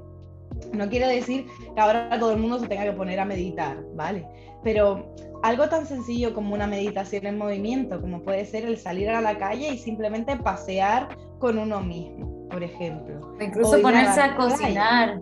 No 0.72 0.88
quiero 0.88 1.08
decir 1.08 1.46
que 1.74 1.80
ahora 1.80 2.16
todo 2.18 2.32
el 2.32 2.38
mundo 2.38 2.58
se 2.58 2.68
tenga 2.68 2.84
que 2.84 2.92
poner 2.92 3.18
a 3.18 3.24
meditar, 3.24 3.82
¿vale? 3.94 4.26
Pero 4.62 5.14
algo 5.42 5.68
tan 5.68 5.86
sencillo 5.86 6.34
como 6.34 6.54
una 6.54 6.66
meditación 6.66 7.26
en 7.26 7.38
movimiento, 7.38 8.00
como 8.00 8.22
puede 8.22 8.44
ser 8.44 8.64
el 8.64 8.76
salir 8.76 9.08
a 9.10 9.20
la 9.20 9.38
calle 9.38 9.68
y 9.68 9.78
simplemente 9.78 10.36
pasear 10.36 11.08
con 11.38 11.58
uno 11.58 11.80
mismo, 11.80 12.33
por 12.50 12.62
ejemplo. 12.62 13.36
incluso 13.40 13.80
ponerse 13.80 14.20
a, 14.20 14.36
cocinar. 14.36 15.20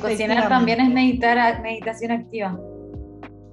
cocinar 0.00 0.48
también 0.48 0.80
es 0.80 0.90
meditar, 0.90 1.62
meditación 1.62 2.12
activa. 2.12 2.58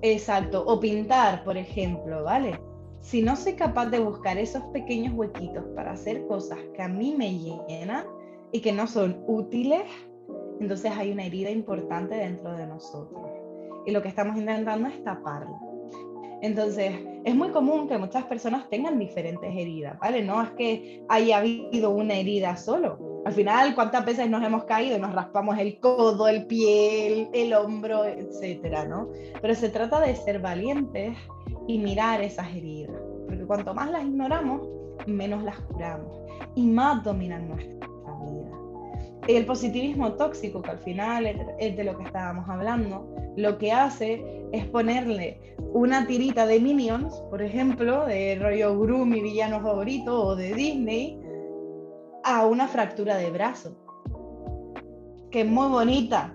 Exacto, 0.02 0.64
o 0.66 0.80
pintar, 0.80 1.44
por 1.44 1.58
ejemplo, 1.58 2.24
¿vale? 2.24 2.60
Si 3.02 3.22
no 3.22 3.36
soy 3.36 3.54
capaz 3.54 3.88
de 3.88 4.00
buscar 4.00 4.38
esos 4.38 4.64
pequeños 4.66 5.14
huequitos 5.14 5.64
para 5.76 5.92
hacer 5.92 6.26
cosas 6.28 6.60
que 6.76 6.82
a 6.82 6.88
mí 6.88 7.16
me 7.18 7.38
llenan 7.68 8.06
y 8.52 8.62
que 8.62 8.72
no 8.72 8.86
son 8.88 9.24
útiles, 9.28 9.84
entonces 10.60 10.92
hay 10.96 11.12
una 11.12 11.26
herida 11.26 11.50
importante 11.50 12.16
dentro 12.16 12.56
de 12.56 12.68
nosotros 12.68 13.22
y 13.88 13.92
lo 13.92 14.02
que 14.02 14.10
estamos 14.10 14.36
intentando 14.38 14.90
es 14.90 15.04
taparla. 15.04 15.58
Entonces, 16.42 16.94
es 17.26 17.36
muy 17.36 17.50
común 17.50 17.88
que 17.88 17.98
muchas 17.98 18.26
personas 18.26 18.70
tengan 18.70 19.00
diferentes 19.00 19.50
heridas, 19.50 19.98
¿vale? 20.00 20.24
No 20.24 20.42
es 20.42 20.52
que 20.52 21.04
haya 21.10 21.40
habido 21.40 21.90
una 21.90 22.14
herida 22.14 22.56
solo. 22.56 23.22
Al 23.26 23.34
final, 23.34 23.76
¿cuántas 23.76 24.06
veces 24.06 24.30
nos 24.30 24.44
hemos 24.44 24.64
caído 24.64 24.98
nos 25.00 25.14
raspamos 25.14 25.58
el 25.58 25.80
codo, 25.80 26.28
el 26.28 26.46
pie, 26.46 27.30
el, 27.34 27.54
hombro, 27.54 28.06
etcétera, 28.06 28.86
¿no? 28.86 29.10
Pero 29.42 29.54
se 29.56 29.70
trata 29.70 30.00
de 30.00 30.16
ser 30.16 30.40
valientes 30.40 31.18
y 31.68 31.80
mirar 31.80 32.22
esas 32.22 32.48
heridas, 32.56 32.96
porque 33.28 33.46
cuanto 33.46 33.74
más 33.74 33.92
las 33.92 34.04
ignoramos, 34.04 34.62
menos 35.08 35.44
las 35.44 35.60
curamos 35.60 36.08
y 36.56 36.68
más 36.68 37.04
dominan 37.04 37.50
nuestra 37.50 37.88
vida. 38.22 38.67
El 39.28 39.46
positivismo 39.46 40.14
tóxico, 40.14 40.62
que 40.62 40.72
al 40.72 40.80
final 40.80 41.26
es 41.60 41.76
de 41.76 41.84
lo 41.84 41.98
que 41.98 42.06
estábamos 42.06 42.48
hablando, 42.50 43.14
lo 43.36 43.58
que 43.58 43.72
hace 43.72 44.24
es 44.52 44.66
ponerle 44.66 45.56
una 45.74 46.08
tirita 46.08 46.46
de 46.48 46.60
Minions, 46.60 47.14
por 47.30 47.42
ejemplo, 47.42 48.06
de 48.06 48.36
rollo 48.36 48.80
Gru, 48.80 49.06
mi 49.06 49.22
villano 49.22 49.62
favorito, 49.62 50.28
o 50.28 50.36
de 50.36 50.54
Disney, 50.54 51.20
a 52.24 52.46
una 52.46 52.68
fractura 52.68 53.18
de 53.18 53.30
brazo, 53.30 53.76
que 55.32 55.42
es 55.42 55.48
muy 55.48 55.68
bonita, 55.68 56.34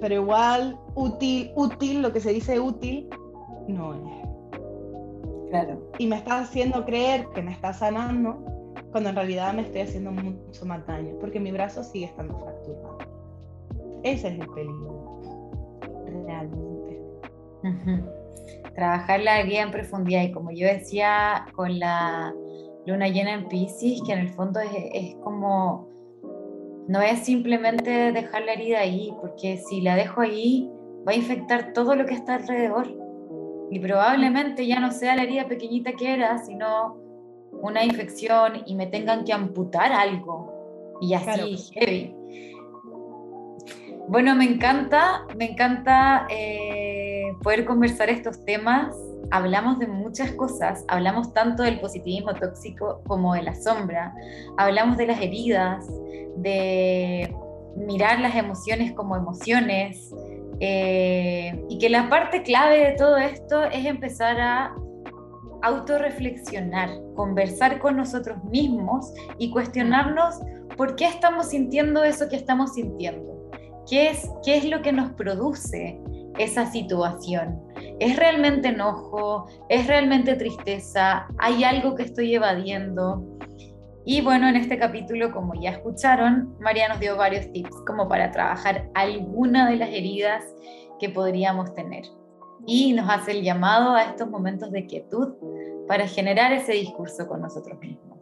pero 0.00 0.14
igual 0.14 0.78
útil, 0.94 1.50
útil, 1.56 2.02
lo 2.02 2.12
que 2.12 2.20
se 2.20 2.32
dice 2.32 2.60
útil, 2.60 3.08
no 3.66 3.94
es. 3.94 5.50
Claro. 5.50 5.90
Y 5.98 6.06
me 6.06 6.16
está 6.16 6.40
haciendo 6.40 6.84
creer 6.84 7.26
que 7.34 7.42
me 7.42 7.52
está 7.52 7.72
sanando, 7.72 8.38
cuando 8.90 9.10
en 9.10 9.16
realidad 9.16 9.52
me 9.54 9.62
estoy 9.62 9.82
haciendo 9.82 10.10
mucho 10.10 10.64
más 10.66 10.86
daño, 10.86 11.14
porque 11.20 11.40
mi 11.40 11.52
brazo 11.52 11.82
sigue 11.82 12.06
estando 12.06 12.38
fracturado. 12.38 12.98
Ese 14.02 14.28
es 14.28 14.40
el 14.40 14.48
peligro, 14.48 15.20
realmente. 16.26 17.02
Trabajar 18.74 19.20
la 19.20 19.40
herida 19.40 19.62
en 19.62 19.70
profundidad 19.70 20.22
y 20.22 20.32
como 20.32 20.50
yo 20.52 20.66
decía 20.66 21.46
con 21.54 21.78
la 21.78 22.34
luna 22.86 23.08
llena 23.08 23.34
en 23.34 23.48
Pisces, 23.48 24.00
que 24.06 24.12
en 24.12 24.20
el 24.20 24.28
fondo 24.30 24.60
es, 24.60 24.70
es 24.94 25.14
como, 25.16 25.88
no 26.86 27.02
es 27.02 27.18
simplemente 27.20 28.12
dejar 28.12 28.42
la 28.42 28.52
herida 28.52 28.80
ahí, 28.80 29.12
porque 29.20 29.58
si 29.58 29.80
la 29.80 29.96
dejo 29.96 30.20
ahí 30.20 30.70
va 31.06 31.12
a 31.12 31.16
infectar 31.16 31.72
todo 31.72 31.94
lo 31.94 32.06
que 32.06 32.14
está 32.14 32.36
alrededor. 32.36 32.86
Y 33.70 33.80
probablemente 33.80 34.66
ya 34.66 34.80
no 34.80 34.90
sea 34.90 35.16
la 35.16 35.24
herida 35.24 35.46
pequeñita 35.46 35.92
que 35.92 36.14
era, 36.14 36.38
sino 36.38 37.07
una 37.62 37.84
infección 37.84 38.62
y 38.66 38.74
me 38.74 38.86
tengan 38.86 39.24
que 39.24 39.32
amputar 39.32 39.92
algo. 39.92 40.98
Y 41.00 41.14
así, 41.14 41.56
heavy. 41.74 42.14
Bueno, 44.08 44.34
me 44.34 44.44
encanta, 44.44 45.26
me 45.36 45.50
encanta 45.50 46.26
eh, 46.30 47.34
poder 47.42 47.64
conversar 47.66 48.08
estos 48.08 48.44
temas. 48.44 48.96
Hablamos 49.30 49.78
de 49.78 49.86
muchas 49.86 50.32
cosas, 50.32 50.84
hablamos 50.88 51.34
tanto 51.34 51.62
del 51.62 51.78
positivismo 51.78 52.32
tóxico 52.34 53.02
como 53.06 53.34
de 53.34 53.42
la 53.42 53.54
sombra, 53.54 54.14
hablamos 54.56 54.96
de 54.96 55.06
las 55.06 55.20
heridas, 55.20 55.86
de 56.36 57.34
mirar 57.76 58.20
las 58.20 58.34
emociones 58.34 58.92
como 58.92 59.14
emociones, 59.14 60.14
eh, 60.60 61.62
y 61.68 61.78
que 61.78 61.90
la 61.90 62.08
parte 62.08 62.42
clave 62.42 62.78
de 62.78 62.92
todo 62.92 63.16
esto 63.18 63.64
es 63.64 63.84
empezar 63.84 64.40
a 64.40 64.74
autorreflexionar, 65.62 66.90
conversar 67.14 67.78
con 67.78 67.96
nosotros 67.96 68.42
mismos 68.44 69.12
y 69.38 69.50
cuestionarnos 69.50 70.36
por 70.76 70.96
qué 70.96 71.06
estamos 71.06 71.48
sintiendo 71.48 72.04
eso 72.04 72.28
que 72.28 72.36
estamos 72.36 72.74
sintiendo. 72.74 73.50
¿Qué 73.88 74.10
es, 74.10 74.30
qué 74.44 74.56
es 74.56 74.64
lo 74.64 74.82
que 74.82 74.92
nos 74.92 75.12
produce 75.12 75.98
esa 76.38 76.70
situación? 76.70 77.60
¿Es 77.98 78.16
realmente 78.16 78.68
enojo? 78.68 79.46
¿Es 79.68 79.86
realmente 79.86 80.36
tristeza? 80.36 81.26
¿Hay 81.38 81.64
algo 81.64 81.94
que 81.94 82.02
estoy 82.02 82.34
evadiendo? 82.34 83.24
Y 84.04 84.20
bueno, 84.20 84.48
en 84.48 84.56
este 84.56 84.78
capítulo, 84.78 85.32
como 85.32 85.54
ya 85.60 85.70
escucharon, 85.70 86.56
María 86.60 86.88
nos 86.88 87.00
dio 87.00 87.16
varios 87.16 87.50
tips 87.52 87.76
como 87.86 88.08
para 88.08 88.30
trabajar 88.30 88.88
alguna 88.94 89.68
de 89.68 89.76
las 89.76 89.90
heridas 89.90 90.44
que 90.98 91.10
podríamos 91.10 91.74
tener 91.74 92.04
y 92.68 92.92
nos 92.92 93.08
hace 93.08 93.30
el 93.30 93.42
llamado 93.42 93.94
a 93.94 94.02
estos 94.02 94.28
momentos 94.28 94.70
de 94.70 94.84
quietud 94.86 95.32
para 95.88 96.06
generar 96.06 96.52
ese 96.52 96.72
discurso 96.72 97.26
con 97.26 97.40
nosotros 97.40 97.80
mismos. 97.80 98.18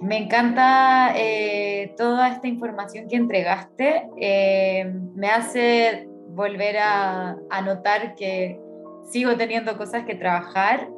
Me 0.00 0.18
encanta 0.18 1.12
eh, 1.16 1.94
toda 1.96 2.28
esta 2.30 2.48
información 2.48 3.06
que 3.08 3.14
entregaste. 3.14 4.10
Eh, 4.20 4.92
me 5.14 5.28
hace 5.28 6.08
volver 6.30 6.76
a, 6.78 7.36
notar 7.64 8.16
que 8.16 8.60
sigo 9.08 9.36
teniendo 9.36 9.78
cosas 9.78 10.04
que 10.04 10.16
trabajar, 10.16 10.88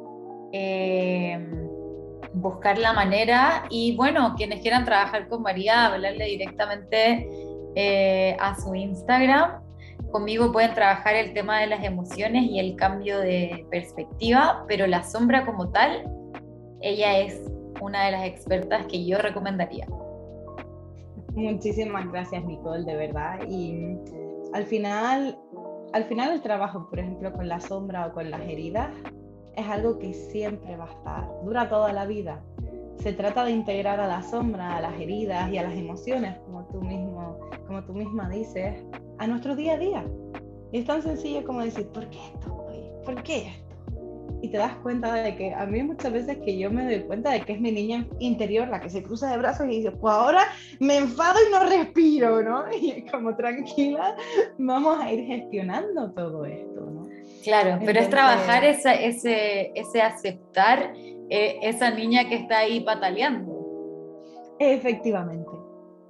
eh, 0.53 1.37
buscar 2.33 2.79
la 2.79 2.93
manera 2.93 3.65
y 3.69 3.95
bueno, 3.95 4.33
quienes 4.35 4.61
quieran 4.61 4.85
trabajar 4.85 5.27
con 5.27 5.43
María, 5.43 5.85
hablarle 5.85 6.25
directamente 6.25 7.29
a 8.39 8.55
su 8.55 8.73
Instagram 8.73 9.64
Conmigo 10.15 10.49
pueden 10.53 10.73
trabajar 10.73 11.13
el 11.15 11.33
tema 11.33 11.59
de 11.59 11.67
las 11.67 11.83
emociones 11.83 12.45
y 12.45 12.57
el 12.57 12.77
cambio 12.77 13.19
de 13.19 13.67
perspectiva, 13.69 14.63
pero 14.65 14.87
la 14.87 15.03
sombra 15.03 15.45
como 15.45 15.71
tal, 15.71 16.09
ella 16.79 17.19
es 17.19 17.43
una 17.81 18.05
de 18.05 18.11
las 18.13 18.25
expertas 18.25 18.85
que 18.85 19.05
yo 19.05 19.17
recomendaría. 19.17 19.85
Muchísimas 21.33 22.09
gracias, 22.09 22.45
Nicole, 22.45 22.85
de 22.85 22.95
verdad. 22.95 23.41
Y 23.45 23.97
al 24.53 24.63
final, 24.63 25.37
al 25.91 26.05
final 26.05 26.31
el 26.31 26.41
trabajo, 26.41 26.89
por 26.89 26.99
ejemplo, 26.99 27.33
con 27.33 27.49
la 27.49 27.59
sombra 27.59 28.07
o 28.07 28.13
con 28.13 28.31
las 28.31 28.39
heridas, 28.39 28.91
es 29.57 29.67
algo 29.67 29.99
que 29.99 30.13
siempre 30.13 30.77
va 30.77 30.85
a 30.85 30.91
estar, 30.93 31.29
dura 31.43 31.67
toda 31.67 31.91
la 31.91 32.05
vida. 32.05 32.41
Se 32.99 33.11
trata 33.11 33.43
de 33.43 33.51
integrar 33.51 33.99
a 33.99 34.07
la 34.07 34.23
sombra, 34.23 34.77
a 34.77 34.79
las 34.79 34.97
heridas 34.97 35.51
y 35.51 35.57
a 35.57 35.63
las 35.63 35.73
emociones, 35.73 36.37
como 36.45 36.63
tú 36.67 36.81
mismo, 36.81 37.37
como 37.67 37.83
tú 37.83 37.91
misma 37.91 38.29
dices, 38.29 38.81
a 39.17 39.27
nuestro 39.27 39.55
día 39.55 39.73
a 39.73 39.77
día. 39.77 40.05
Y 40.71 40.79
es 40.79 40.85
tan 40.85 41.01
sencillo 41.01 41.43
como 41.45 41.61
decir, 41.61 41.87
¿por 41.87 42.09
qué 42.09 42.19
esto? 42.33 42.65
¿Por 43.05 43.23
qué 43.23 43.47
esto? 43.47 43.65
Y 44.41 44.49
te 44.49 44.57
das 44.57 44.75
cuenta 44.77 45.13
de 45.13 45.35
que 45.35 45.53
a 45.53 45.65
mí 45.65 45.81
muchas 45.81 46.11
veces 46.11 46.37
que 46.37 46.57
yo 46.57 46.69
me 46.69 46.85
doy 46.85 46.99
cuenta 47.03 47.31
de 47.31 47.41
que 47.41 47.53
es 47.53 47.61
mi 47.61 47.71
niña 47.71 48.05
interior 48.19 48.67
la 48.67 48.79
que 48.79 48.89
se 48.89 49.01
cruza 49.01 49.31
de 49.31 49.37
brazos 49.37 49.65
y 49.67 49.77
dice, 49.77 49.91
pues 49.91 50.13
ahora 50.13 50.43
me 50.79 50.97
enfado 50.97 51.39
y 51.47 51.51
no 51.51 51.63
respiro, 51.63 52.43
¿no? 52.43 52.65
Y 52.79 52.91
es 52.91 53.11
como 53.11 53.35
tranquila, 53.35 54.15
vamos 54.57 54.99
a 54.99 55.11
ir 55.11 55.25
gestionando 55.25 56.11
todo 56.11 56.45
esto, 56.45 56.81
¿no? 56.81 57.07
Claro, 57.43 57.79
pero 57.85 57.99
es 57.99 58.09
trabajar 58.09 58.63
esa, 58.65 58.93
ese, 58.93 59.71
ese 59.75 60.01
aceptar 60.01 60.93
eh, 61.29 61.59
esa 61.61 61.91
niña 61.91 62.27
que 62.27 62.35
está 62.35 62.59
ahí 62.59 62.81
pataleando. 62.81 63.55
Efectivamente. 64.59 65.51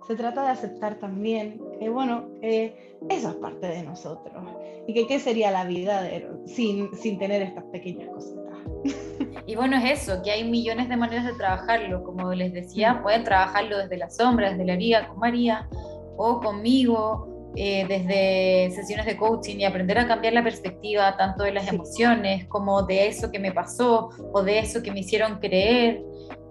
Se 0.08 0.16
trata 0.16 0.44
de 0.44 0.50
aceptar 0.50 1.00
también 1.00 1.60
que, 1.80 1.90
bueno, 1.90 2.26
eso 2.42 3.30
es 3.30 3.36
parte 3.36 3.68
de 3.68 3.84
nosotros 3.84 4.44
y 4.88 4.94
que 4.94 5.08
qué 5.08 5.20
sería 5.20 5.52
la 5.52 5.66
vida 5.66 6.10
sin, 6.46 6.96
sin 6.96 7.18
tener 7.18 7.42
estas 7.42 7.64
pequeñas 7.66 8.10
cositas. 8.10 8.46
Y 9.48 9.56
bueno, 9.56 9.78
es 9.78 10.02
eso, 10.02 10.24
que 10.24 10.32
hay 10.32 10.44
millones 10.44 10.90
de 10.90 10.98
maneras 10.98 11.26
de 11.26 11.34
trabajarlo. 11.34 12.04
Como 12.04 12.34
les 12.34 12.52
decía, 12.52 12.96
mm. 12.96 13.04
pueden 13.04 13.24
trabajarlo 13.24 13.78
desde 13.78 13.98
la 13.98 14.10
sombra, 14.10 14.50
desde 14.50 14.66
la 14.66 14.76
liga 14.76 15.08
con 15.08 15.20
María 15.20 15.70
o 16.18 16.40
conmigo, 16.40 17.52
eh, 17.56 17.86
desde 17.88 18.76
sesiones 18.76 19.06
de 19.06 19.18
coaching 19.18 19.58
y 19.58 19.66
aprender 19.66 19.98
a 20.00 20.08
cambiar 20.08 20.34
la 20.34 20.44
perspectiva 20.44 21.16
tanto 21.16 21.44
de 21.44 21.54
las 21.54 21.68
emociones 21.68 22.46
como 22.48 22.84
de 22.84 23.08
eso 23.08 23.32
que 23.32 23.40
me 23.40 23.52
pasó 23.52 24.10
o 24.34 24.44
de 24.44 24.60
eso 24.60 24.82
que 24.82 24.92
me 24.92 25.02
hicieron 25.02 25.40
creer. 25.40 26.02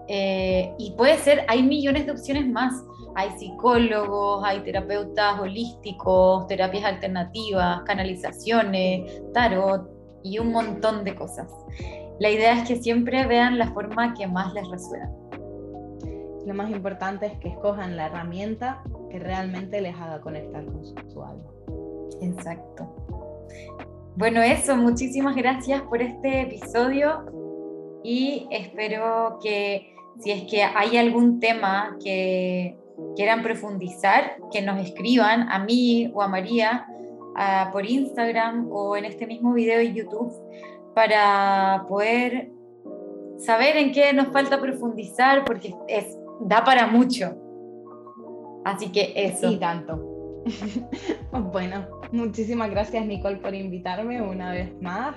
Eh, 0.06 0.72
y 0.78 0.92
puede 0.92 1.18
ser, 1.18 1.44
hay 1.48 1.62
millones 1.62 2.06
de 2.06 2.12
opciones 2.12 2.46
más 2.46 2.74
hay 3.14 3.30
psicólogos, 3.38 4.42
hay 4.44 4.60
terapeutas 4.60 5.38
holísticos, 5.40 6.46
terapias 6.46 6.84
alternativas, 6.84 7.82
canalizaciones, 7.82 9.22
tarot 9.32 9.88
y 10.22 10.38
un 10.38 10.52
montón 10.52 11.04
de 11.04 11.14
cosas. 11.14 11.48
La 12.18 12.30
idea 12.30 12.52
es 12.52 12.68
que 12.68 12.76
siempre 12.76 13.26
vean 13.26 13.58
la 13.58 13.72
forma 13.72 14.14
que 14.14 14.26
más 14.26 14.52
les 14.54 14.68
resuena. 14.68 15.10
Lo 16.46 16.54
más 16.54 16.70
importante 16.70 17.26
es 17.26 17.38
que 17.38 17.48
escojan 17.48 17.96
la 17.96 18.06
herramienta 18.06 18.82
que 19.10 19.18
realmente 19.18 19.80
les 19.80 19.94
haga 19.96 20.20
conectar 20.20 20.64
con 20.64 20.84
su, 20.84 21.22
alma. 21.22 21.50
Exacto. 22.20 22.86
Bueno, 24.16 24.42
eso, 24.42 24.76
muchísimas 24.76 25.34
gracias 25.34 25.82
por 25.82 26.02
este 26.02 26.42
episodio 26.42 27.24
y 28.04 28.46
espero 28.50 29.38
que 29.42 29.94
si 30.20 30.30
es 30.30 30.44
que 30.44 30.62
hay 30.62 30.96
algún 30.96 31.40
tema 31.40 31.96
que 32.02 32.78
quieran 33.16 33.42
profundizar, 33.42 34.36
que 34.52 34.62
nos 34.62 34.80
escriban 34.80 35.48
a 35.50 35.58
mí 35.58 36.10
o 36.14 36.22
a 36.22 36.28
María 36.28 36.86
por 37.72 37.84
Instagram 37.84 38.68
o 38.70 38.96
en 38.96 39.04
este 39.04 39.26
mismo 39.26 39.52
video 39.52 39.78
de 39.78 39.92
YouTube 39.92 40.32
para 40.94 41.84
poder 41.88 42.50
saber 43.38 43.76
en 43.76 43.92
qué 43.92 44.12
nos 44.12 44.28
falta 44.28 44.60
profundizar 44.60 45.44
porque 45.44 45.74
es, 45.88 46.16
da 46.40 46.62
para 46.64 46.86
mucho. 46.86 47.36
Así 48.64 48.90
que 48.92 49.12
eso. 49.16 49.50
Y 49.50 49.56
tanto. 49.58 50.42
bueno, 51.52 51.86
muchísimas 52.12 52.70
gracias 52.70 53.04
Nicole 53.04 53.36
por 53.36 53.54
invitarme 53.54 54.22
una 54.22 54.52
vez 54.52 54.72
más. 54.80 55.16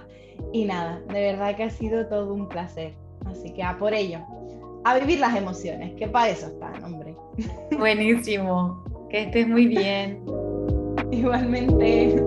Y 0.52 0.66
nada, 0.66 1.02
de 1.08 1.22
verdad 1.22 1.56
que 1.56 1.64
ha 1.64 1.70
sido 1.70 2.08
todo 2.08 2.34
un 2.34 2.50
placer. 2.50 2.94
Así 3.26 3.54
que 3.54 3.64
a 3.64 3.78
por 3.78 3.94
ello 3.94 4.20
a 4.92 5.00
vivir 5.00 5.20
las 5.20 5.36
emociones, 5.36 5.94
que 5.96 6.08
para 6.08 6.30
eso 6.30 6.48
están, 6.48 6.84
hombre. 6.84 7.16
Buenísimo, 7.78 8.84
que 9.10 9.24
estés 9.24 9.48
muy 9.48 9.68
bien. 9.68 10.24
Igualmente. 11.12 12.24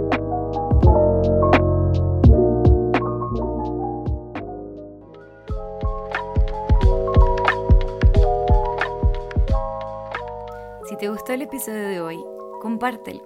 te 11.01 11.09
gustó 11.09 11.33
el 11.33 11.41
episodio 11.41 11.89
de 11.89 12.01
hoy, 12.03 12.23
compártelo. 12.61 13.23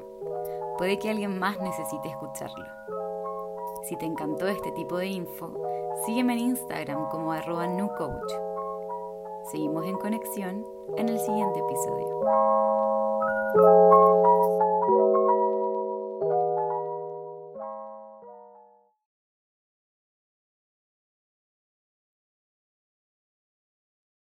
Puede 0.79 0.97
que 0.97 1.11
alguien 1.11 1.41
más 1.41 1.59
necesite 1.59 2.09
escucharlo. 2.09 2.65
Si 3.83 3.97
te 3.97 4.07
encantó 4.07 4.47
este 4.47 4.71
tipo 4.71 4.97
de 4.97 5.09
info, 5.09 5.53
sígueme 6.07 6.35
en 6.35 6.39
Instagram 6.39 7.09
como 7.09 7.33
arroba 7.33 7.67
newcoach. 7.67 8.54
Seguimos 9.51 9.85
en 9.85 9.97
conexión 9.99 10.67
en 10.97 11.09
el 11.09 11.19
siguiente 11.21 11.61
episodio. 11.61 12.21